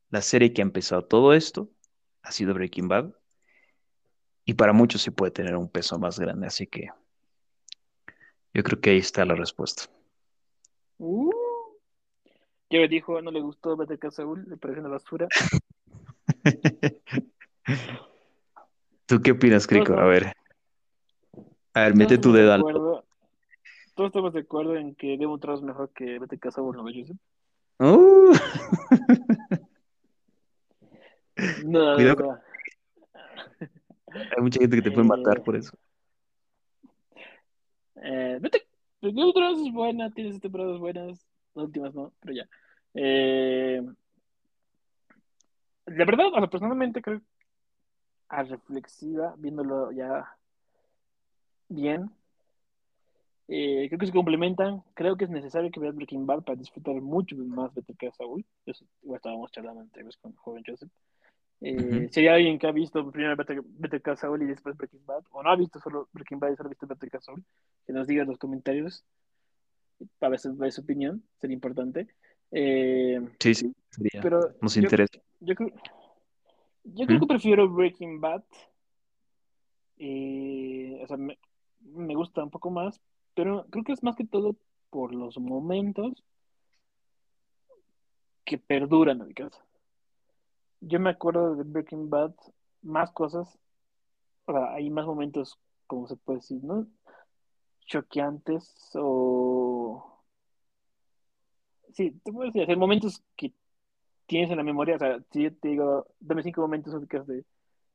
la 0.09 0.21
serie 0.21 0.53
que 0.53 0.61
ha 0.61 0.63
empezado 0.63 1.03
todo 1.05 1.33
esto 1.33 1.69
ha 2.21 2.31
sido 2.31 2.53
Breaking 2.53 2.87
Bad 2.87 3.11
y 4.45 4.55
para 4.55 4.73
muchos 4.73 5.01
sí 5.01 5.11
puede 5.11 5.31
tener 5.31 5.55
un 5.55 5.69
peso 5.69 5.99
más 5.99 6.19
grande, 6.19 6.47
así 6.47 6.65
que 6.67 6.89
yo 8.53 8.63
creo 8.63 8.81
que 8.81 8.89
ahí 8.91 8.97
está 8.97 9.25
la 9.25 9.35
respuesta. 9.35 9.83
Uh, 10.97 11.31
ya 12.69 12.79
me 12.79 12.87
dijo, 12.87 13.21
no 13.21 13.31
le 13.31 13.41
gustó 13.41 13.77
Better 13.77 13.99
Call 13.99 14.11
Saul, 14.11 14.45
le 14.47 14.57
pareció 14.57 14.81
una 14.81 14.89
basura. 14.89 15.27
¿Tú 19.05 19.21
qué 19.21 19.31
opinas, 19.31 19.65
Crico? 19.65 19.93
A 19.93 20.05
ver, 20.05 20.33
a 21.73 21.81
ver, 21.81 21.95
mete 21.95 22.17
tu 22.17 22.31
dedo 22.31 22.53
al... 22.53 22.63
todos 23.99 24.11
estamos 24.11 24.31
de 24.31 24.39
acuerdo 24.39 24.77
en 24.77 24.95
que 24.95 25.17
of 25.33 25.41
Thrones 25.41 25.59
es 25.59 25.65
mejor 25.65 25.89
que 25.89 26.17
Call 26.39 26.53
Saul, 26.53 26.73
¿no, 26.77 26.83
Joseph? 26.83 27.17
Uh, 27.79 28.31
No, 31.65 31.95
cuidado, 31.95 32.15
con- 32.15 32.27
verdad. 32.27 32.43
hay 34.37 34.41
mucha 34.41 34.61
gente 34.61 34.77
que 34.77 34.81
te 34.83 34.91
puede 34.91 35.05
matar 35.05 35.43
por 35.43 35.57
eso. 35.57 35.77
eh, 38.01 38.39
of 39.27 39.33
Thrones 39.33 39.67
es 39.67 39.73
buena, 39.73 40.09
tiene 40.11 40.39
temporadas 40.39 40.79
buenas, 40.79 41.27
las 41.55 41.65
últimas 41.65 41.93
no, 41.93 42.13
pero 42.21 42.33
ya. 42.35 42.47
Eh, 42.93 43.81
la 45.87 46.05
verdad, 46.05 46.27
o 46.27 46.31
sea, 46.31 46.47
personalmente 46.47 47.01
creo 47.01 47.19
a 48.29 48.43
reflexiva, 48.43 49.35
viéndolo 49.37 49.91
ya 49.91 50.37
bien, 51.67 52.09
eh, 53.51 53.87
creo 53.87 53.99
que 53.99 54.05
se 54.05 54.13
complementan. 54.13 54.83
Creo 54.93 55.17
que 55.17 55.25
es 55.25 55.31
necesario 55.31 55.71
que 55.71 55.79
veas 55.79 55.95
Breaking 55.95 56.27
Bad 56.27 56.43
para 56.43 56.55
disfrutar 56.55 56.93
mucho 57.01 57.35
más 57.35 57.73
Better 57.73 57.95
Call 57.97 58.13
Saul. 58.13 58.45
Eso 58.65 58.85
igual 59.01 59.17
estábamos 59.17 59.51
charlando 59.51 59.81
antes 59.81 60.17
con 60.17 60.33
joven 60.35 60.63
Joseph. 60.65 60.91
Eh, 61.61 62.03
Ujú. 62.03 62.09
si 62.13 62.19
hay 62.21 62.27
alguien 62.27 62.59
que 62.59 62.67
ha 62.67 62.71
visto 62.71 63.11
primero 63.11 63.35
Better, 63.35 63.61
Better 63.65 64.01
Call 64.01 64.17
Saul 64.17 64.43
y 64.43 64.45
después 64.45 64.77
Breaking 64.77 65.05
Bad, 65.05 65.23
o 65.31 65.41
no 65.41 65.49
ha 65.49 65.55
visto 65.55 65.79
solo 65.79 66.07
Breaking 66.13 66.39
Bad 66.39 66.51
y 66.51 66.55
solo 66.55 66.67
ha 66.67 66.69
visto 66.69 66.87
Better 66.87 67.09
Call 67.09 67.21
Saul, 67.23 67.43
que 67.85 67.91
nos 67.91 68.07
diga 68.07 68.21
en 68.21 68.29
los 68.29 68.37
comentarios 68.37 69.03
para 70.19 70.29
ver 70.29 70.39
su, 70.39 70.55
ver 70.55 70.71
su 70.71 70.81
opinión, 70.81 71.23
sería 71.41 71.55
importante. 71.55 72.07
Eh, 72.51 73.19
Sí, 73.39 73.53
sí, 73.55 73.73
sería, 73.89 74.21
pero 74.21 74.53
nos 74.61 74.75
yo, 74.75 74.81
interesa. 74.83 75.19
yo, 75.39 75.55
creo, 75.55 75.71
yo 76.83 77.05
creo 77.07 77.19
que 77.19 77.25
prefiero 77.27 77.67
Breaking 77.67 78.21
Bad. 78.21 78.43
eh, 79.97 80.99
o 81.03 81.07
sea, 81.07 81.17
me, 81.17 81.37
me 81.81 82.15
gusta 82.15 82.43
un 82.43 82.49
poco 82.49 82.69
más, 82.69 83.01
pero 83.39 83.65
creo 83.69 83.85
que 83.85 83.93
es 83.93 84.03
más 84.03 84.17
que 84.17 84.25
todo 84.25 84.57
por 84.89 85.15
los 85.15 85.39
momentos 85.39 86.25
que 88.43 88.57
perduran 88.57 89.21
en 89.21 89.27
mi 89.29 89.33
casa. 89.33 89.63
Yo 90.81 90.99
me 90.99 91.11
acuerdo 91.11 91.55
de 91.55 91.63
Breaking 91.63 92.09
Bad 92.09 92.33
más 92.81 93.13
cosas, 93.13 93.57
o 94.43 94.51
sea, 94.51 94.73
hay 94.73 94.89
más 94.89 95.05
momentos, 95.05 95.57
como 95.87 96.05
se 96.05 96.17
puede 96.17 96.39
decir, 96.39 96.61
¿no? 96.65 96.85
Choqueantes 97.85 98.91
o... 98.95 100.21
Sí, 101.93 102.11
te 102.11 102.33
puedo 102.33 102.51
decir, 102.51 102.69
hay 102.69 102.75
momentos 102.75 103.23
que 103.37 103.53
tienes 104.25 104.51
en 104.51 104.57
la 104.57 104.63
memoria, 104.63 104.97
o 104.97 104.99
sea, 104.99 105.17
si 105.31 105.43
yo 105.43 105.55
te 105.55 105.69
digo, 105.69 106.07
dame 106.19 106.43
cinco 106.43 106.59
momentos 106.59 106.91
de 107.25 107.45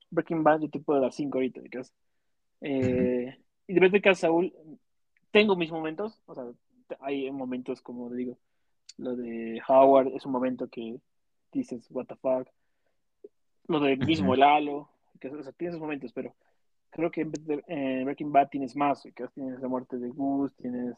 Breaking 0.09 0.43
Bad, 0.43 0.63
yo 0.63 0.71
te 0.71 0.81
puedo 0.81 1.03
dar 1.03 1.13
cinco 1.13 1.37
ahorita, 1.37 1.61
ubicas. 1.61 1.93
Ujú. 2.63 2.71
Eh, 2.71 3.39
y 3.67 3.75
de 3.75 3.81
Better 3.81 4.01
Call 4.01 4.17
Saul, 4.17 4.51
tengo 5.35 5.57
mis 5.57 5.73
momentos, 5.73 6.23
o 6.27 6.35
sea, 6.37 6.45
hay 7.01 7.29
momentos 7.33 7.83
como 7.83 8.09
digo, 8.09 8.39
lo 8.99 9.17
de 9.17 9.61
Howard 9.67 10.13
es 10.15 10.25
un 10.25 10.31
momento 10.31 10.69
que 10.69 11.01
dices, 11.51 11.89
what 11.91 12.07
the 12.07 12.15
fuck, 12.15 12.49
lo 13.67 13.81
del 13.81 13.99
mismo. 13.99 14.37
Lalo, 14.37 14.91
que, 15.19 15.27
o 15.27 15.43
sea, 15.43 15.51
tienes 15.51 15.75
esos 15.75 15.81
momentos, 15.81 16.13
pero 16.13 16.37
creo 16.91 17.11
que 17.11 17.23
en 17.23 17.33
en 17.67 18.05
Breaking 18.05 18.31
Bad 18.31 18.49
tienes 18.49 18.77
más, 18.77 19.03
que 19.03 19.27
tienes 19.35 19.59
la 19.59 19.67
muerte 19.67 19.99
de 19.99 20.09
Gus, 20.11 20.55
tienes 20.55 20.95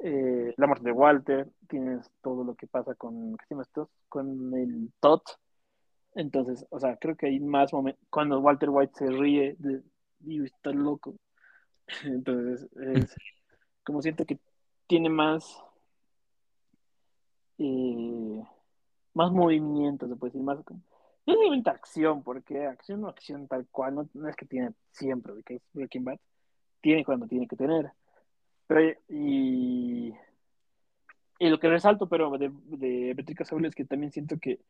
eh, 0.00 0.52
la 0.58 0.66
muerte 0.66 0.84
de 0.84 0.92
Walter, 0.92 1.48
tienes 1.66 2.10
todo 2.22 2.44
lo 2.44 2.56
que 2.56 2.66
pasa 2.66 2.94
con, 2.94 3.38
¿qué 3.48 3.56
esto? 3.58 3.88
Con 4.10 4.52
el 4.54 4.92
Todd, 5.00 5.22
Entonces, 6.14 6.66
o 6.68 6.78
sea, 6.78 6.98
creo 6.98 7.16
que 7.16 7.28
hay 7.28 7.40
más 7.40 7.72
momentos. 7.72 8.04
Cuando 8.10 8.38
Walter 8.38 8.68
White 8.68 8.92
se 8.96 9.06
ríe, 9.06 9.56
de, 9.58 9.82
está 10.44 10.72
loco. 10.72 11.16
Entonces, 12.04 12.68
es 12.76 13.16
como 13.86 14.02
siento 14.02 14.26
que 14.26 14.38
tiene 14.86 15.08
más. 15.08 15.62
Eh, 17.58 18.42
más 19.14 19.32
movimiento, 19.32 20.08
se 20.08 20.16
puede 20.16 20.32
decir, 20.32 20.42
más. 20.44 20.58
No 20.68 21.32
es 21.32 21.38
realmente 21.38 21.70
acción, 21.70 22.22
porque 22.22 22.66
acción 22.66 23.02
o 23.04 23.08
acción 23.08 23.48
tal 23.48 23.66
cual, 23.68 23.94
no, 23.94 24.08
no 24.12 24.28
es 24.28 24.36
que 24.36 24.44
tiene 24.44 24.72
siempre, 24.92 25.32
que 25.44 25.56
es 25.56 25.62
Breaking 25.72 26.04
Bad. 26.04 26.18
Tiene 26.82 27.04
cuando 27.04 27.26
tiene 27.26 27.48
que 27.48 27.56
tener. 27.56 27.90
Pero, 28.66 28.98
y, 29.08 30.12
y 31.38 31.48
lo 31.48 31.58
que 31.58 31.68
resalto, 31.68 32.08
pero 32.08 32.30
de, 32.36 32.50
de 32.64 33.14
Beatriz 33.14 33.48
Saúl 33.48 33.64
es 33.64 33.74
que 33.74 33.84
también 33.84 34.12
siento 34.12 34.38
que 34.38 34.60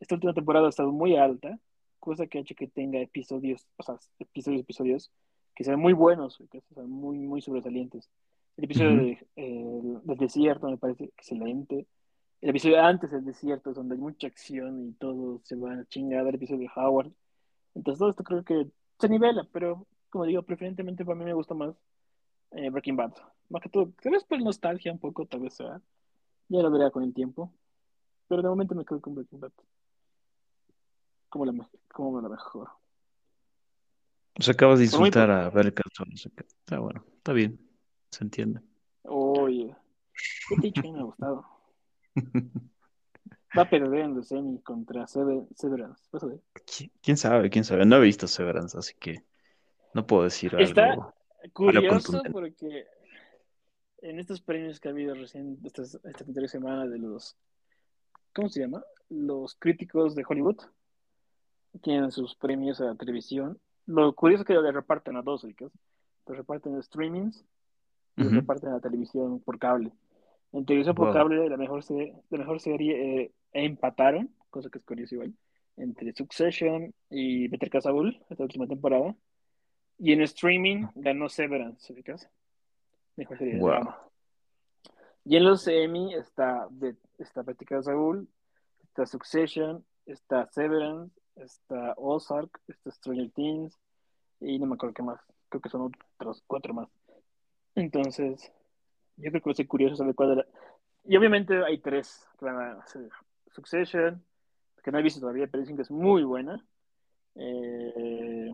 esta 0.00 0.14
última 0.14 0.32
temporada 0.34 0.66
ha 0.66 0.70
estado 0.70 0.92
muy 0.92 1.16
alta, 1.16 1.58
cosa 1.98 2.26
que 2.26 2.38
ha 2.38 2.40
hecho 2.40 2.54
que 2.54 2.68
tenga 2.68 3.00
episodios, 3.00 3.66
o 3.76 3.82
sea, 3.82 3.96
episodios, 4.18 4.62
episodios 4.62 5.10
que 5.54 5.64
sean 5.64 5.78
muy 5.78 5.92
buenos, 5.92 6.42
que 6.50 6.62
sean 6.74 6.90
muy, 6.90 7.18
muy 7.18 7.42
sobresalientes. 7.42 8.08
El 8.56 8.64
episodio 8.64 8.96
de, 8.96 9.26
eh, 9.36 9.80
del 10.04 10.18
desierto 10.18 10.68
me 10.68 10.76
parece 10.78 11.04
excelente. 11.04 11.86
El 12.40 12.50
episodio 12.50 12.80
antes 12.82 13.10
del 13.10 13.24
desierto 13.24 13.70
es 13.70 13.76
donde 13.76 13.94
hay 13.94 14.00
mucha 14.00 14.26
acción 14.26 14.88
y 14.88 14.92
todo 14.94 15.40
se 15.44 15.56
va 15.56 15.72
a 15.74 15.84
chingar. 15.86 16.26
El 16.26 16.34
episodio 16.34 16.60
de 16.60 16.70
Howard. 16.76 17.10
Entonces 17.74 17.98
todo 17.98 18.10
esto 18.10 18.24
creo 18.24 18.44
que 18.44 18.66
se 18.98 19.08
nivela, 19.08 19.46
pero 19.52 19.86
como 20.10 20.24
digo, 20.26 20.42
preferentemente 20.42 21.04
para 21.04 21.18
mí 21.18 21.24
me 21.24 21.32
gusta 21.32 21.54
más 21.54 21.74
eh, 22.50 22.68
Breaking 22.68 22.96
Bad. 22.96 23.14
Más 23.48 23.62
que 23.62 23.68
todo, 23.70 23.92
tal 24.02 24.12
vez 24.12 24.24
por 24.24 24.40
nostalgia 24.42 24.92
un 24.92 24.98
poco, 24.98 25.24
tal 25.26 25.40
vez 25.40 25.54
sea. 25.54 25.80
Ya 26.48 26.60
lo 26.62 26.70
veré 26.70 26.90
con 26.90 27.02
el 27.02 27.14
tiempo. 27.14 27.52
Pero 28.28 28.42
de 28.42 28.48
momento 28.48 28.74
me 28.74 28.84
quedo 28.84 29.00
con 29.00 29.14
Breaking 29.14 29.40
Bad. 29.40 29.52
Como 31.30 31.46
la, 31.46 31.68
como 31.92 32.20
la 32.20 32.28
mejor. 32.28 32.68
Pues 34.34 34.48
acabas 34.48 34.78
de 34.78 34.84
insultar 34.86 35.30
a 35.30 35.50
que- 36.34 36.44
Está 36.44 36.78
bueno, 36.78 37.04
está 37.16 37.32
bien, 37.32 37.58
se 38.12 38.24
entiende. 38.24 38.60
Oye, 39.04 39.74
¿qué 40.48 40.56
dicho 40.60 40.82
me 40.82 41.00
ha 41.00 41.02
gustado? 41.02 41.44
Va 43.56 43.62
a 43.62 43.68
perder 43.70 44.00
en 44.00 44.14
los 44.14 44.28
semi 44.28 44.60
contra 44.60 45.06
Sever- 45.06 45.46
Severance. 45.54 46.02
Vas 46.12 46.22
a 46.22 46.26
ver. 46.26 46.40
¿Qui- 46.66 46.90
¿Quién 47.02 47.16
sabe? 47.16 47.50
¿Quién 47.50 47.64
sabe? 47.64 47.84
No 47.84 47.96
he 47.96 48.00
visto 48.00 48.26
Severance, 48.26 48.78
así 48.78 48.94
que 48.94 49.24
no 49.94 50.06
puedo 50.06 50.24
decir 50.24 50.54
Está 50.58 50.92
algo, 50.92 51.12
curioso 51.52 52.22
porque 52.30 52.86
en 53.98 54.18
estos 54.18 54.40
premios 54.40 54.80
que 54.80 54.88
ha 54.88 54.92
habido 54.92 55.14
recién, 55.14 55.58
estas, 55.64 55.94
esta 56.04 56.24
tres 56.32 56.50
semanas 56.50 56.90
de 56.90 56.98
los, 56.98 57.36
¿cómo 58.34 58.48
se 58.48 58.60
llama? 58.60 58.82
Los 59.10 59.54
críticos 59.56 60.14
de 60.14 60.24
Hollywood 60.26 60.60
tienen 61.82 62.10
sus 62.10 62.34
premios 62.34 62.80
a 62.80 62.94
televisión. 62.94 63.58
Lo 63.86 64.14
curioso 64.14 64.42
es 64.42 64.46
que 64.46 64.54
le 64.54 64.72
reparten 64.72 65.16
a 65.16 65.22
dos, 65.22 65.44
ubicas. 65.44 65.72
Los 66.26 66.36
reparten 66.36 66.74
en 66.74 66.82
streamings 66.82 67.44
y 68.16 68.22
los 68.22 68.32
Ujú. 68.32 68.40
reparten 68.40 68.70
a 68.70 68.80
televisión 68.80 69.40
por 69.40 69.58
cable. 69.58 69.92
En 70.52 70.64
televisión 70.66 70.94
por 70.94 71.06
Wow. 71.06 71.14
cable, 71.14 71.48
la 71.48 71.56
mejor 71.56 71.82
serie, 71.82 72.14
la 72.30 72.38
mejor 72.38 72.60
serie 72.60 73.22
eh, 73.22 73.32
empataron, 73.52 74.34
cosa 74.50 74.68
que 74.68 74.78
es 74.78 74.84
curioso 74.84 75.14
igual, 75.14 75.34
entre 75.76 76.12
Succession 76.12 76.92
y 77.08 77.48
Better 77.48 77.70
Call 77.70 77.82
Saul, 77.82 78.22
esta 78.28 78.42
última 78.42 78.66
temporada. 78.66 79.14
Y 79.98 80.12
en 80.12 80.22
streaming 80.22 80.86
ganó 80.94 81.28
Severance, 81.28 81.92
ubicas. 81.92 82.28
Mejor 83.16 83.38
serie 83.38 83.54
de 83.54 83.60
Wow. 83.60 83.70
drama. 83.70 83.98
Y 85.24 85.36
en 85.36 85.44
los 85.44 85.66
Emmy 85.68 86.14
está, 86.14 86.68
está 87.18 87.42
Better 87.42 87.66
Call 87.66 87.84
Saul, 87.84 88.28
está 88.82 89.06
Succession, 89.06 89.84
está 90.04 90.48
Severance, 90.50 91.14
está 91.36 91.94
Ozark, 91.96 92.60
está 92.66 92.90
Stranger 92.90 93.30
Things, 93.30 93.78
y 94.40 94.58
no 94.58 94.66
me 94.66 94.74
acuerdo 94.74 94.94
qué 94.94 95.02
más. 95.02 95.20
Creo 95.48 95.60
que 95.62 95.68
son 95.68 95.92
otros 96.18 96.42
cuatro 96.46 96.74
más. 96.74 96.88
Entonces, 97.74 98.52
yo 99.16 99.30
creo 99.30 99.42
que 99.42 99.50
va 99.50 99.54
a 99.58 99.66
curioso 99.66 99.96
saber 99.96 100.14
cuál 100.14 100.32
era. 100.32 100.46
Y 101.04 101.16
obviamente 101.16 101.64
hay 101.64 101.78
tres 101.78 102.26
que 102.38 102.44
van 102.44 102.56
a 102.56 102.80
hacer 102.80 103.08
Succession, 103.50 104.22
que 104.82 104.90
no 104.90 104.98
he 104.98 105.02
visto 105.02 105.20
todavía, 105.20 105.46
pero 105.46 105.60
dicen 105.60 105.76
que 105.76 105.82
es 105.82 105.90
muy 105.90 106.22
buena. 106.24 106.64
Eh, 107.34 108.52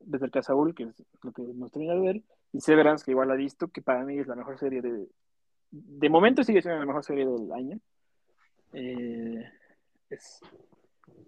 Better 0.00 0.30
Call 0.30 0.44
Saul, 0.44 0.74
que 0.74 0.84
es 0.84 1.04
lo 1.22 1.32
que 1.32 1.42
hemos 1.42 1.70
terminado 1.70 2.00
de 2.00 2.06
ver. 2.06 2.22
Y 2.52 2.60
Severance, 2.60 3.04
que 3.04 3.10
igual 3.12 3.28
la 3.28 3.34
he 3.34 3.38
visto, 3.38 3.68
que 3.68 3.82
para 3.82 4.04
mí 4.04 4.18
es 4.18 4.26
la 4.26 4.36
mejor 4.36 4.58
serie 4.58 4.80
de. 4.80 5.08
De 5.70 6.08
momento 6.08 6.42
sigue 6.42 6.62
siendo 6.62 6.80
la 6.80 6.86
mejor 6.86 7.04
serie 7.04 7.26
del 7.26 7.52
año. 7.52 7.78
Eh, 8.72 9.44
es, 10.10 10.40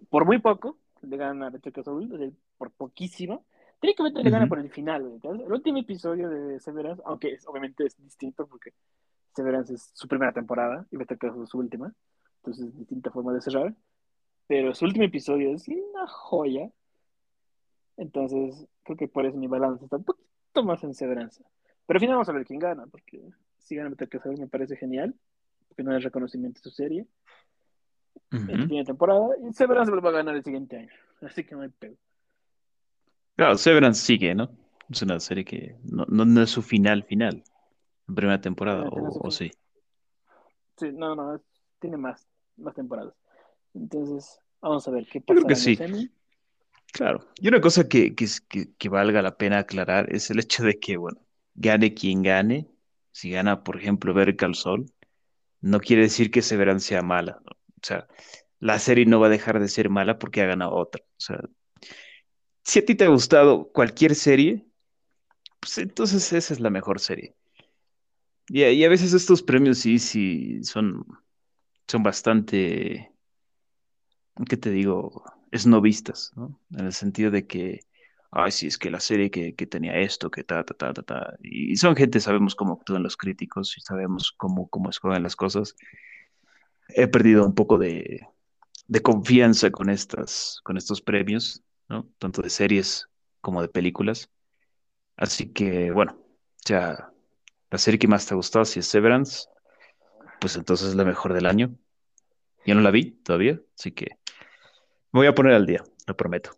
por 0.09 0.25
muy 0.25 0.39
poco 0.39 0.77
le 1.01 1.17
gana 1.17 1.47
a 1.47 1.49
Better 1.49 1.73
Call 1.73 1.83
Saul, 1.83 2.11
o 2.13 2.17
sea, 3.81 3.93
por 3.95 3.95
poquísimo. 3.95 4.13
Técnicamente 4.13 4.23
le 4.23 4.29
gana 4.29 4.47
por 4.47 4.59
el 4.59 4.69
final. 4.69 5.03
¿verdad? 5.21 5.45
El 5.45 5.51
último 5.51 5.77
episodio 5.79 6.29
de 6.29 6.59
Severance, 6.59 7.01
aunque 7.05 7.33
es- 7.33 7.47
obviamente 7.47 7.85
es 7.85 7.97
distinto 8.01 8.47
porque 8.47 8.73
Severance 9.35 9.73
es 9.73 9.91
su 9.93 10.07
primera 10.07 10.31
temporada 10.33 10.85
y 10.91 10.97
Better 10.97 11.17
Call 11.17 11.41
es 11.43 11.49
su 11.49 11.57
última. 11.57 11.93
Entonces 12.37 12.67
es 12.67 12.77
distinta 12.77 13.11
forma 13.11 13.33
de 13.33 13.41
cerrar. 13.41 13.73
Pero 14.47 14.73
su 14.73 14.85
último 14.85 15.05
episodio 15.05 15.53
es 15.53 15.67
una 15.67 16.07
joya. 16.07 16.69
Entonces 17.97 18.67
creo 18.83 18.97
que 18.97 19.07
por 19.07 19.25
eso 19.25 19.37
mi 19.37 19.47
balance 19.47 19.83
está 19.83 19.97
un 19.97 20.03
poquito 20.03 20.63
más 20.63 20.83
en 20.83 20.93
Severance. 20.93 21.43
Pero 21.85 21.97
al 21.97 21.99
final 22.01 22.15
vamos 22.15 22.29
a 22.29 22.33
ver 22.33 22.45
quién 22.45 22.59
gana, 22.59 22.85
porque 22.87 23.21
si 23.57 23.75
gana 23.75 23.89
Better 23.89 24.09
Call 24.09 24.37
me 24.37 24.47
parece 24.47 24.75
genial, 24.75 25.13
porque 25.67 25.83
no 25.83 25.95
es 25.95 26.03
reconocimiento 26.03 26.59
de 26.59 26.63
su 26.63 26.71
serie. 26.71 27.05
En 28.31 28.39
su 28.39 28.51
Ujú. 28.53 28.65
primera 28.65 28.85
temporada, 28.85 29.29
y 29.41 29.53
Severance 29.53 29.91
lo 29.91 30.01
va 30.01 30.09
a 30.09 30.13
ganar 30.13 30.35
el 30.35 30.43
siguiente 30.43 30.77
año. 30.77 30.89
Así 31.21 31.43
que 31.43 31.55
no 31.55 31.61
hay 31.61 31.69
pedo. 31.69 31.95
Claro, 33.41 33.57
Severance 33.57 34.05
sigue, 34.05 34.35
¿no? 34.35 34.51
Es 34.87 35.01
una 35.01 35.19
serie 35.19 35.43
que 35.43 35.75
no, 35.83 36.05
no, 36.07 36.25
no 36.25 36.43
es 36.43 36.51
su 36.51 36.61
final 36.61 37.03
final, 37.03 37.43
en 38.07 38.13
primera 38.13 38.39
temporada, 38.39 38.83
no 38.83 39.09
es 39.09 39.17
o, 39.19 39.31
sí. 39.31 39.49
Sí, 40.77 40.91
no, 40.93 41.15
no, 41.15 41.33
es- 41.33 41.41
tiene 41.79 41.97
más, 41.97 42.27
más 42.57 42.75
temporadas. 42.75 43.15
Entonces, 43.73 44.39
vamos 44.61 44.87
a 44.87 44.91
ver 44.91 45.07
qué 45.07 45.17
Yo 45.21 45.25
creo 45.25 45.37
pasa 45.47 45.47
que 45.47 45.55
sí, 45.55 46.11
claro. 46.93 47.25
Y 47.39 47.47
una 47.47 47.59
cosa 47.59 47.87
que, 47.87 48.13
que, 48.13 48.27
que, 48.47 48.75
que 48.75 48.89
valga 48.89 49.23
la 49.23 49.35
pena 49.35 49.57
aclarar 49.57 50.13
es 50.13 50.29
el 50.29 50.37
hecho 50.37 50.61
de 50.63 50.79
que, 50.79 50.97
bueno, 50.97 51.19
gane 51.55 51.95
quien 51.95 52.21
gane, 52.21 52.67
si 53.11 53.31
gana, 53.31 53.63
por 53.63 53.77
ejemplo, 53.77 54.13
Better 54.13 54.35
Call 54.35 54.53
Saul, 54.53 54.85
no 55.61 55.79
quiere 55.79 56.03
decir 56.03 56.29
que 56.29 56.43
Severance 56.43 56.87
sea 56.89 57.01
mala, 57.01 57.41
¿no? 57.43 57.53
O 57.53 57.81
sea, 57.81 58.07
la 58.59 58.77
serie 58.77 59.07
no 59.07 59.19
va 59.19 59.25
a 59.25 59.31
dejar 59.31 59.59
de 59.59 59.67
ser 59.67 59.89
mala 59.89 60.19
porque 60.19 60.43
ha 60.43 60.45
ganado 60.45 60.75
otra. 60.75 61.01
O 61.03 61.19
sea, 61.19 61.41
si 62.63 62.79
a 62.79 62.85
ti 62.85 62.95
te 62.95 63.05
ha 63.05 63.09
gustado 63.09 63.71
cualquier 63.71 64.15
serie, 64.15 64.65
pues 65.59 65.77
entonces 65.79 66.33
esa 66.33 66.53
es 66.53 66.59
la 66.61 66.69
mejor 66.71 66.99
serie. 67.01 67.35
Y, 68.47 68.63
a- 68.63 68.71
y 68.71 68.83
a 68.83 68.89
veces 68.89 69.13
estos 69.13 69.41
premios 69.43 69.79
sí, 69.79 69.99
sí, 69.99 70.63
son, 70.63 71.05
son 71.87 72.03
bastante, 72.03 73.13
¿qué 74.49 74.57
te 74.57 74.71
digo? 74.71 75.23
Esnovistas, 75.51 76.31
¿no? 76.35 76.59
En 76.71 76.85
el 76.85 76.93
sentido 76.93 77.31
de 77.31 77.45
que, 77.47 77.81
ay, 78.31 78.51
sí, 78.51 78.67
es 78.67 78.77
que 78.77 78.89
la 78.89 78.99
serie 78.99 79.29
que, 79.31 79.55
que 79.55 79.67
tenía 79.67 79.97
esto, 79.99 80.31
que 80.31 80.43
ta, 80.43 80.63
ta, 80.63 80.73
ta, 80.73 80.93
ta, 80.93 81.03
ta. 81.03 81.33
Y 81.41 81.75
son 81.75 81.95
gente, 81.95 82.19
sabemos 82.19 82.55
cómo 82.55 82.73
actúan 82.73 83.03
los 83.03 83.17
críticos 83.17 83.77
y 83.77 83.81
sabemos 83.81 84.33
cómo, 84.37 84.69
cómo 84.69 84.89
escogen 84.89 85.23
las 85.23 85.35
cosas. 85.35 85.75
He 86.89 87.07
perdido 87.07 87.45
un 87.45 87.55
poco 87.55 87.77
de, 87.77 88.27
de 88.87 89.01
confianza 89.01 89.71
con 89.71 89.89
estas, 89.89 90.61
con 90.63 90.77
estos 90.77 91.01
premios, 91.01 91.63
¿no? 91.91 92.07
Tanto 92.17 92.41
de 92.41 92.49
series 92.49 93.09
como 93.41 93.61
de 93.61 93.67
películas. 93.67 94.31
Así 95.17 95.51
que, 95.51 95.91
bueno, 95.91 96.17
ya 96.65 97.11
la 97.69 97.77
serie 97.77 97.99
que 97.99 98.07
más 98.07 98.25
te 98.25 98.33
ha 98.33 98.37
gustado, 98.37 98.65
si 98.65 98.79
es 98.79 98.87
Severance, 98.87 99.47
pues 100.39 100.55
entonces 100.55 100.89
es 100.89 100.95
la 100.95 101.03
mejor 101.03 101.33
del 101.33 101.45
año. 101.45 101.75
Yo 102.65 102.75
no 102.75 102.81
la 102.81 102.91
vi 102.91 103.11
todavía, 103.11 103.59
así 103.77 103.91
que 103.91 104.17
me 105.11 105.19
voy 105.19 105.27
a 105.27 105.35
poner 105.35 105.53
al 105.53 105.65
día, 105.65 105.83
lo 106.07 106.15
prometo. 106.15 106.51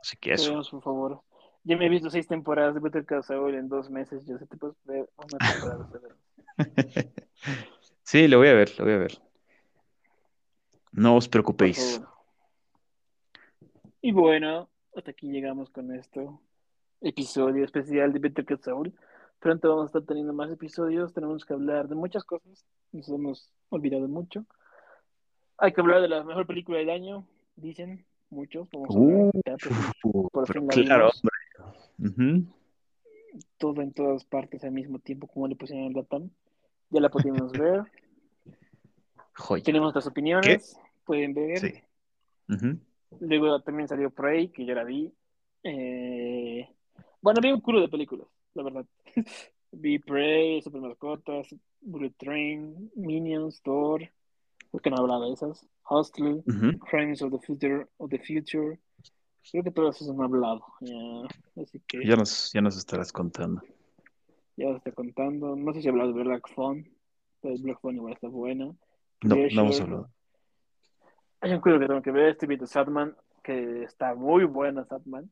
Así 0.00 0.16
que 0.16 0.34
eso. 0.34 0.42
Esperemos, 0.42 0.70
por 0.70 0.82
favor. 0.82 1.22
Ya 1.64 1.76
me 1.76 1.86
he 1.86 1.88
visto 1.88 2.08
seis 2.08 2.26
temporadas 2.26 2.74
de 2.74 2.80
Better 2.80 3.04
Call 3.04 3.24
Saul 3.24 3.54
en 3.54 3.68
dos 3.68 3.90
meses. 3.90 4.24
Yo 4.26 4.38
sé 4.38 4.46
que 4.46 4.56
puedes 4.56 4.76
ver 4.84 5.10
una 5.16 5.38
temporada 5.38 5.84
de 5.84 5.90
Severance. 5.90 7.14
Sí, 8.02 8.26
lo 8.26 8.38
voy 8.38 8.48
a 8.48 8.54
ver, 8.54 8.72
lo 8.78 8.86
voy 8.86 8.94
a 8.94 8.98
ver. 8.98 9.20
No 10.92 11.14
os 11.16 11.28
preocupéis. 11.28 12.00
Y 14.00 14.12
bueno, 14.12 14.68
hasta 14.94 15.10
aquí 15.10 15.28
llegamos 15.30 15.70
con 15.70 15.92
esto. 15.94 16.40
Episodio 17.00 17.64
especial 17.64 18.12
de 18.12 18.18
Better 18.18 18.44
Call 18.44 18.60
Saul. 18.60 18.94
Pronto 19.40 19.68
vamos 19.68 19.84
a 19.84 19.86
estar 19.86 20.02
teniendo 20.02 20.32
más 20.32 20.50
episodios. 20.50 21.12
Tenemos 21.12 21.44
que 21.44 21.54
hablar 21.54 21.88
de 21.88 21.94
muchas 21.94 22.24
cosas. 22.24 22.64
Nos 22.92 23.08
hemos 23.08 23.52
olvidado 23.70 24.08
mucho. 24.08 24.44
Hay 25.58 25.72
que 25.72 25.80
hablar 25.80 26.00
de 26.00 26.08
la 26.08 26.22
mejor 26.24 26.46
película 26.46 26.78
del 26.78 26.90
año, 26.90 27.26
dicen 27.56 28.04
muchos. 28.30 28.68
Vamos 28.72 28.94
a 28.94 28.98
hablar. 28.98 29.32
Uh, 30.04 30.28
por 30.28 30.52
fin 30.52 30.66
la 30.66 30.72
claro, 30.72 31.10
vimos. 31.10 31.22
hombre. 31.22 31.38
Ujú. 32.00 32.54
todo 33.58 33.82
en 33.82 33.92
todas 33.92 34.24
partes 34.24 34.62
al 34.62 34.70
mismo 34.70 35.00
tiempo, 35.00 35.26
como 35.26 35.48
le 35.48 35.56
pusieron 35.56 35.84
en 35.86 35.90
el 35.90 35.96
Latam. 35.96 36.30
Ya 36.90 37.00
la 37.00 37.08
pudimos 37.10 37.50
ver. 37.58 37.82
Joya. 39.34 39.64
Tenemos 39.64 39.86
nuestras 39.86 40.06
opiniones. 40.06 40.78
Pueden 41.04 41.34
ver. 41.34 41.58
Sí. 41.58 41.74
Ujú. 42.48 42.78
Luego 43.20 43.60
también 43.62 43.88
salió 43.88 44.10
Prey, 44.10 44.48
que 44.48 44.64
yo 44.64 44.74
la 44.74 44.84
vi. 44.84 45.12
Eh, 45.62 46.68
Bueno, 47.20 47.40
vi 47.42 47.50
un 47.52 47.60
culo 47.60 47.80
de 47.80 47.88
películas, 47.88 48.28
la 48.54 48.62
verdad. 48.62 48.86
Vi 49.72 49.98
Prey, 49.98 50.62
Super 50.62 50.80
Mascotas, 50.80 51.54
Bullet 51.82 52.14
Train, 52.18 52.90
Minions, 52.96 53.60
Thor. 53.62 54.00
¿Por 54.70 54.80
qué 54.80 54.88
no 54.90 54.96
hablaba 54.96 55.26
de 55.26 55.32
esas? 55.34 55.66
Hostel, 55.84 56.42
Ujú. 56.46 56.78
Crimes 56.90 57.20
of 57.22 57.32
the 57.32 57.38
Future, 57.46 57.86
of 57.98 58.08
the 58.10 58.18
Future. 58.18 58.78
Creo 59.50 59.62
que 59.64 59.70
todas 59.70 59.96
esas 60.00 60.14
han 60.14 60.22
hablado. 60.22 60.64
ya. 60.80 61.62
Así 61.62 61.80
que 61.86 62.06
Ya 62.06 62.16
nos, 62.16 62.50
ya 62.52 62.60
nos 62.62 62.76
estarás 62.78 63.12
contando. 63.12 63.60
ya 64.56 64.68
os 64.68 64.76
estoy 64.76 64.92
contando. 64.92 65.54
No 65.56 65.72
sé 65.74 65.82
si 65.82 65.88
he 65.88 65.90
hablado 65.90 66.12
de 66.14 66.22
Black 66.24 66.48
Phone. 66.54 66.86
Pero 67.42 67.54
Black 67.60 67.80
Phone 67.80 67.96
igual 67.96 68.14
está 68.14 68.28
buena. 68.28 68.66
No, 69.22 69.34
no 69.36 69.62
hemos 69.62 69.80
hablado. 69.80 70.10
Hay 71.40 71.52
un 71.52 71.60
culo 71.60 71.78
que 71.78 71.86
tengo 71.86 72.02
que 72.02 72.10
ver. 72.10 72.30
Estoy 72.30 72.48
viendo 72.48 72.66
Sadman, 72.66 73.16
que 73.42 73.84
está 73.84 74.14
muy 74.14 74.44
buena 74.44 74.84
Sadman. 74.84 75.30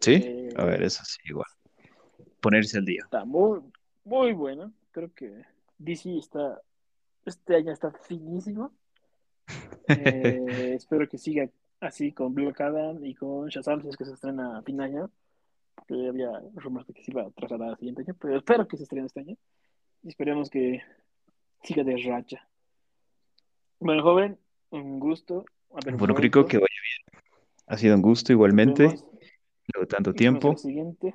¿Sí? 0.00 0.14
Eh, 0.14 0.48
A 0.56 0.64
ver, 0.64 0.82
eso 0.82 1.04
sí, 1.04 1.18
igual. 1.24 1.48
Ponerse 2.40 2.78
al 2.78 2.84
día. 2.84 3.02
Está 3.04 3.24
muy, 3.24 3.60
muy 4.04 4.32
buena. 4.32 4.70
Creo 4.92 5.12
que 5.14 5.44
DC 5.78 6.16
está. 6.16 6.60
Este 7.24 7.56
año 7.56 7.72
está 7.72 7.90
finísimo. 7.92 8.72
Eh, 9.90 10.74
espero 10.74 11.08
que 11.08 11.16
siga 11.16 11.48
así 11.80 12.12
con 12.12 12.34
Black 12.34 12.60
Adam 12.60 13.02
y 13.02 13.14
con 13.14 13.48
Shazam, 13.48 13.80
si 13.80 13.88
es 13.88 13.96
que 13.96 14.04
se 14.04 14.12
estrena 14.12 14.58
a 14.58 14.62
fin 14.62 14.76
de 14.76 14.84
año. 14.84 15.10
Porque 15.74 16.08
había 16.08 16.30
rumores 16.56 16.86
de 16.88 16.92
que 16.92 17.02
se 17.02 17.10
iba 17.10 17.22
a 17.22 17.30
trasladar 17.30 17.70
al 17.70 17.78
siguiente 17.78 18.02
año, 18.02 18.14
pero 18.20 18.36
espero 18.36 18.68
que 18.68 18.76
se 18.76 18.82
estrene 18.82 19.06
este 19.06 19.20
año. 19.20 19.36
Y 20.02 20.08
esperemos 20.08 20.50
que 20.50 20.82
siga 21.62 21.84
de 21.84 21.96
racha. 22.04 22.46
Bueno, 23.80 24.02
joven, 24.02 24.38
un 24.70 24.98
gusto. 24.98 25.44
Bueno. 25.68 26.14
Crico, 26.14 26.46
que 26.46 26.58
vaya 26.58 26.66
bien. 26.66 27.22
Ha 27.66 27.76
sido 27.76 27.94
un 27.94 28.02
gusto 28.02 28.32
igualmente. 28.32 28.84
Luego 28.84 29.80
de 29.80 29.86
tanto 29.86 30.12
tiempo. 30.14 30.56
siguiente. 30.56 31.14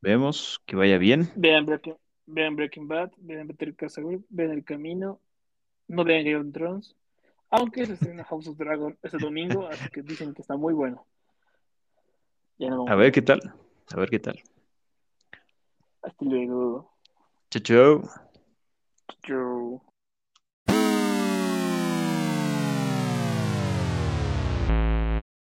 Vemos, 0.00 0.60
que 0.66 0.76
vaya 0.76 0.98
bien. 0.98 1.30
Vean 1.36 1.66
Breaking, 1.66 1.96
vean 2.26 2.56
Breaking 2.56 2.88
Bad, 2.88 3.10
vean 3.18 3.46
Better 3.46 3.74
Call 3.76 3.90
Saul, 3.90 4.24
vean 4.30 4.50
El 4.50 4.64
Camino, 4.64 5.20
no 5.88 6.04
vean 6.04 6.24
Game 6.24 6.36
of 6.36 6.52
Thrones, 6.52 6.96
aunque 7.50 7.84
se 7.84 7.92
estrena 7.94 8.24
House 8.24 8.48
of 8.48 8.56
Dragon 8.56 8.96
este 9.02 9.18
domingo, 9.18 9.68
así 9.68 9.88
que 9.90 10.02
dicen 10.02 10.32
que 10.32 10.40
está 10.40 10.56
muy 10.56 10.72
bueno. 10.72 11.06
Ya 12.58 12.70
no 12.70 12.88
A 12.88 12.94
ver 12.94 13.12
qué 13.12 13.22
tal. 13.22 13.40
A 13.92 13.96
ver 13.96 14.08
qué 14.08 14.18
tal. 14.18 14.40
Hasta 16.02 16.24
luego. 16.24 16.90
Chao, 17.50 17.62
chao. 17.62 18.02
Chau. 19.22 19.89